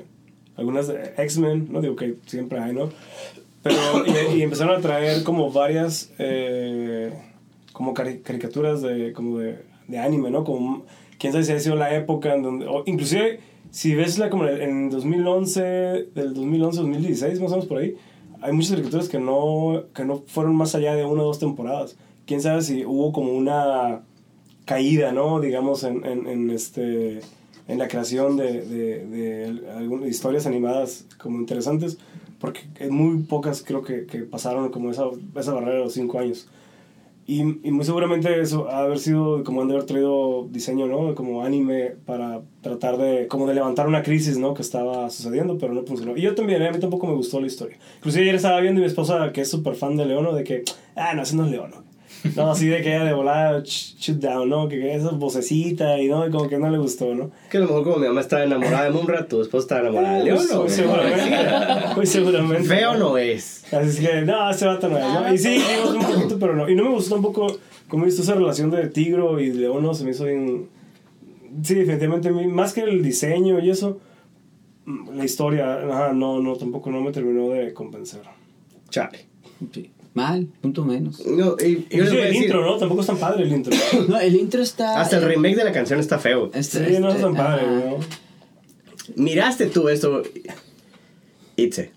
algunas 0.56 0.86
de 0.88 1.12
X-Men, 1.18 1.68
no 1.70 1.80
digo 1.80 1.96
que 1.96 2.16
siempre 2.26 2.58
hay, 2.60 2.72
¿no? 2.74 2.90
Pero, 3.62 3.76
y, 4.36 4.42
empezaron 4.42 4.76
a 4.76 4.80
traer 4.80 5.22
como 5.22 5.50
varias, 5.52 6.10
eh, 6.18 7.12
como 7.72 7.94
cari- 7.94 8.20
caricaturas 8.22 8.82
de, 8.82 9.12
como 9.12 9.38
de, 9.38 9.58
de 9.92 9.98
anime, 9.98 10.30
¿no? 10.30 10.42
Como, 10.42 10.84
quién 11.18 11.32
sabe 11.32 11.44
si 11.44 11.52
ha 11.52 11.60
sido 11.60 11.76
la 11.76 11.94
época 11.94 12.34
en 12.34 12.42
donde, 12.42 12.66
o 12.66 12.82
inclusive, 12.86 13.38
si 13.70 13.94
ves 13.94 14.18
la 14.18 14.28
como 14.28 14.46
en 14.46 14.90
2011, 14.90 15.60
del 16.14 16.34
2011-2016, 16.34 17.40
más 17.40 17.52
o 17.52 17.56
menos 17.56 17.66
por 17.66 17.78
ahí, 17.78 17.94
hay 18.40 18.52
muchas 18.52 18.72
caricaturas 18.72 19.08
que 19.08 19.20
no, 19.20 19.84
que 19.94 20.04
no 20.04 20.24
fueron 20.26 20.56
más 20.56 20.74
allá 20.74 20.94
de 20.96 21.04
una 21.04 21.22
o 21.22 21.26
dos 21.26 21.38
temporadas. 21.38 21.96
Quién 22.26 22.40
sabe 22.40 22.62
si 22.62 22.84
hubo 22.84 23.12
como 23.12 23.32
una 23.32 24.02
caída, 24.64 25.12
¿no? 25.12 25.40
Digamos, 25.40 25.84
en, 25.84 26.04
en, 26.04 26.26
en 26.26 26.50
este, 26.50 27.20
en 27.68 27.78
la 27.78 27.88
creación 27.88 28.36
de, 28.36 28.62
de, 28.62 29.06
de 29.06 29.70
algunas 29.76 30.08
historias 30.08 30.46
animadas 30.46 31.06
como 31.18 31.38
interesantes, 31.38 31.98
porque 32.40 32.62
muy 32.90 33.22
pocas 33.22 33.62
creo 33.62 33.82
que, 33.82 34.06
que 34.06 34.20
pasaron 34.20 34.70
como 34.70 34.90
esa, 34.90 35.04
esa 35.36 35.52
barrera 35.52 35.74
de 35.74 35.84
los 35.84 35.92
cinco 35.92 36.18
años. 36.18 36.48
Y, 37.32 37.70
muy 37.70 37.84
seguramente 37.84 38.40
eso 38.40 38.68
ha 38.68 38.80
haber 38.80 38.98
sido 38.98 39.42
como 39.42 39.62
han 39.62 39.68
de 39.68 39.74
haber 39.74 39.86
traído 39.86 40.48
diseño, 40.50 40.86
¿no? 40.86 41.14
Como 41.14 41.42
anime 41.42 41.94
para 42.04 42.42
tratar 42.60 42.98
de, 42.98 43.26
como 43.26 43.46
de 43.46 43.54
levantar 43.54 43.86
una 43.88 44.02
crisis, 44.02 44.36
¿no? 44.36 44.52
Que 44.52 44.60
estaba 44.60 45.08
sucediendo, 45.08 45.56
pero 45.56 45.72
no 45.72 45.82
funcionó. 45.84 46.14
Y 46.14 46.20
yo 46.20 46.34
también, 46.34 46.60
¿eh? 46.60 46.68
a 46.68 46.72
mí 46.72 46.78
tampoco 46.78 47.06
me 47.06 47.14
gustó 47.14 47.40
la 47.40 47.46
historia. 47.46 47.78
Inclusive 47.96 48.24
ayer 48.24 48.34
estaba 48.34 48.60
viendo 48.60 48.80
y 48.80 48.82
mi 48.82 48.88
esposa, 48.88 49.32
que 49.32 49.40
es 49.40 49.50
súper 49.50 49.76
fan 49.76 49.96
de 49.96 50.04
Leono, 50.04 50.34
de 50.34 50.44
que, 50.44 50.62
ah, 50.94 51.14
no, 51.14 51.22
ese 51.22 51.36
no 51.36 51.46
es 51.46 51.50
Leono. 51.52 51.91
No, 52.36 52.52
así 52.52 52.66
de 52.66 52.82
que 52.82 52.94
ella 52.94 53.04
de 53.04 53.12
volada, 53.12 53.62
shoot 53.64 54.18
down, 54.18 54.48
¿no? 54.48 54.68
Que, 54.68 54.78
que 54.78 54.94
esa 54.94 55.10
vocecita 55.10 55.98
y, 55.98 56.08
¿no? 56.08 56.26
Y 56.26 56.30
como 56.30 56.48
que 56.48 56.58
no 56.58 56.70
le 56.70 56.78
gustó, 56.78 57.14
¿no? 57.14 57.30
Que 57.50 57.56
a 57.56 57.60
lo 57.60 57.66
mejor 57.66 57.84
como 57.84 57.96
mi 57.96 58.06
mamá 58.06 58.20
estaba 58.20 58.44
enamorada 58.44 58.84
de 58.84 58.90
Mumra, 58.90 59.26
tu 59.26 59.42
esposa 59.42 59.62
estaba 59.64 59.80
enamorada 59.82 60.18
de 60.18 60.24
León, 60.24 60.38
Muy 60.38 60.46
¿no? 60.46 60.60
güey? 60.60 60.70
seguramente. 60.70 61.94
Muy 61.96 62.06
seguramente. 62.06 62.68
Feo 62.68 62.96
no 62.96 63.18
es. 63.18 63.64
Así 63.72 63.88
es 63.88 64.00
que, 64.00 64.22
no, 64.22 64.50
ese 64.50 64.66
vato 64.66 64.88
no 64.88 64.98
es, 64.98 65.04
¿no? 65.04 65.34
Y 65.34 65.38
sí, 65.38 65.48
digamos 65.50 65.94
un 65.94 66.02
poquito, 66.02 66.38
pero 66.38 66.54
no. 66.54 66.68
Y 66.68 66.74
no 66.74 66.84
me 66.84 66.90
gustó 66.90 67.14
tampoco, 67.16 67.58
como 67.88 68.04
visto, 68.04 68.22
esa 68.22 68.34
relación 68.34 68.70
de 68.70 68.88
Tigro 68.88 69.40
y 69.40 69.52
Leono, 69.52 69.94
se 69.94 70.04
me 70.04 70.10
hizo 70.12 70.24
bien... 70.24 70.68
Sí, 71.62 71.74
definitivamente, 71.74 72.30
más 72.30 72.72
que 72.72 72.82
el 72.82 73.02
diseño 73.02 73.58
y 73.60 73.68
eso, 73.68 73.98
mm, 74.86 75.16
la 75.16 75.24
historia, 75.24 75.74
ajá, 75.74 76.12
no, 76.12 76.40
no, 76.40 76.56
tampoco 76.56 76.90
no 76.90 77.00
me 77.00 77.12
terminó 77.12 77.50
de 77.50 77.74
convencer. 77.74 78.22
Chale. 78.88 79.26
Sí. 79.72 79.90
Mal, 80.14 80.46
punto 80.60 80.84
menos. 80.84 81.24
No, 81.26 81.56
y, 81.58 81.86
y 81.90 81.96
yo 81.96 82.04
les 82.04 82.12
voy 82.12 82.20
Inclusive 82.20 82.22
a 82.22 82.26
el 82.26 82.28
decir, 82.32 82.42
intro, 82.44 82.64
¿no? 82.66 82.76
Tampoco 82.76 83.00
es 83.00 83.06
tan 83.06 83.16
padre 83.18 83.44
el 83.44 83.52
intro. 83.52 83.72
No, 84.08 84.18
el 84.20 84.36
intro 84.36 84.62
está. 84.62 85.00
hasta 85.00 85.16
el 85.16 85.24
remake 85.24 85.56
de 85.56 85.64
la 85.64 85.72
canción 85.72 85.98
está 86.00 86.18
feo. 86.18 86.50
Este- 86.52 86.86
Sí, 86.94 87.00
no 87.00 87.08
es 87.08 87.14
este, 87.14 87.26
tan 87.26 87.34
padre, 87.36 87.62
¿no? 87.66 87.96
Miraste 89.16 89.66
tú 89.66 89.88
esto, 89.88 90.22
Itze, 91.56 91.92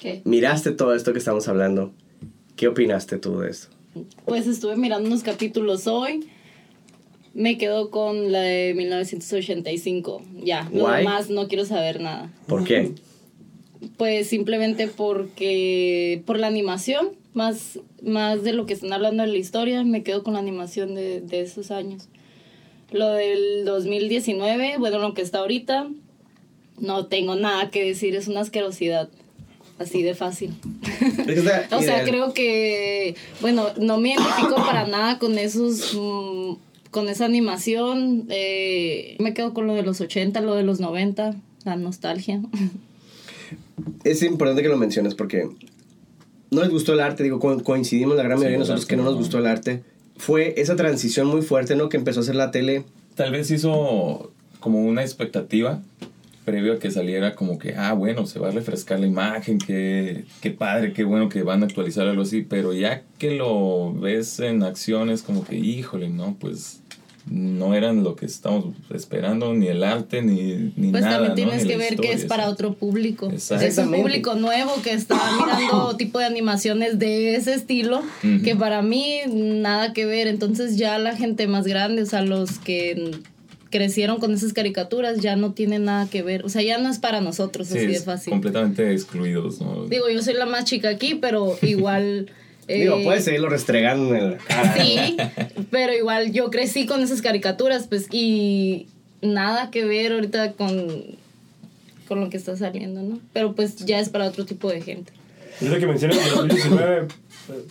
¿Qué? 0.00 0.22
miraste 0.24 0.72
todo 0.72 0.94
esto 0.94 1.12
que 1.12 1.18
estamos 1.18 1.48
hablando. 1.48 1.92
¿Qué 2.56 2.68
opinaste 2.68 3.18
tú 3.18 3.40
de 3.40 3.50
esto? 3.50 3.68
Pues 4.24 4.46
estuve 4.46 4.76
mirando 4.76 5.08
unos 5.08 5.22
capítulos 5.22 5.86
hoy. 5.86 6.28
Me 7.34 7.58
quedo 7.58 7.90
con 7.90 8.32
la 8.32 8.40
de 8.40 8.74
1985. 8.74 10.22
Ya, 10.42 10.68
lo 10.72 10.86
Why? 10.86 10.98
demás 10.98 11.30
no 11.30 11.48
quiero 11.48 11.64
saber 11.64 12.00
nada. 12.00 12.32
¿Por 12.46 12.64
qué? 12.64 12.92
Pues 13.98 14.26
simplemente 14.28 14.88
porque 14.88 16.22
por 16.26 16.38
la 16.38 16.46
animación, 16.46 17.08
más, 17.36 17.78
más 18.02 18.42
de 18.42 18.54
lo 18.54 18.64
que 18.64 18.72
están 18.72 18.92
hablando 18.92 19.22
de 19.22 19.28
la 19.28 19.36
historia, 19.36 19.84
me 19.84 20.02
quedo 20.02 20.24
con 20.24 20.32
la 20.32 20.40
animación 20.40 20.94
de, 20.94 21.20
de 21.20 21.42
esos 21.42 21.70
años. 21.70 22.08
Lo 22.90 23.10
del 23.10 23.64
2019, 23.66 24.76
bueno, 24.78 24.98
lo 24.98 25.12
que 25.12 25.20
está 25.20 25.40
ahorita, 25.40 25.88
no 26.80 27.06
tengo 27.06 27.36
nada 27.36 27.70
que 27.70 27.84
decir, 27.84 28.16
es 28.16 28.26
una 28.26 28.40
asquerosidad. 28.40 29.10
Así 29.78 30.02
de 30.02 30.14
fácil. 30.14 30.54
O 31.70 31.82
sea, 31.82 32.04
creo 32.06 32.32
que, 32.32 33.14
bueno, 33.42 33.66
no 33.78 33.98
me 33.98 34.14
identifico 34.14 34.54
para 34.56 34.86
nada 34.86 35.18
con 35.18 35.36
esos, 35.38 35.94
mm, 35.94 36.54
con 36.90 37.10
esa 37.10 37.26
animación. 37.26 38.24
eh, 38.30 39.16
me 39.18 39.34
quedo 39.34 39.52
con 39.52 39.66
lo 39.66 39.74
de 39.74 39.82
los 39.82 40.00
80, 40.00 40.40
lo 40.40 40.54
de 40.54 40.62
los 40.62 40.80
90, 40.80 41.36
la 41.64 41.76
nostalgia. 41.76 42.40
Es 44.04 44.22
importante 44.22 44.62
que 44.62 44.68
lo 44.68 44.78
menciones 44.78 45.14
porque 45.14 45.48
no 46.50 46.60
les 46.62 46.70
gustó 46.70 46.92
el 46.92 47.00
arte, 47.00 47.22
digo, 47.22 47.38
co- 47.40 47.62
coincidimos 47.62 48.16
la 48.16 48.22
gran 48.22 48.38
mayoría 48.38 48.54
de 48.56 48.60
nosotros 48.60 48.86
que 48.86 48.96
no 48.96 49.02
nos 49.04 49.12
no. 49.14 49.18
gustó 49.18 49.38
el 49.38 49.46
arte. 49.46 49.82
Fue 50.16 50.54
esa 50.56 50.76
transición 50.76 51.26
muy 51.26 51.42
fuerte, 51.42 51.76
¿no? 51.76 51.88
Que 51.88 51.96
empezó 51.96 52.20
a 52.20 52.22
hacer 52.22 52.36
la 52.36 52.50
tele. 52.50 52.84
Tal 53.14 53.32
vez 53.32 53.50
hizo 53.50 54.32
como 54.60 54.84
una 54.84 55.02
expectativa 55.02 55.82
previo 56.44 56.74
a 56.74 56.78
que 56.78 56.90
saliera 56.92 57.34
como 57.34 57.58
que, 57.58 57.74
ah, 57.74 57.92
bueno, 57.92 58.24
se 58.26 58.38
va 58.38 58.48
a 58.48 58.50
refrescar 58.52 59.00
la 59.00 59.06
imagen, 59.06 59.58
qué, 59.58 60.24
qué 60.40 60.50
padre, 60.52 60.92
qué 60.92 61.02
bueno 61.02 61.28
que 61.28 61.42
van 61.42 61.62
a 61.62 61.66
actualizar 61.66 62.06
algo 62.06 62.22
así, 62.22 62.42
pero 62.42 62.72
ya 62.72 63.02
que 63.18 63.32
lo 63.32 63.92
ves 63.92 64.38
en 64.38 64.62
acciones 64.62 65.22
como 65.22 65.44
que, 65.44 65.56
híjole, 65.56 66.08
no, 66.08 66.36
pues 66.38 66.80
no 67.30 67.74
eran 67.74 68.04
lo 68.04 68.14
que 68.14 68.26
estamos 68.26 68.66
esperando, 68.94 69.52
ni 69.52 69.66
el 69.66 69.82
arte, 69.82 70.22
ni, 70.22 70.72
ni 70.76 70.90
Pues 70.92 71.02
nada. 71.02 71.26
también 71.26 71.30
¿no? 71.30 71.34
tienes 71.34 71.66
que 71.66 71.76
ver 71.76 71.96
que 71.96 72.12
es 72.12 72.24
para 72.24 72.48
otro 72.48 72.74
público. 72.74 73.30
Es 73.30 73.78
un 73.78 73.90
público 73.92 74.34
nuevo 74.36 74.72
que 74.84 74.92
está 74.92 75.16
mirando 75.44 75.96
tipo 75.96 76.20
de 76.20 76.24
animaciones 76.26 76.98
de 76.98 77.34
ese 77.34 77.54
estilo, 77.54 78.02
que 78.44 78.54
para 78.54 78.82
mí 78.82 79.18
nada 79.28 79.92
que 79.92 80.06
ver. 80.06 80.28
Entonces 80.28 80.76
ya 80.76 80.98
la 80.98 81.16
gente 81.16 81.46
más 81.48 81.66
grande, 81.66 82.02
o 82.02 82.06
sea, 82.06 82.22
los 82.22 82.58
que 82.60 83.10
crecieron 83.70 84.20
con 84.20 84.32
esas 84.32 84.52
caricaturas 84.52 85.20
ya 85.20 85.34
no 85.34 85.52
tienen 85.52 85.84
nada 85.84 86.08
que 86.08 86.22
ver. 86.22 86.44
O 86.44 86.48
sea, 86.48 86.62
ya 86.62 86.78
no 86.78 86.88
es 86.88 86.98
para 87.00 87.20
nosotros 87.20 87.66
Sí, 87.66 87.78
así 87.78 87.86
de 87.88 87.92
es 87.94 88.04
fácil. 88.04 88.30
completamente 88.30 88.92
excluidos, 88.92 89.60
¿no? 89.60 89.86
Digo, 89.86 90.08
yo 90.08 90.22
soy 90.22 90.34
la 90.34 90.46
más 90.46 90.64
chica 90.64 90.88
aquí, 90.90 91.16
pero 91.16 91.58
igual... 91.62 92.30
Digo, 92.68 92.96
eh, 92.96 93.04
puedes 93.04 93.24
seguirlo 93.24 93.48
restregando 93.48 94.14
en 94.14 94.30
la 94.32 94.36
cara. 94.38 94.74
Sí, 94.76 95.16
pero 95.70 95.92
igual 95.94 96.32
yo 96.32 96.50
crecí 96.50 96.86
con 96.86 97.00
esas 97.02 97.22
caricaturas, 97.22 97.86
pues, 97.86 98.08
y 98.12 98.88
nada 99.22 99.70
que 99.70 99.84
ver 99.84 100.12
ahorita 100.12 100.52
con, 100.52 100.76
con 102.08 102.20
lo 102.20 102.28
que 102.30 102.36
está 102.36 102.56
saliendo, 102.56 103.02
¿no? 103.02 103.18
Pero 103.32 103.54
pues 103.54 103.76
ya 103.86 104.00
es 104.00 104.08
para 104.08 104.26
otro 104.26 104.44
tipo 104.46 104.68
de 104.68 104.80
gente. 104.82 105.12
Ahorita 105.60 105.78
que 105.80 105.86
mencionas 105.86 106.18
el 106.26 106.34
2019, 106.34 107.08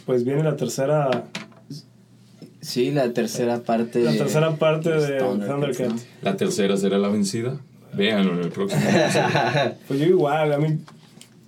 pues 0.06 0.24
viene 0.24 0.44
la 0.44 0.56
tercera, 0.56 1.26
Sí, 2.62 2.90
la 2.92 3.14
tercera 3.14 3.60
parte. 3.62 4.00
la 4.00 4.12
de- 4.14 4.18
tercera 4.18 4.56
parte 4.56 4.90
de 4.90 5.20
Thundercats, 5.20 5.48
Thundercat. 5.48 5.88
¿no? 5.90 6.00
La 6.24 6.36
tercera 6.38 6.78
será 6.78 6.98
la 6.98 7.10
vencida. 7.10 7.58
Véanlo 7.94 8.34
en 8.34 8.40
el 8.42 8.50
próximo. 8.50 8.82
Pues 9.88 10.00
yo 10.00 10.06
igual, 10.08 10.52
a 10.52 10.58
mí, 10.58 10.80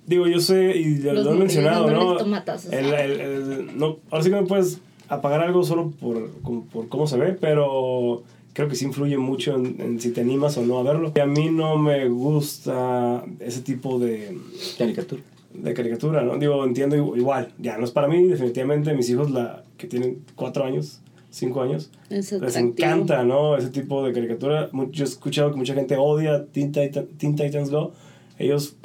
digo, 0.07 0.25
yo 0.27 0.39
sé, 0.39 0.75
y 0.75 0.99
ya 1.01 1.13
lo 1.13 1.33
he 1.33 1.37
mencionado, 1.37 1.91
¿no? 1.91 2.17
tomatazos. 2.17 2.73
El, 2.73 2.85
el, 2.93 3.19
el- 3.21 3.77
no, 3.77 3.97
ahora 4.09 4.23
sí 4.23 4.29
que 4.31 4.35
no 4.35 4.45
puedes 4.47 4.79
apagar 5.09 5.41
algo 5.41 5.63
solo 5.63 5.91
por, 5.99 6.31
por 6.71 6.87
cómo 6.89 7.05
se 7.07 7.17
ve, 7.17 7.33
pero 7.39 8.23
creo 8.53 8.67
que 8.67 8.75
sí 8.75 8.85
influye 8.85 9.17
mucho 9.17 9.55
en, 9.55 9.79
en 9.79 9.99
si 9.99 10.09
te 10.11 10.21
animas 10.21 10.57
o 10.57 10.63
no 10.65 10.79
a 10.79 10.83
verlo. 10.83 11.11
Y 11.15 11.19
a 11.19 11.25
mí 11.27 11.49
no 11.51 11.77
me 11.77 12.09
gusta 12.09 13.23
ese 13.39 13.61
tipo 13.61 13.99
de, 13.99 14.35
Caricatura. 14.77 15.21
de 15.53 15.73
caricatura, 15.73 16.21
¿no? 16.23 16.37
Digo, 16.37 16.63
entiendo 16.65 16.95
igu- 16.95 17.15
igual, 17.17 17.53
ya 17.59 17.77
no 17.77 17.85
es 17.85 17.91
para 17.91 18.07
mí, 18.07 18.23
definitivamente 18.27 18.93
mis 18.95 19.09
hijos 19.09 19.29
la, 19.31 19.63
que 19.77 19.87
tienen 19.87 20.23
cuatro 20.35 20.63
años, 20.65 20.99
cinco 21.29 21.61
años, 21.61 21.91
Es 22.09 22.31
les 22.31 22.33
atractivo. 22.57 22.69
encanta, 22.87 23.23
¿no? 23.23 23.55
Ese 23.57 23.69
tipo 23.69 24.03
de 24.05 24.11
caricatura. 24.13 24.69
Yo 24.91 25.03
he 25.03 25.07
escuchado 25.07 25.51
que 25.51 25.57
mucha 25.57 25.73
gente 25.75 25.95
odia 25.97 26.45
Teen, 26.45 26.71
Titan- 26.71 27.07
Teen 27.17 27.35
Titans 27.35 27.69
Go. 27.69 27.91
Ellos 28.39 28.75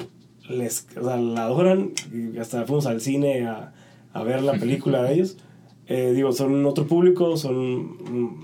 les, 0.53 0.87
o 0.99 1.03
sea, 1.03 1.17
la 1.17 1.43
adoran 1.43 1.91
y 2.11 2.37
hasta 2.37 2.65
fuimos 2.65 2.85
al 2.85 3.01
cine 3.01 3.45
a, 3.47 3.73
a 4.13 4.23
ver 4.23 4.43
la 4.43 4.53
película 4.53 5.03
de 5.03 5.13
ellos. 5.13 5.37
Eh, 5.87 6.13
digo, 6.15 6.31
son 6.31 6.65
otro 6.65 6.87
público, 6.87 7.35
son 7.35 7.97
mm, 7.97 8.43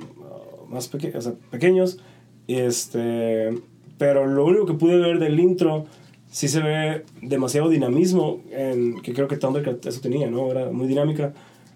más 0.69 0.87
peque 0.87 1.15
o 1.15 1.21
sea, 1.21 1.33
pequeños. 1.51 1.99
Este, 2.47 3.57
pero 3.97 4.25
lo 4.25 4.45
único 4.45 4.65
que 4.65 4.73
pude 4.73 4.97
ver 4.97 5.19
del 5.19 5.39
intro, 5.39 5.85
sí 6.29 6.47
se 6.47 6.61
ve 6.61 7.05
demasiado 7.21 7.69
dinamismo, 7.69 8.41
en, 8.51 9.01
que 9.01 9.13
creo 9.13 9.27
que 9.27 9.37
Thundercat 9.37 9.85
eso 9.85 10.01
tenía, 10.01 10.29
¿no? 10.29 10.49
Era 10.51 10.71
muy 10.71 10.87
dinámica. 10.87 11.33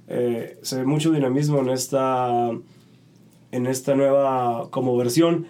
Eh, 0.08 0.58
se 0.62 0.78
ve 0.78 0.86
mucho 0.86 1.12
dinamismo 1.12 1.60
en 1.60 1.70
esta, 1.70 2.52
en 3.52 3.68
esta 3.68 3.96
nueva 3.96 4.70
como 4.72 4.98
versión. 4.98 5.46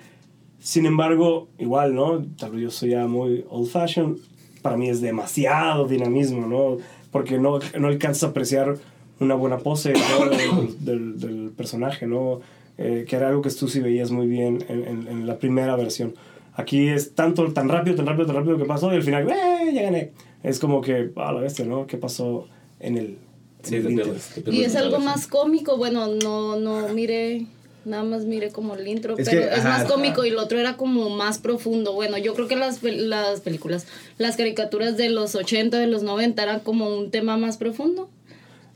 Sin 0.60 0.86
embargo, 0.86 1.48
igual, 1.58 1.96
¿no? 1.96 2.24
Tal 2.38 2.52
vez 2.52 2.62
yo 2.62 2.72
soy 2.72 2.92
ya 2.92 3.08
muy 3.08 3.46
old 3.50 3.70
fashioned. 3.70 4.18
Para 4.64 4.78
mí 4.78 4.90
es 4.90 5.02
demasiado 5.02 5.88
dinamismo, 5.88 6.48
¿no? 6.48 6.78
Porque 7.12 7.38
no, 7.38 7.60
no 7.80 7.88
alcanzas 7.88 8.24
a 8.24 8.28
apreciar 8.28 8.78
una 9.20 9.36
buena 9.36 9.60
pose 9.60 9.94
¿no? 9.94 10.30
del, 10.30 10.86
del, 10.86 11.20
del, 11.20 11.52
personaje, 11.56 12.08
¿no? 12.08 12.42
Eh, 12.80 13.06
que 13.08 13.16
era 13.16 13.30
algo 13.30 13.44
que 13.44 13.52
tú 13.52 13.68
sí 13.68 13.80
veías 13.80 14.10
muy 14.10 14.26
bien 14.26 14.66
en, 14.68 14.88
en, 14.88 15.08
en, 15.08 15.28
la 15.28 15.38
primera 15.38 15.76
versión. 15.76 16.16
Aquí 16.56 16.88
es 16.88 17.14
tanto, 17.14 17.54
tan 17.54 17.70
rápido, 17.70 17.96
tan 17.96 18.08
rápido, 18.08 18.26
tan 18.26 18.38
rápido 18.38 18.58
que 18.58 18.66
pasó 18.66 18.92
y 18.92 18.96
al 18.96 19.04
final, 19.04 19.30
¡eh! 19.30 19.72
Ya 19.74 19.84
gané. 19.84 20.12
Es 20.42 20.60
como 20.60 20.82
que, 20.82 21.12
a 21.16 21.32
la 21.32 21.40
bestia, 21.40 21.66
¿no? 21.66 21.86
¿Qué 21.86 21.98
pasó 21.98 22.48
en 22.80 22.98
el. 22.98 23.18
Sí, 23.62 23.76
en 23.76 23.82
el 23.82 23.88
te 23.88 24.04
pierdes, 24.04 24.28
te 24.30 24.42
pierdes 24.42 24.62
Y 24.62 24.66
es 24.66 24.76
algo 24.76 25.00
más 25.00 25.28
cómico, 25.28 25.78
bueno, 25.78 26.08
no, 26.08 26.58
no 26.58 26.90
mire, 26.90 27.46
nada 27.86 28.04
más 28.04 28.26
mire 28.26 28.50
como 28.50 28.76
el 28.76 28.88
intro, 28.88 29.18
Es 29.18 29.28
pero 29.30 29.42
que, 29.42 29.48
es 29.48 29.60
ajá, 29.60 29.70
más 29.80 29.84
cómico 29.92 30.22
ajá. 30.22 30.28
y 30.28 30.32
lo 30.32 30.42
otro 30.42 30.60
era 30.60 30.78
como 30.78 31.10
más 31.10 31.38
profundo. 31.40 31.94
Bueno, 31.94 32.18
yo 32.18 32.34
creo 32.34 32.48
que 32.48 32.56
las, 32.56 32.82
pel- 32.82 33.08
las 33.08 33.42
películas, 33.42 33.86
las 34.18 34.36
caricaturas 34.38 34.98
de 34.98 35.10
los 35.10 35.36
80, 35.36 35.78
de 35.80 35.88
los 35.88 36.04
90 36.04 36.42
eran 36.44 36.60
como 36.62 36.96
un 36.96 37.12
tema 37.12 37.38
más 37.38 37.58
profundo. 37.58 38.10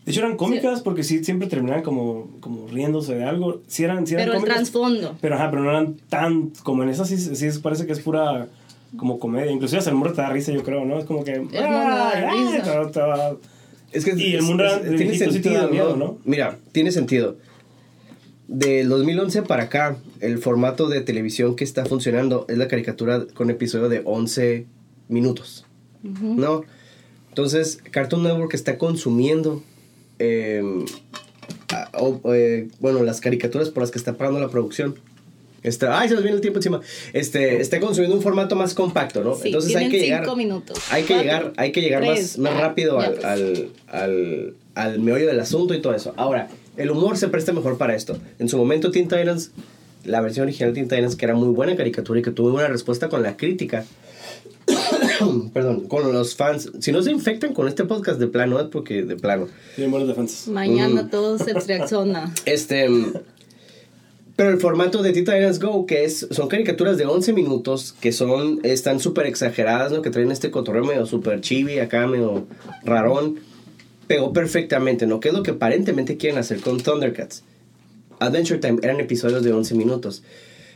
De 0.05 0.11
hecho, 0.11 0.21
eran 0.21 0.37
cómicas 0.37 0.81
porque 0.81 1.03
sí, 1.03 1.23
siempre 1.23 1.49
terminaban 1.49 1.83
como, 1.83 2.29
como 2.39 2.67
riéndose 2.69 3.13
de 3.15 3.25
algo. 3.25 3.61
Sí 3.67 3.83
eran, 3.83 4.07
sí 4.07 4.13
eran 4.13 4.25
Pero 4.27 4.33
el 4.35 4.39
cómicas, 4.39 4.57
trasfondo. 4.63 5.15
Pero, 5.19 5.35
ajá, 5.35 5.49
pero 5.51 5.63
no 5.63 5.69
eran 5.69 5.95
tan... 6.09 6.51
Como 6.63 6.83
en 6.83 6.89
esa 6.89 7.03
sí, 7.03 7.17
sí 7.17 7.59
parece 7.61 7.85
que 7.85 7.91
es 7.91 7.99
pura 7.99 8.47
como 8.95 9.19
comedia. 9.19 9.51
Inclusive 9.51 9.79
hasta 9.79 9.89
el 9.89 9.97
mundo 9.97 10.13
te 10.13 10.21
da 10.21 10.29
risa, 10.29 10.53
yo 10.53 10.63
creo, 10.63 10.85
¿no? 10.85 10.97
Es 10.97 11.03
como 11.03 11.25
que... 11.25 11.45
Es 13.91 14.05
que 14.05 14.13
Y 14.15 14.35
el 14.35 14.43
mundo 14.43 14.65
es- 14.65 14.95
tiene 14.95 15.17
sentido, 15.17 15.67
miedo, 15.69 15.95
¿no? 15.95 16.05
¿no? 16.05 16.17
Mira, 16.25 16.57
tiene 16.71 16.91
sentido. 16.91 17.35
Del 18.47 18.87
2011 18.87 19.41
para 19.43 19.63
acá, 19.63 19.97
el 20.21 20.37
formato 20.37 20.87
de 20.87 21.01
televisión 21.01 21.55
que 21.55 21.63
está 21.65 21.85
funcionando 21.85 22.45
es 22.47 22.57
la 22.57 22.67
caricatura 22.69 23.25
con 23.33 23.49
episodio 23.49 23.89
de 23.89 24.01
11 24.05 24.65
minutos. 25.09 25.65
¿No? 26.03 26.63
Entonces, 27.29 27.79
Cartoon 27.91 28.23
Network 28.23 28.53
está 28.53 28.77
consumiendo, 28.77 29.61
eh, 30.19 30.63
a- 31.73 31.89
o, 31.99 32.21
eh, 32.33 32.69
bueno, 32.79 33.03
las 33.03 33.19
caricaturas 33.19 33.69
por 33.69 33.83
las 33.83 33.91
que 33.91 33.97
está 33.97 34.13
pagando 34.13 34.39
la 34.39 34.47
producción. 34.49 34.95
Está, 35.63 35.99
ay, 35.99 36.07
se 36.07 36.13
nos 36.13 36.23
viene 36.23 36.35
el 36.35 36.41
tiempo 36.41 36.59
encima. 36.59 36.79
Este, 37.11 37.59
está 37.59 37.79
consumiendo 37.81 38.15
un 38.15 38.21
formato 38.23 38.55
más 38.55 38.73
compacto, 38.73 39.21
¿no? 39.23 39.35
Sí, 39.35 39.47
Entonces 39.47 39.75
hay 39.75 39.89
que 39.89 39.99
llegar. 39.99 40.23
cinco 40.23 40.35
minutos. 40.37 40.77
Hay 40.91 41.03
que 41.03 41.15
Cuatro, 41.15 41.23
llegar, 41.23 41.53
hay 41.57 41.71
que 41.73 41.81
llegar 41.81 42.01
tres, 42.03 42.37
más, 42.37 42.51
más 42.53 42.53
ah, 42.53 42.67
rápido 42.67 42.99
al, 42.99 43.25
al, 43.25 43.69
al, 43.87 44.53
al 44.75 44.99
meollo 44.99 45.27
del 45.27 45.39
asunto 45.41 45.73
y 45.73 45.81
todo 45.81 45.93
eso. 45.93 46.13
Ahora, 46.15 46.47
el 46.77 46.91
humor 46.91 47.17
se 47.17 47.27
presta 47.27 47.51
mejor 47.53 47.77
para 47.77 47.95
esto. 47.95 48.17
En 48.39 48.47
su 48.49 48.57
momento, 48.57 48.91
Teen 48.91 49.07
Titans, 49.07 49.51
la 50.05 50.21
versión 50.21 50.43
original 50.43 50.73
de 50.73 50.75
Teen 50.81 50.87
Titans, 50.89 51.15
que 51.15 51.25
era 51.25 51.35
muy 51.35 51.49
buena 51.49 51.75
caricatura 51.75 52.19
y 52.19 52.23
que 52.23 52.31
tuvo 52.31 52.51
buena 52.51 52.69
respuesta 52.69 53.09
con 53.09 53.23
la 53.23 53.35
crítica. 53.37 53.85
Perdón, 55.53 55.87
con 55.87 56.11
los 56.13 56.35
fans. 56.35 56.71
Si 56.79 56.91
no 56.91 57.01
se 57.01 57.11
infectan 57.11 57.53
con 57.53 57.67
este 57.67 57.85
podcast 57.85 58.19
de 58.19 58.27
plano, 58.27 58.59
es 58.59 58.67
porque 58.67 59.03
de 59.03 59.15
plano. 59.15 59.47
Tienen 59.75 59.91
buenas 59.91 60.07
defensas. 60.09 60.47
Mañana 60.47 61.03
Mm. 61.03 61.09
todo 61.09 61.37
se 61.37 61.53
reacciona. 61.53 62.33
Este. 62.45 62.87
Pero 64.35 64.51
el 64.51 64.59
formato 64.59 65.01
de 65.01 65.13
Teen 65.13 65.25
Titans 65.25 65.59
Go, 65.59 65.87
que 65.87 66.03
es, 66.05 66.27
son 66.29 66.47
caricaturas 66.47 66.97
de 66.99 67.07
11 67.07 67.33
minutos, 67.33 67.95
que 67.99 68.11
son, 68.11 68.59
están 68.61 68.99
súper 68.99 69.25
exageradas, 69.25 69.91
¿no? 69.91 70.03
Que 70.03 70.11
traen 70.11 70.31
este 70.31 70.51
cotorreo 70.51 70.83
medio 70.85 71.07
súper 71.07 71.41
chibi, 71.41 71.79
acá 71.79 72.05
medio 72.05 72.45
rarón, 72.83 73.39
pegó 74.07 74.33
perfectamente, 74.33 75.05
¿no? 75.07 75.19
Que 75.19 75.29
es 75.29 75.33
lo 75.33 75.43
que 75.43 75.51
aparentemente 75.51 76.17
quieren 76.17 76.39
hacer 76.39 76.61
con 76.61 76.79
Thundercats. 76.81 77.43
Adventure 78.19 78.59
Time 78.59 78.79
eran 78.81 78.99
episodios 78.99 79.43
de 79.43 79.51
11 79.53 79.75
minutos. 79.75 80.23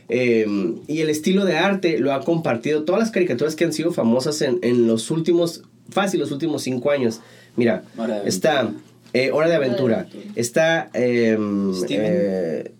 Eh, 0.08 0.46
y 0.88 1.00
el 1.00 1.08
estilo 1.10 1.44
de 1.44 1.56
arte 1.56 1.98
lo 1.98 2.12
ha 2.12 2.20
compartido 2.22 2.84
todas 2.84 3.00
las 3.00 3.10
caricaturas 3.10 3.56
que 3.56 3.64
han 3.64 3.72
sido 3.72 3.92
famosas 3.92 4.42
en, 4.42 4.58
en 4.62 4.86
los 4.86 5.10
últimos, 5.10 5.62
fácil, 5.88 6.20
los 6.20 6.30
últimos 6.32 6.62
5 6.62 6.90
años. 6.90 7.20
Mira, 7.56 7.84
está 8.26 8.72
eh, 9.12 9.30
Hora 9.32 9.48
de 9.48 9.54
Aventura, 9.56 10.06
está 10.36 10.90
eh, 10.94 11.36
Steven. 11.74 12.00
eh, 12.04 12.72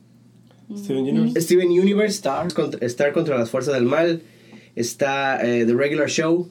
Steven 0.76 1.03
Universe. 1.05 1.40
Steven 1.42 1.68
Universe, 1.68 2.14
Star. 2.16 2.53
contra, 2.53 2.86
Star 2.86 3.12
contra 3.12 3.38
las 3.38 3.50
fuerzas 3.50 3.74
del 3.74 3.84
mal, 3.84 4.22
está 4.76 5.38
eh, 5.46 5.64
The 5.66 5.74
Regular 5.74 6.09
Show, 6.09 6.48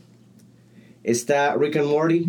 está 1.04 1.56
Rick 1.56 1.78
and 1.78 1.88
Morty. 1.88 2.28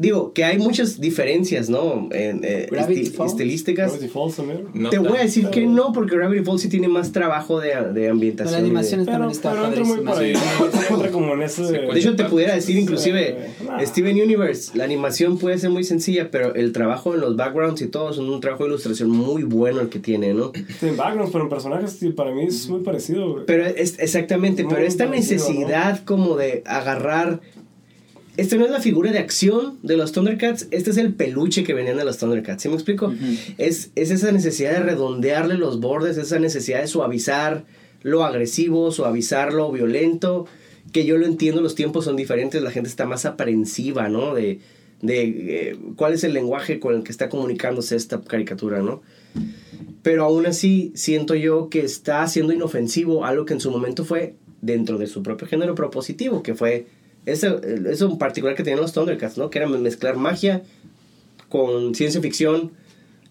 Digo, 0.00 0.32
que 0.32 0.44
hay 0.44 0.56
muchas 0.56 0.98
diferencias, 0.98 1.68
¿no? 1.68 2.08
En, 2.10 2.40
eh, 2.42 2.68
Gravity 2.70 3.02
esti- 3.02 3.12
Falls. 3.12 3.32
estilísticas. 3.32 3.90
Gravity 3.92 4.08
Falls 4.10 4.34
también. 4.36 4.64
No 4.72 4.88
Te 4.88 4.96
voy 4.98 5.18
a 5.18 5.20
decir 5.22 5.48
que 5.50 5.60
pero- 5.60 5.72
no, 5.72 5.92
porque 5.92 6.16
Gravity 6.16 6.42
Falls 6.42 6.62
sí 6.62 6.70
tiene 6.70 6.88
más 6.88 7.12
trabajo 7.12 7.60
de, 7.60 7.68
de 7.68 7.92
Pero 7.92 8.12
ambientación. 8.12 8.52
la 8.54 8.58
y 8.58 8.62
de- 8.62 8.66
animación 8.68 9.00
Pero, 9.04 9.12
también 9.12 9.30
está 9.32 9.50
pero 9.52 9.66
entra 9.66 9.84
muy 9.84 9.98
por 10.00 10.18
ahí. 10.18 10.32
como 11.12 11.34
en 11.34 11.42
ese... 11.42 11.64
De 11.64 11.98
hecho, 11.98 12.16
te 12.16 12.24
pudiera 12.24 12.54
decir 12.54 12.78
inclusive, 12.78 13.50
nah. 13.66 13.84
Steven 13.84 14.16
Universe, 14.22 14.76
la 14.76 14.84
animación 14.84 15.36
puede 15.36 15.58
ser 15.58 15.68
muy 15.68 15.84
sencilla, 15.84 16.30
pero 16.30 16.54
el 16.54 16.72
trabajo 16.72 17.14
en 17.14 17.20
los 17.20 17.36
backgrounds 17.36 17.82
y 17.82 17.88
todo 17.88 18.10
es 18.10 18.16
un 18.16 18.40
trabajo 18.40 18.64
de 18.64 18.70
ilustración 18.70 19.10
muy 19.10 19.42
bueno 19.42 19.80
el 19.82 19.90
que 19.90 19.98
tiene, 19.98 20.32
¿no? 20.32 20.50
Tienen 20.80 20.96
backgrounds, 20.96 21.30
pero 21.30 21.44
en 21.44 21.50
personajes 21.50 21.98
para 22.16 22.32
mí 22.32 22.44
es 22.44 22.68
muy 22.70 22.80
parecido. 22.80 23.32
güey. 23.32 23.44
Pero 23.46 23.66
es 23.66 23.98
exactamente, 23.98 24.64
Muy 24.64 24.72
pero 24.74 24.86
esta 24.86 25.06
parecido, 25.06 25.36
necesidad 25.46 26.04
como 26.04 26.36
de 26.36 26.62
agarrar. 26.64 27.40
Esta 28.40 28.56
no 28.56 28.64
es 28.64 28.70
la 28.70 28.80
figura 28.80 29.12
de 29.12 29.18
acción 29.18 29.76
de 29.82 29.98
los 29.98 30.12
Thundercats, 30.12 30.66
este 30.70 30.92
es 30.92 30.96
el 30.96 31.12
peluche 31.12 31.62
que 31.62 31.74
venían 31.74 31.98
de 31.98 32.06
los 32.06 32.16
Thundercats. 32.16 32.62
¿Sí 32.62 32.70
me 32.70 32.74
explico? 32.74 33.12
es, 33.58 33.90
es 33.94 34.10
esa 34.10 34.32
necesidad 34.32 34.72
de 34.72 34.80
redondearle 34.80 35.58
los 35.58 35.78
bordes, 35.78 36.16
esa 36.16 36.38
necesidad 36.38 36.80
de 36.80 36.86
suavizar 36.86 37.66
lo 38.00 38.24
agresivo, 38.24 38.92
suavizar 38.92 39.52
lo 39.52 39.70
violento. 39.70 40.46
Que 40.90 41.04
yo 41.04 41.18
lo 41.18 41.26
entiendo, 41.26 41.60
los 41.60 41.74
tiempos 41.74 42.06
son 42.06 42.16
diferentes, 42.16 42.62
la 42.62 42.70
gente 42.70 42.88
está 42.88 43.04
más 43.04 43.26
aprensiva, 43.26 44.08
¿no? 44.08 44.34
De, 44.34 44.60
de 45.02 45.22
eh, 45.22 45.78
cuál 45.96 46.14
es 46.14 46.24
el 46.24 46.32
lenguaje 46.32 46.80
con 46.80 46.94
el 46.94 47.02
que 47.02 47.12
está 47.12 47.28
comunicándose 47.28 47.94
esta 47.94 48.22
caricatura, 48.22 48.80
¿no? 48.80 49.02
Pero 50.02 50.24
aún 50.24 50.46
así 50.46 50.92
siento 50.94 51.34
yo 51.34 51.68
que 51.68 51.80
está 51.80 52.26
siendo 52.26 52.54
inofensivo 52.54 53.26
algo 53.26 53.44
que 53.44 53.52
en 53.52 53.60
su 53.60 53.70
momento 53.70 54.02
fue 54.06 54.36
dentro 54.62 54.96
de 54.96 55.08
su 55.08 55.22
propio 55.22 55.46
género 55.46 55.74
propositivo, 55.74 56.42
que 56.42 56.54
fue 56.54 56.86
eso, 57.26 57.60
eso 57.62 58.06
en 58.10 58.18
particular 58.18 58.54
que 58.56 58.62
tenían 58.62 58.80
los 58.80 58.92
Thundercats, 58.92 59.38
¿no? 59.38 59.50
Que 59.50 59.58
era 59.58 59.68
mezclar 59.68 60.16
magia 60.16 60.62
con 61.48 61.94
ciencia 61.94 62.20
ficción, 62.20 62.72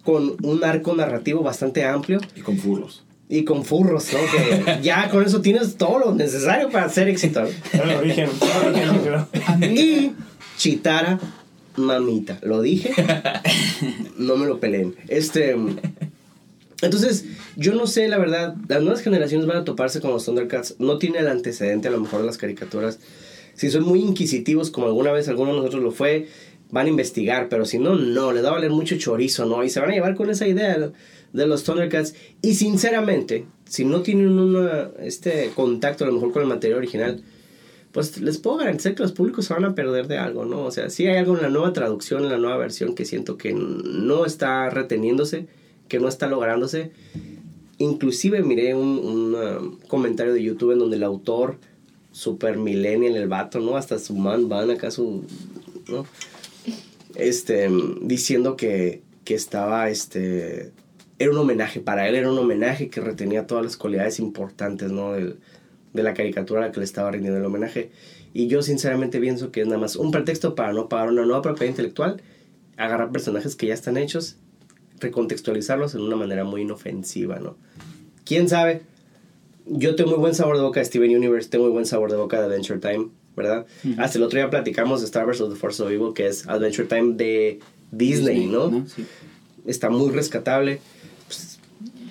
con 0.04 0.36
un 0.44 0.64
arco 0.64 0.96
narrativo 0.96 1.42
bastante 1.42 1.86
amplio 1.86 2.20
Y 2.36 2.42
con 2.42 2.58
furros. 2.58 3.04
y 3.30 3.44
con 3.44 3.64
furros, 3.66 4.08
¿no? 4.14 4.20
Que 4.32 4.80
ya 4.84 5.10
con 5.10 5.24
eso 5.24 5.42
tienes 5.42 5.76
todo 5.76 6.00
lo 6.00 6.16
necesario 6.16 6.70
para 6.70 6.86
hacer 6.86 7.08
éxito. 7.10 7.44
Y 9.62 10.12
Chitara, 10.58 11.20
mamita. 11.76 12.40
Lo 12.42 12.62
dije. 12.62 12.92
No 14.18 14.36
me 14.36 14.46
lo 14.46 14.60
peleen. 14.60 14.96
Este. 15.08 15.56
Entonces, 16.82 17.26
yo 17.56 17.74
no 17.76 17.88
sé, 17.88 18.08
la 18.08 18.18
verdad. 18.18 18.56
Las 18.68 18.82
nuevas 18.82 19.02
generaciones 19.02 19.48
van 19.48 19.58
a 19.58 19.64
toparse 19.66 20.02
con 20.02 20.12
los 20.12 20.26
Thundercats. 20.26 20.76
No 20.80 20.98
tiene 20.98 21.20
el 21.20 21.28
antecedente, 21.28 21.88
a 21.88 21.92
lo 21.92 22.00
mejor, 22.00 22.22
de 22.22 22.26
las 22.28 22.38
caricaturas. 22.38 23.00
Si 23.60 23.70
son 23.70 23.84
muy 23.84 24.00
inquisitivos, 24.00 24.72
como 24.72 24.88
alguna 24.88 25.12
vez 25.12 25.28
alguno 25.28 25.52
de 25.52 25.58
nosotros 25.58 25.84
lo 25.84 25.92
fue, 25.92 26.28
van 26.72 26.86
a 26.86 26.90
investigar. 26.90 27.50
Pero 27.50 27.66
si 27.66 27.78
no, 27.78 27.96
no. 27.96 28.32
Les 28.32 28.44
va 28.44 28.50
a 28.50 28.54
valer 28.54 28.72
mucho 28.72 28.98
chorizo, 28.98 29.46
¿no? 29.46 29.64
Y 29.64 29.70
se 29.70 29.82
van 29.82 29.90
a 29.90 29.94
llevar 29.94 30.16
con 30.16 30.30
esa 30.30 30.48
idea 30.48 30.78
de- 31.34 31.46
los 31.48 31.64
Thundercats. 31.64 32.16
Y 32.42 32.54
sinceramente, 32.56 33.46
si 33.66 33.84
no 33.84 34.02
tienen 34.02 34.30
una, 34.40 34.92
este 35.00 35.52
contacto, 35.54 36.06
a 36.06 36.08
lo 36.08 36.14
mejor, 36.14 36.32
con 36.32 36.42
el 36.44 36.48
material 36.48 36.80
original 36.80 37.22
pues 37.92 38.22
les 38.22 38.38
puedo 38.38 38.58
garantizar 38.58 38.94
que 38.94 39.02
los 39.02 39.14
públicos 39.14 39.46
se 39.46 39.54
van 39.56 39.66
a 39.66 39.74
perder 39.74 40.08
de 40.08 40.20
algo, 40.20 40.46
¿no? 40.46 40.64
O 40.64 40.72
sea, 40.72 40.92
sí 40.92 41.08
hay 41.08 41.18
algo 41.18 41.36
en 41.36 41.42
la 41.42 41.50
nueva 41.50 41.74
traducción, 41.74 42.24
en 42.24 42.30
la 42.30 42.38
nueva 42.38 42.58
versión 42.58 42.94
que 42.94 43.04
siento 43.04 43.36
que 43.36 43.52
no 43.54 44.26
está 44.26 44.70
reteniéndose, 44.70 45.48
que 45.88 46.00
no 46.00 46.08
está 46.08 46.28
lográndose. 46.28 46.92
Inclusive 47.80 48.44
miré 48.44 48.76
un, 48.76 49.00
un, 49.00 49.36
um, 49.36 49.80
comentario 49.88 50.34
de 50.34 50.44
YouTube 50.44 50.74
en 50.74 50.80
donde 50.80 50.98
el 50.98 51.04
autor, 51.04 51.58
super 52.20 52.58
millennial, 52.58 53.16
el 53.16 53.28
vato, 53.28 53.60
¿no? 53.60 53.78
Hasta 53.78 53.98
su 54.00 54.16
man 54.16 54.50
van 54.50 54.72
acá 54.72 54.92
su... 54.92 55.24
¿no? 55.88 56.06
Este, 57.16 57.70
diciendo 58.02 58.56
que, 58.58 59.02
que 59.24 59.36
estaba, 59.36 59.90
este... 59.90 60.72
Era 61.18 61.32
un 61.32 61.38
homenaje, 61.38 61.80
para 61.80 62.08
él 62.08 62.16
era 62.16 62.32
un 62.32 62.38
homenaje 62.38 62.90
que 62.90 63.02
retenía 63.02 63.48
todas 63.48 63.64
las 63.64 63.78
cualidades 63.78 64.20
importantes, 64.20 64.92
¿no? 64.92 65.14
Del, 65.14 65.38
de 65.94 66.04
la 66.04 66.14
caricatura 66.14 66.62
a 66.62 66.68
la 66.68 66.72
que 66.72 66.80
le 66.80 66.86
estaba 66.86 67.12
rindiendo 67.12 67.40
el 67.40 67.46
homenaje. 67.46 67.92
Y 68.34 68.48
yo 68.48 68.62
sinceramente 68.62 69.20
pienso 69.20 69.52
que 69.52 69.62
es 69.62 69.68
nada 69.68 69.80
más 69.80 69.96
un 69.96 70.12
pretexto 70.12 70.56
para 70.56 70.74
no 70.74 70.90
pagar 70.90 71.10
una 71.10 71.26
nueva 71.26 71.42
propiedad 71.42 71.70
intelectual, 71.70 72.22
agarrar 72.78 73.12
personajes 73.12 73.56
que 73.56 73.68
ya 73.68 73.74
están 73.74 73.98
hechos, 73.98 74.38
recontextualizarlos 75.00 75.96
en 75.96 76.02
una 76.02 76.16
manera 76.16 76.44
muy 76.44 76.62
inofensiva, 76.62 77.40
¿no? 77.40 77.58
quién 78.30 78.48
sabe. 78.48 78.84
Yo 79.70 79.96
tengo 79.96 80.12
muy 80.12 80.20
buen 80.20 80.36
sabor 80.36 80.58
de 80.58 80.64
boca 80.64 80.80
de 80.80 80.86
Steven 80.86 81.16
Universe, 81.16 81.50
tengo 81.50 81.66
muy 81.66 81.74
buen 81.74 81.86
sabor 81.86 82.10
de 82.12 82.18
boca 82.18 82.40
de 82.40 82.46
Adventure 82.48 82.80
Time, 82.80 83.10
¿verdad? 83.36 83.66
Hasta 83.98 84.18
el 84.18 84.24
otro 84.24 84.38
día 84.40 84.50
platicamos 84.50 85.02
de 85.02 85.06
Star 85.06 85.26
Wars 85.26 85.40
of 85.42 85.54
the 85.54 85.60
Force 85.60 85.82
of 85.84 85.90
Evil, 85.92 86.14
que 86.14 86.28
es 86.28 86.48
Adventure 86.48 86.88
Time 86.88 87.14
de 87.16 87.60
Disney, 87.92 88.48
¿no? 88.48 88.86
Sí. 88.88 89.06
Está 89.66 89.90
muy 89.90 90.10
rescatable. 90.12 90.80
Pues, 91.28 91.60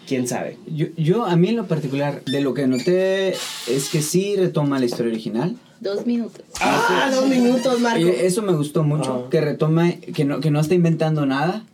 quién 0.06 0.28
sabe. 0.28 0.56
Yo, 0.66 0.86
yo, 0.96 1.24
a 1.24 1.34
mí 1.36 1.48
en 1.48 1.56
lo 1.56 1.66
particular, 1.66 2.22
de 2.24 2.40
lo 2.40 2.54
que 2.54 2.66
noté 2.66 3.30
es 3.30 3.88
que 3.90 4.02
sí 4.02 4.36
retoma 4.36 4.78
la 4.78 4.86
historia 4.86 5.10
original. 5.12 5.56
Dos 5.80 6.06
minutos. 6.06 6.44
¡Ah! 6.60 7.10
Dos 7.14 7.28
minutos, 7.28 7.80
Marco. 7.80 8.00
Y 8.00 8.08
eso 8.08 8.42
me 8.42 8.52
gustó 8.52 8.82
mucho, 8.84 9.24
Ah. 9.26 9.30
que 9.30 9.40
retoma, 9.40 9.92
que 9.92 10.24
no, 10.24 10.40
que 10.40 10.50
no 10.50 10.60
está 10.60 10.74
inventando 10.74 11.24
nada 11.26 11.64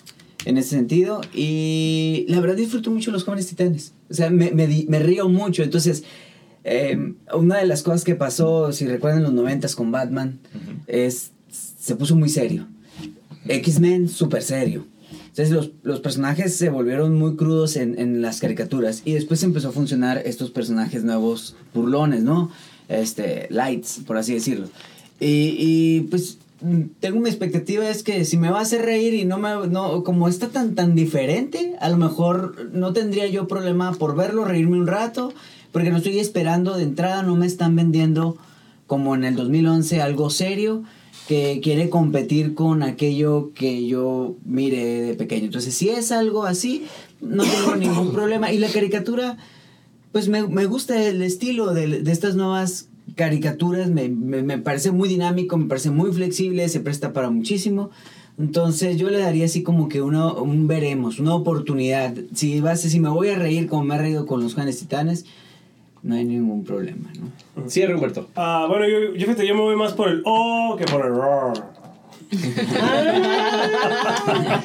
en 0.45 0.59
ese 0.59 0.71
sentido. 0.71 1.21
Y 1.35 2.27
la 2.29 2.41
verdad 2.41 2.57
disfruto 2.57 2.91
mucho 2.91 3.11
los 3.11 3.25
jóvenes 3.25 3.47
titanes. 3.47 3.93
O 4.11 4.15
sea, 4.15 4.31
me, 4.31 4.51
me, 4.51 4.85
me 4.89 4.99
río 4.99 5.29
mucho. 5.29 5.63
Entonces, 5.63 6.05
eh, 6.65 7.15
una 7.35 7.59
de 7.59 7.67
las 7.67 7.83
cosas 7.83 8.05
que 8.05 8.15
pasó, 8.15 8.73
si 8.73 8.87
recuerdan 8.87 9.23
los 9.23 9.33
noventas 9.33 9.77
con 9.77 9.93
Batman, 9.93 10.39
es 10.87 11.33
se 11.51 11.97
puso 11.97 12.17
muy 12.17 12.31
serio. 12.31 12.67
X-Men, 13.47 14.09
súper 14.09 14.43
serio. 14.43 14.87
Entonces 15.29 15.51
los, 15.51 15.73
los 15.83 16.01
personajes 16.01 16.57
se 16.57 16.71
volvieron 16.71 17.19
muy 17.19 17.37
crudos 17.37 17.77
en, 17.77 17.99
en 17.99 18.23
las 18.23 18.41
caricaturas 18.41 19.03
y 19.05 19.13
después 19.13 19.43
empezó 19.43 19.69
a 19.69 19.73
funcionar 19.73 20.23
estos 20.25 20.51
personajes 20.51 21.05
nuevos 21.05 21.57
burlones, 21.75 22.23
¿no? 22.23 22.51
Este, 22.89 23.49
lights, 23.51 24.01
por 24.07 24.17
así 24.17 24.33
decirlo. 24.33 24.69
Y, 25.21 25.57
y, 25.59 26.01
pues 26.03 26.39
tengo 27.01 27.21
mi 27.21 27.29
expectativa 27.29 27.89
es 27.89 28.03
que 28.03 28.25
si 28.25 28.37
me 28.37 28.51
va 28.51 28.59
a 28.59 28.63
hacer 28.63 28.83
reír 28.83 29.15
y 29.15 29.25
no 29.25 29.39
me, 29.39 29.67
no, 29.69 30.03
como 30.05 30.29
está 30.29 30.49
tan, 30.49 30.75
tan 30.75 30.95
diferente, 30.95 31.75
a 31.81 31.89
lo 31.89 31.97
mejor 31.97 32.71
no 32.73 32.93
tendría 32.93 33.27
yo 33.27 33.47
problema 33.47 33.93
por 33.93 34.17
verlo, 34.17 34.45
reírme 34.45 34.79
un 34.79 34.87
rato, 34.87 35.33
porque 35.73 35.91
no 35.91 35.99
estoy 35.99 36.19
esperando 36.19 36.77
de 36.77 36.85
entrada, 36.85 37.23
no 37.23 37.37
me 37.37 37.47
están 37.47 37.77
vendiendo 37.77 38.37
como 38.87 39.15
en 39.15 39.25
el 39.25 39.37
2011 39.37 40.01
algo 40.01 40.31
serio 40.31 40.85
que 41.29 41.61
quiere 41.63 41.89
competir 41.89 42.55
con 42.55 42.83
aquello 42.83 43.53
que 43.55 43.87
yo 43.87 44.37
mire 44.45 45.03
de 45.03 45.15
pequeño. 45.15 45.47
Entonces, 45.47 45.75
si 45.75 45.89
es 45.89 46.13
algo 46.13 46.45
así, 46.45 46.85
no 47.21 47.45
tengo 47.45 47.77
ningún 47.77 48.13
problema. 48.13 48.53
Y 48.53 48.59
la 48.59 48.69
caricatura, 48.69 49.39
pues 50.13 50.29
me, 50.29 50.47
me 50.47 50.67
gusta 50.67 51.03
el 51.03 51.23
estilo 51.23 51.73
de, 51.73 52.03
de 52.03 52.13
estas 52.13 52.37
nuevas 52.37 52.89
caricaturas, 53.15 53.91
me, 53.91 54.09
me, 54.09 54.43
me 54.43 54.59
parece 54.59 54.91
muy 54.91 55.09
dinámico, 55.09 55.57
me 55.57 55.67
parece 55.67 55.91
muy 55.91 56.13
flexible, 56.13 56.69
se 56.69 56.81
presta 56.81 57.13
para 57.13 57.31
muchísimo. 57.31 57.91
Entonces 58.39 58.97
yo 58.97 59.11
le 59.11 59.19
daría 59.19 59.45
así 59.45 59.63
como 59.63 59.89
que 59.89 60.03
uno, 60.03 60.35
un 60.35 60.67
veremos, 60.67 61.21
una 61.21 61.35
oportunidad. 61.35 62.15
Si, 62.35 62.61
vas, 62.61 62.81
si 62.81 62.99
me 62.99 63.09
voy 63.09 63.29
a 63.29 63.37
reír 63.37 63.69
como 63.69 63.85
me 63.85 63.95
he 63.95 63.99
reído 63.99 64.27
con 64.27 64.43
los 64.43 64.55
Juanes 64.55 64.79
Titanes, 64.79 65.25
no 66.03 66.17
hay 66.17 66.25
ningún 66.25 66.65
problema, 66.65 67.11
¿no? 67.19 67.71
Cierre, 67.71 67.95
Humberto. 67.95 68.29
Ah, 68.35 68.67
bueno, 68.69 68.87
yo, 68.89 69.15
yo, 69.15 69.21
fíjate, 69.27 69.47
yo 69.47 69.55
me 69.55 69.61
voy 69.61 69.77
más 69.77 69.93
por 69.93 70.09
el 70.09 70.23
oh 70.25 70.75
que 70.77 70.85
por 70.85 71.07
el 71.07 71.13
roar. 71.13 71.73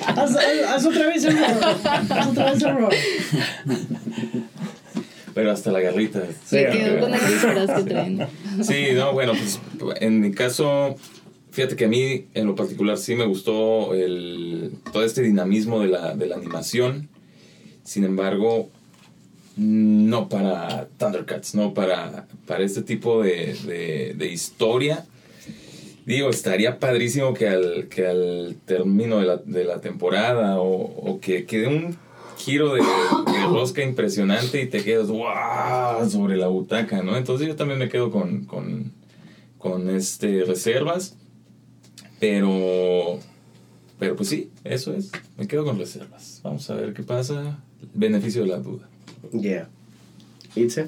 haz, 0.07 0.35
haz 0.67 0.85
otra 0.85 1.07
vez 1.07 1.23
el 1.25 1.37
roar. 1.37 1.77
Haz 2.09 2.27
otra 2.27 2.51
vez 2.51 2.63
el 2.63 2.75
roar. 2.75 2.93
Pero 5.39 5.51
hasta 5.53 5.71
la 5.71 5.79
garrita. 5.79 6.21
Se 6.45 6.69
Sí, 6.69 6.77
quedó 6.77 6.99
con 6.99 7.13
el 7.13 7.19
disfraz 7.21 7.71
que 7.71 7.89
traen. 7.89 8.27
Sí, 8.61 8.87
no, 8.93 9.13
bueno, 9.13 9.31
pues 9.31 9.59
en 10.01 10.19
mi 10.19 10.31
caso, 10.31 10.95
fíjate 11.51 11.77
que 11.77 11.85
a 11.85 11.87
mí 11.87 12.25
en 12.33 12.45
lo 12.45 12.55
particular 12.55 12.97
sí 12.97 13.15
me 13.15 13.25
gustó 13.25 13.93
el, 13.93 14.73
todo 14.91 15.05
este 15.05 15.21
dinamismo 15.21 15.79
de 15.79 15.87
la, 15.87 16.13
de 16.13 16.25
la 16.27 16.35
animación. 16.35 17.07
Sin 17.85 18.03
embargo, 18.03 18.69
no 19.55 20.27
para 20.27 20.89
Thundercats, 20.97 21.55
no 21.55 21.73
para, 21.73 22.27
para 22.45 22.65
este 22.65 22.81
tipo 22.81 23.23
de, 23.23 23.55
de, 23.65 24.13
de 24.17 24.27
historia. 24.27 25.05
Digo, 26.05 26.29
estaría 26.31 26.79
padrísimo 26.79 27.33
que 27.33 27.47
al, 27.47 27.87
que 27.87 28.07
al 28.07 28.57
término 28.65 29.19
de 29.19 29.25
la, 29.25 29.37
de 29.37 29.63
la 29.63 29.79
temporada 29.79 30.59
o, 30.59 30.73
o 30.73 31.19
que 31.21 31.45
quede 31.45 31.67
un 31.67 31.97
giro 32.39 32.73
de, 32.73 32.81
de 32.81 33.47
rosca 33.47 33.83
impresionante 33.83 34.61
y 34.61 34.67
te 34.67 34.83
quedas 34.83 35.09
¡guau! 35.09 36.09
sobre 36.09 36.37
la 36.37 36.47
butaca, 36.47 37.03
¿no? 37.03 37.17
Entonces 37.17 37.47
yo 37.47 37.55
también 37.55 37.77
me 37.79 37.89
quedo 37.89 38.09
con, 38.11 38.45
con, 38.45 38.91
con 39.57 39.89
este, 39.89 40.43
reservas, 40.45 41.15
pero, 42.19 43.19
pero 43.99 44.15
pues 44.15 44.29
sí, 44.29 44.49
eso 44.63 44.93
es, 44.95 45.11
me 45.37 45.47
quedo 45.47 45.65
con 45.65 45.77
reservas. 45.77 46.39
Vamos 46.43 46.69
a 46.69 46.75
ver 46.75 46.93
qué 46.93 47.03
pasa, 47.03 47.59
beneficio 47.93 48.41
de 48.41 48.47
la 48.47 48.57
duda. 48.57 48.87
Yeah. 49.33 49.69
Itze. 50.55 50.87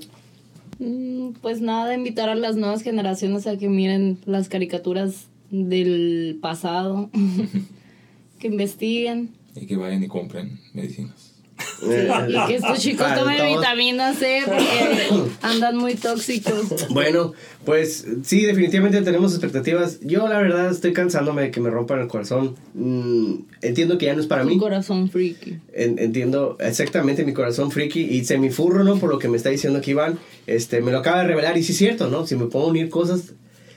Mm, 0.80 1.34
Pues 1.41 1.62
nada, 1.62 1.93
invitar 1.93 2.30
a 2.30 2.36
las 2.36 2.56
nuevas 2.56 2.82
generaciones 2.82 3.45
a 3.45 3.58
que 3.58 3.70
miren 3.70 4.18
las 4.26 4.49
caricaturas 4.49 5.28
del 5.52 6.39
pasado, 6.41 7.10
que 8.39 8.47
investiguen. 8.47 9.30
Y 9.56 9.66
que 9.68 9.76
vayan 9.76 10.02
y 10.04 10.08
compren 10.08 10.60
medicinas. 10.74 11.31
Sí, 11.82 11.88
y 12.30 12.48
que 12.48 12.56
estos 12.58 12.80
chicos 12.80 13.08
tomen 13.16 13.56
vitamina 13.56 14.14
C 14.14 14.44
porque 14.46 15.10
andan 15.42 15.78
muy 15.78 15.96
tóxicos. 15.96 16.88
Bueno, 16.90 17.34
pues 17.66 18.06
sí, 18.24 18.42
definitivamente 18.46 19.02
tenemos 19.02 19.32
expectativas. 19.34 20.00
Yo 20.02 20.28
la 20.28 20.38
verdad 20.40 20.70
estoy 20.70 20.94
cansándome 20.94 21.42
de 21.44 21.52
que 21.52 21.60
me 21.60 21.70
rompan 21.72 22.00
el 22.02 22.08
corazón. 22.08 22.56
Mm, 22.76 23.34
entiendo 23.64 23.98
que 23.98 24.06
ya 24.06 24.14
no 24.14 24.22
es 24.22 24.28
para 24.28 24.44
Un 24.44 24.50
mí. 24.50 24.58
corazón. 24.58 25.10
En- 25.74 25.98
entiendo 26.00 26.58
exactamente 26.60 27.26
mi 27.26 27.34
corazón 27.34 27.72
friki 27.72 28.02
y 28.02 28.26
semifurro, 28.26 28.84
¿no? 28.84 28.98
Por 29.00 29.10
lo 29.10 29.18
que 29.18 29.28
me 29.28 29.38
está 29.38 29.50
diciendo 29.50 29.80
aquí 29.80 29.92
Iván. 29.92 30.20
Este, 30.48 30.82
me 30.82 30.92
lo 30.92 31.00
acaba 31.00 31.22
de 31.22 31.28
revelar 31.28 31.58
y 31.58 31.64
sí 31.64 31.72
es 31.72 31.78
cierto, 31.80 32.10
¿no? 32.10 32.28
Si 32.28 32.36
me 32.36 32.46
puedo 32.46 32.68
unir 32.68 32.90
cosas... 32.90 33.34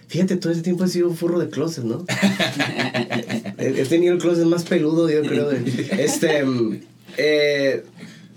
Fíjate, 0.08 0.36
todo 0.36 0.52
este 0.52 0.62
tiempo 0.62 0.84
he 0.84 0.88
sido 0.88 1.08
un 1.08 1.16
furro 1.16 1.38
de 1.38 1.48
closet, 1.48 1.84
¿no? 1.84 2.04
he, 3.58 3.84
tenido 3.88 4.14
el 4.14 4.20
closet 4.20 4.44
más 4.44 4.64
peludo, 4.64 5.08
yo 5.10 5.22
creo. 5.22 5.48
de- 5.48 5.88
este... 6.04 6.44
mm, 6.44 6.80
eh, 7.16 7.84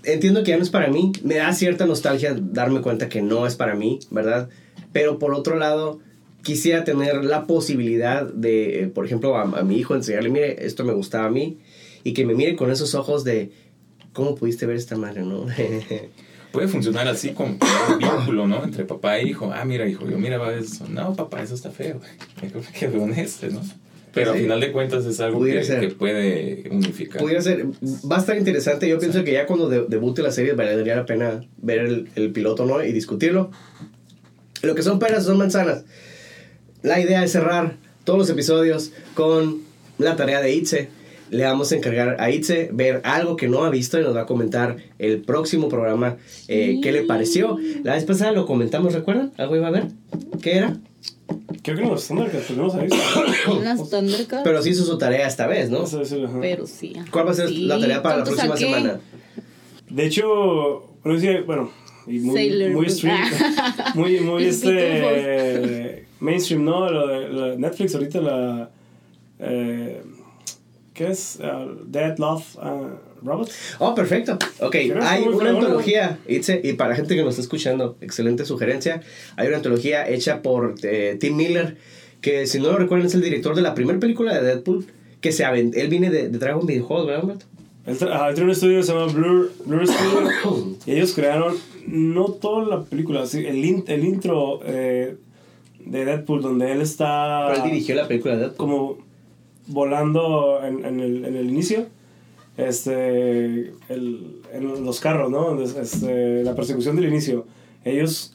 entiendo 0.04 0.42
que 0.42 0.50
ya 0.50 0.56
no 0.56 0.62
es 0.62 0.70
para 0.70 0.88
mí. 0.88 1.12
Me 1.22 1.36
da 1.36 1.52
cierta 1.52 1.86
nostalgia 1.86 2.36
darme 2.38 2.80
cuenta 2.80 3.08
que 3.08 3.22
no 3.22 3.46
es 3.46 3.56
para 3.56 3.74
mí, 3.74 3.98
¿verdad? 4.10 4.48
Pero 4.92 5.18
por 5.18 5.34
otro 5.34 5.56
lado, 5.56 6.00
quisiera 6.42 6.84
tener 6.84 7.24
la 7.24 7.46
posibilidad 7.46 8.26
de, 8.26 8.84
eh, 8.84 8.86
por 8.88 9.06
ejemplo, 9.06 9.36
a, 9.36 9.62
mi 9.62 9.76
hijo 9.76 9.94
enseñarle, 9.94 10.30
mire, 10.30 10.66
esto 10.66 10.84
me 10.84 10.92
gustaba 10.92 11.26
a 11.26 11.30
mí, 11.30 11.58
y 12.04 12.12
que 12.12 12.24
me 12.24 12.34
mire 12.34 12.56
con 12.56 12.70
esos 12.70 12.94
ojos 12.94 13.24
de, 13.24 13.52
¿cómo 14.12 14.34
pudiste 14.34 14.66
ver 14.66 14.76
esta 14.76 14.96
madre, 14.96 15.22
no? 15.22 15.46
Puede 16.52 16.68
funcionar 16.68 17.06
así 17.06 17.32
como 17.32 17.50
un 17.50 17.58
vínculo, 17.98 18.46
¿no? 18.46 18.64
Entre 18.64 18.84
papá 18.84 19.18
e 19.18 19.28
hijo. 19.28 19.52
Ah, 19.54 19.66
mira, 19.66 19.86
hijo, 19.86 20.08
yo 20.08 20.18
miraba 20.18 20.54
eso. 20.54 20.86
No, 20.88 21.14
papá, 21.14 21.42
eso 21.42 21.54
está 21.54 21.70
feo. 21.70 22.00
Mejor 22.42 22.62
me 22.62 22.72
quedo 22.72 23.04
en 23.04 23.12
este, 23.12 23.50
¿no? 23.50 23.60
Pero 24.14 24.32
Sí. 24.32 24.38
al 24.38 24.42
final 24.44 24.60
de 24.60 24.72
cuentas 24.72 25.04
es 25.06 25.20
algo 25.20 25.44
que 25.44 25.94
puede 25.98 26.64
unificar. 26.70 27.20
Pudiera 27.20 27.42
ser, 27.42 27.66
va 28.10 28.16
a 28.16 28.20
estar 28.20 28.36
interesante. 28.38 28.88
Yo 28.88 28.98
pienso 28.98 29.22
que 29.24 29.32
ya 29.32 29.46
cuando 29.46 29.68
de- 29.68 29.84
debute 29.88 30.22
la 30.22 30.30
serie 30.32 30.52
valdría 30.54 30.96
la 30.96 31.06
pena 31.06 31.40
ver 31.58 31.80
el, 31.80 32.08
el 32.16 32.32
piloto, 32.32 32.64
¿no? 32.66 32.82
Y 32.82 32.92
discutirlo. 32.92 33.50
Lo 34.62 34.74
que 34.74 34.82
son 34.82 34.98
peras 34.98 35.24
son 35.24 35.38
manzanas. 35.38 35.84
La 36.82 37.00
idea 37.00 37.22
es 37.24 37.32
cerrar 37.32 37.76
todos 38.04 38.18
los 38.18 38.30
episodios 38.30 38.92
con 39.14 39.58
la 39.98 40.16
tarea 40.16 40.40
de 40.40 40.52
Itze. 40.54 40.88
Le 41.30 41.44
vamos 41.44 41.72
a 41.72 41.76
encargar 41.76 42.16
a 42.20 42.30
Itze 42.30 42.70
ver 42.72 43.00
algo 43.04 43.36
que 43.36 43.48
no 43.48 43.64
ha 43.64 43.70
visto 43.70 43.98
y 44.00 44.02
nos 44.02 44.16
va 44.16 44.22
a 44.22 44.26
comentar 44.26 44.76
el 44.98 45.20
próximo 45.22 45.68
programa 45.68 46.16
eh, 46.48 46.80
qué 46.82 46.92
le 46.92 47.02
pareció. 47.02 47.58
La 47.84 47.94
vez 47.94 48.04
pasada 48.04 48.32
lo 48.32 48.46
comentamos, 48.46 48.94
¿recuerdan? 48.94 49.32
¿Algo 49.36 49.56
iba 49.56 49.68
a 49.68 49.70
ver? 49.70 49.88
¿Qué 50.42 50.56
era? 50.56 50.76
Creo 51.62 51.76
que 51.76 51.82
no 51.82 51.90
los 51.90 52.06
Thundercats, 52.08 52.50
no. 52.56 52.66
Las 53.62 53.90
Thundercats. 53.90 54.42
Pero 54.44 54.62
sí 54.62 54.70
hizo 54.70 54.84
su 54.84 54.96
tarea 54.96 55.26
esta 55.26 55.46
vez, 55.46 55.68
¿no? 55.70 55.82
Ajá. 55.84 56.38
Pero 56.40 56.66
sí. 56.66 56.94
¿Cuál 57.10 57.26
va 57.26 57.32
a 57.32 57.34
ser 57.34 57.48
Sí, 57.48 57.66
la 57.66 57.78
tarea 57.78 58.02
para 58.02 58.18
la 58.18 58.22
¿cuánto 58.24 58.36
próxima 58.42 58.56
saqué? 58.56 58.72
semana? 58.74 59.00
De 59.90 60.06
hecho, 60.06 60.84
bueno, 61.04 61.20
sí, 61.20 61.28
bueno, 61.46 61.70
y 62.06 62.18
muy, 62.20 62.34
Sailor 62.36 62.70
muy 62.70 62.88
stream, 62.90 63.18
muy, 63.94 64.20
muy 64.20 64.44
Los 64.46 64.54
este 64.54 66.06
mainstream, 66.20 66.64
¿no? 66.64 66.90
Lo 66.90 67.06
de- 67.06 67.28
lo 67.28 67.42
de 67.50 67.58
Netflix 67.58 67.94
ahorita 67.94 68.20
la 68.20 68.70
eh, 69.40 70.02
¿qué 70.98 71.10
es? 71.12 71.38
Uh, 71.40 71.84
Dead 71.86 72.18
Love 72.18 72.44
uh, 72.56 73.24
Robots. 73.26 73.52
Oh, 73.78 73.94
perfecto. 73.94 74.36
Ok, 74.60 74.74
hay 75.00 75.22
una 75.28 75.50
antología, 75.50 76.18
Itze, 76.26 76.60
y 76.62 76.72
para 76.74 76.94
gente 76.96 77.14
que 77.14 77.22
nos 77.22 77.30
está 77.30 77.42
escuchando, 77.42 77.96
excelente 78.00 78.44
sugerencia. 78.44 79.00
Hay 79.36 79.46
una 79.48 79.56
antología 79.58 80.08
hecha 80.08 80.42
por 80.42 80.74
eh, 80.82 81.16
Tim 81.20 81.36
Miller, 81.36 81.76
que 82.20 82.46
si 82.46 82.58
no 82.58 82.72
lo 82.72 82.78
recuerdan 82.78 83.06
es 83.06 83.14
el 83.14 83.22
director 83.22 83.54
de 83.54 83.62
la 83.62 83.74
primera 83.74 83.98
película 84.00 84.34
de 84.34 84.42
Deadpool, 84.42 84.86
que 85.20 85.32
se 85.32 85.44
él 85.44 85.88
viene 85.88 86.10
de, 86.10 86.28
de 86.28 86.38
Dragon 86.38 86.66
Videojuegos, 86.66 87.06
¿verdad, 87.06 87.22
Humberto? 87.22 87.46
Él 87.86 87.96
tiene 87.96 88.44
un 88.44 88.50
estudio 88.50 88.76
que 88.78 88.82
se 88.82 88.92
llama 88.92 89.06
Blur, 89.12 89.50
Blur 89.64 89.86
Studio 89.88 90.76
y 90.86 90.92
ellos 90.92 91.14
crearon 91.14 91.54
no 91.86 92.24
toda 92.26 92.66
la 92.66 92.82
película, 92.84 93.24
sí, 93.24 93.46
el, 93.46 93.64
in- 93.64 93.84
el 93.86 94.04
intro 94.04 94.60
eh, 94.64 95.16
de 95.86 96.04
Deadpool 96.04 96.42
donde 96.42 96.70
él 96.72 96.82
está 96.82 97.46
Pero 97.50 97.64
él 97.64 97.70
dirigió 97.70 97.94
la 97.94 98.06
película 98.06 98.34
de 98.34 98.40
Deadpool. 98.40 98.56
como 98.58 99.07
volando 99.68 100.60
en, 100.64 100.84
en 100.84 101.00
el, 101.00 101.24
en 101.24 101.36
el 101.36 101.48
inicio. 101.48 101.86
este, 102.58 103.72
el, 103.88 104.42
en 104.52 104.84
los 104.84 105.00
carros, 105.00 105.30
¿no? 105.30 105.60
Este, 105.62 106.42
la 106.42 106.54
persecución 106.54 106.96
del 106.96 107.06
inicio. 107.06 107.46
Ellos 107.84 108.34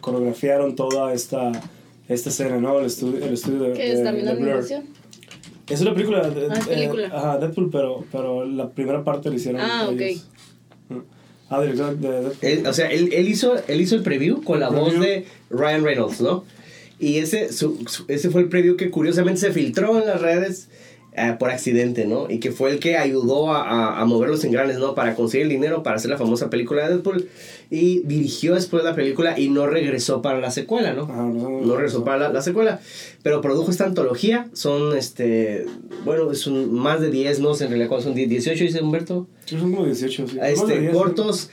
coreografiaron 0.00 0.76
toda 0.76 1.12
esta, 1.12 1.50
esta 2.08 2.28
escena, 2.30 2.58
¿no? 2.58 2.78
El 2.78 2.86
estudio, 2.86 3.24
el 3.24 3.34
estudio 3.34 3.62
de, 3.64 3.72
¿Qué 3.72 3.92
es 3.92 4.04
también 4.04 4.28
animación? 4.28 4.84
Es 5.68 5.80
una 5.80 5.92
película. 5.92 6.30
De, 6.30 6.46
ah, 6.46 6.60
película. 6.66 7.06
Eh, 7.08 7.10
ajá, 7.12 7.38
Deadpool, 7.38 7.70
pero, 7.70 8.04
pero 8.12 8.44
la 8.44 8.70
primera 8.70 9.02
parte 9.02 9.28
la 9.28 9.34
hicieron 9.34 9.60
ah, 9.60 9.88
ellos. 9.90 10.28
Mm. 10.88 10.98
Ah, 11.50 11.60
director 11.60 11.96
de 11.96 12.08
Deadpool. 12.08 12.66
o 12.68 12.72
sea, 12.72 12.88
él, 12.92 13.10
él, 13.12 13.28
hizo, 13.28 13.56
él 13.66 13.80
hizo 13.80 13.96
el 13.96 14.02
preview 14.02 14.42
con 14.44 14.60
la 14.60 14.68
voz 14.68 14.98
de 15.00 15.26
Ryan 15.50 15.82
Reynolds, 15.82 16.20
¿no? 16.20 16.44
Y 16.98 17.18
ese, 17.18 17.52
su, 17.52 17.84
ese 18.08 18.30
fue 18.30 18.42
el 18.42 18.48
preview 18.48 18.76
que 18.76 18.90
curiosamente 18.90 19.40
se 19.40 19.52
filtró 19.52 20.00
en 20.00 20.06
las 20.06 20.20
redes 20.20 20.68
eh, 21.18 21.34
por 21.38 21.50
accidente, 21.50 22.06
¿no? 22.06 22.30
Y 22.30 22.40
que 22.40 22.52
fue 22.52 22.70
el 22.70 22.78
que 22.78 22.98
ayudó 22.98 23.50
a, 23.50 23.98
a, 23.98 24.04
mover 24.04 24.28
los 24.28 24.44
engranes, 24.44 24.78
¿no? 24.78 24.94
Para 24.94 25.14
conseguir 25.14 25.46
el 25.46 25.50
dinero 25.50 25.82
para 25.82 25.96
hacer 25.96 26.10
la 26.10 26.18
famosa 26.18 26.50
película 26.50 26.82
de 26.82 26.94
Deadpool. 26.94 27.28
Y 27.70 28.00
dirigió 28.00 28.54
después 28.54 28.84
la 28.84 28.94
película 28.94 29.38
y 29.38 29.48
no 29.48 29.66
regresó 29.66 30.20
para 30.20 30.40
la 30.40 30.50
secuela, 30.50 30.92
¿no? 30.92 31.06
no, 31.06 31.74
regresó 31.74 32.04
para 32.04 32.28
la, 32.28 32.42
secuela. 32.42 32.80
Pero 33.22 33.40
produjo 33.40 33.70
esta 33.70 33.86
antología. 33.86 34.48
Son, 34.52 34.94
este, 34.94 35.64
bueno, 36.04 36.32
son 36.34 36.72
más 36.74 37.00
de 37.00 37.10
10, 37.10 37.40
¿no? 37.40 37.58
En 37.58 37.70
realidad, 37.70 37.98
son 38.00 38.14
18, 38.14 38.64
dice 38.64 38.82
Humberto? 38.82 39.26
Sí, 39.46 39.58
son 39.58 39.72
como 39.72 39.86
18, 39.86 40.28
sí. 40.28 40.38
Este, 40.42 40.90
cortos 40.90 41.50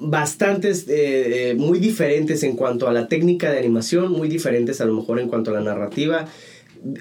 bastantes, 0.00 0.88
eh, 0.88 1.50
eh, 1.50 1.54
muy 1.54 1.78
diferentes 1.78 2.42
en 2.42 2.56
cuanto 2.56 2.88
a 2.88 2.92
la 2.92 3.08
técnica 3.08 3.50
de 3.50 3.58
animación, 3.58 4.12
muy 4.12 4.28
diferentes 4.28 4.80
a 4.80 4.84
lo 4.84 4.94
mejor 4.94 5.20
en 5.20 5.28
cuanto 5.28 5.50
a 5.50 5.54
la 5.54 5.60
narrativa. 5.60 6.26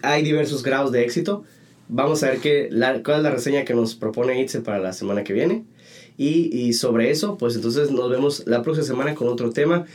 Hay 0.02 0.24
diversos 0.24 0.64
grados 0.64 0.92
de 0.92 1.04
éxito. 1.04 1.44
Vamos 1.90 2.24
a 2.24 2.30
ver 2.30 2.40
qué, 2.40 2.68
la, 2.72 3.04
cuál 3.04 3.18
es 3.18 3.24
la 3.24 3.32
reseña 3.32 3.66
que 3.66 3.74
nos 3.74 3.96
propone 3.96 4.42
Itzel 4.42 4.64
para 4.64 4.80
la 4.80 4.94
semana 4.94 5.24
que 5.24 5.34
viene. 5.34 5.64
Y, 6.18 6.56
y, 6.56 6.74
sobre 6.74 7.10
eso, 7.10 7.38
pues 7.38 7.56
entonces 7.56 7.92
nos 7.92 8.10
vemos 8.10 8.44
la 8.46 8.62
próxima 8.62 8.86
semana 8.86 9.16
con 9.16 9.28
otro 9.28 9.50
tema. 9.50 9.86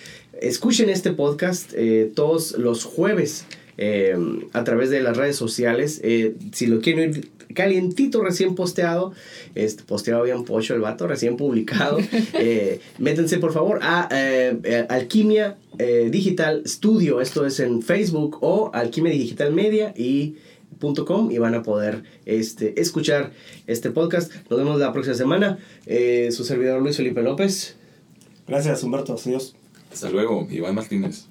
Escuchen 0.40 0.90
este 0.90 1.12
podcast 1.12 1.72
eh, 1.74 2.10
todos 2.14 2.52
los 2.58 2.84
jueves 2.84 3.44
eh, 3.76 4.16
a 4.52 4.64
través 4.64 4.90
de 4.90 5.00
las 5.00 5.16
redes 5.16 5.36
sociales. 5.36 6.00
Eh, 6.02 6.34
si 6.52 6.66
lo 6.66 6.80
quieren 6.80 7.10
ir 7.10 7.30
calientito, 7.54 8.22
recién 8.22 8.54
posteado, 8.54 9.12
este, 9.54 9.82
posteado 9.84 10.22
bien 10.24 10.44
pocho 10.44 10.74
el 10.74 10.80
vato, 10.80 11.06
recién 11.06 11.36
publicado, 11.36 11.98
métanse 12.98 13.38
por 13.38 13.52
favor 13.52 13.80
a 13.82 14.08
Alquimia 14.88 15.56
Digital 16.10 16.62
Studio. 16.66 17.20
Esto 17.20 17.46
es 17.46 17.60
en 17.60 17.82
Facebook 17.82 18.38
o 18.40 18.70
Alquimia 18.74 19.12
Digital 19.12 19.52
Media 19.52 19.94
y 19.96 20.36
y 21.30 21.38
van 21.38 21.54
a 21.54 21.62
poder 21.62 22.04
este, 22.24 22.80
escuchar 22.80 23.32
este 23.66 23.90
podcast. 23.90 24.32
Nos 24.48 24.58
vemos 24.58 24.78
la 24.78 24.92
próxima 24.92 25.16
semana. 25.16 25.58
Eh, 25.86 26.30
su 26.32 26.44
servidor 26.44 26.80
Luis 26.82 26.96
Felipe 26.96 27.22
López. 27.22 27.76
Gracias, 28.46 28.82
Humberto. 28.82 29.14
Adiós. 29.14 29.54
Hasta 29.92 30.10
luego, 30.10 30.46
Iván 30.50 30.74
Martínez. 30.74 31.26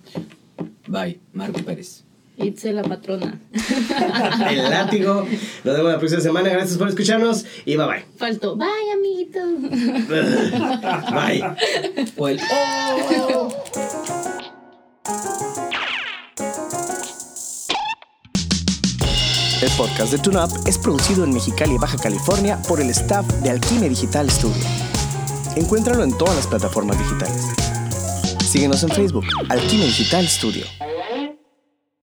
Bye, 0.87 1.19
Marco 1.33 1.63
Pérez. 1.63 2.06
Itze 2.37 2.71
la 2.71 2.83
patrona. 2.83 3.39
El 4.49 4.69
látigo. 4.69 5.25
Nos 5.63 5.75
vemos 5.75 5.91
la 5.91 5.97
próxima 5.97 6.21
semana. 6.21 6.49
Gracias 6.49 6.77
por 6.77 6.87
escucharnos 6.87 7.45
y 7.65 7.75
bye 7.75 7.87
bye. 7.87 8.05
Faltó. 8.17 8.55
Bye, 8.55 8.67
amiguito. 8.93 9.39
bye. 11.11 11.43
O 12.15 12.27
el. 12.27 12.39
Oh. 12.51 13.49
El 19.59 19.69
podcast 19.75 20.11
de 20.11 20.19
TuneUp 20.19 20.51
es 20.67 20.77
producido 20.77 21.23
en 21.23 21.33
Mexicali, 21.33 21.77
Baja 21.79 21.97
California, 21.97 22.61
por 22.67 22.79
el 22.79 22.91
staff 22.91 23.25
de 23.41 23.49
Alquimia 23.49 23.89
Digital 23.89 24.29
Studio. 24.29 24.63
Encuéntralo 25.55 26.03
en 26.03 26.15
todas 26.15 26.35
las 26.35 26.45
plataformas 26.45 26.99
digitales. 26.99 27.47
Síguenos 28.45 28.83
en 28.83 28.89
Facebook, 28.89 29.25
Alquimia 29.49 29.87
Digital 29.87 30.27
Studio. 30.27 30.65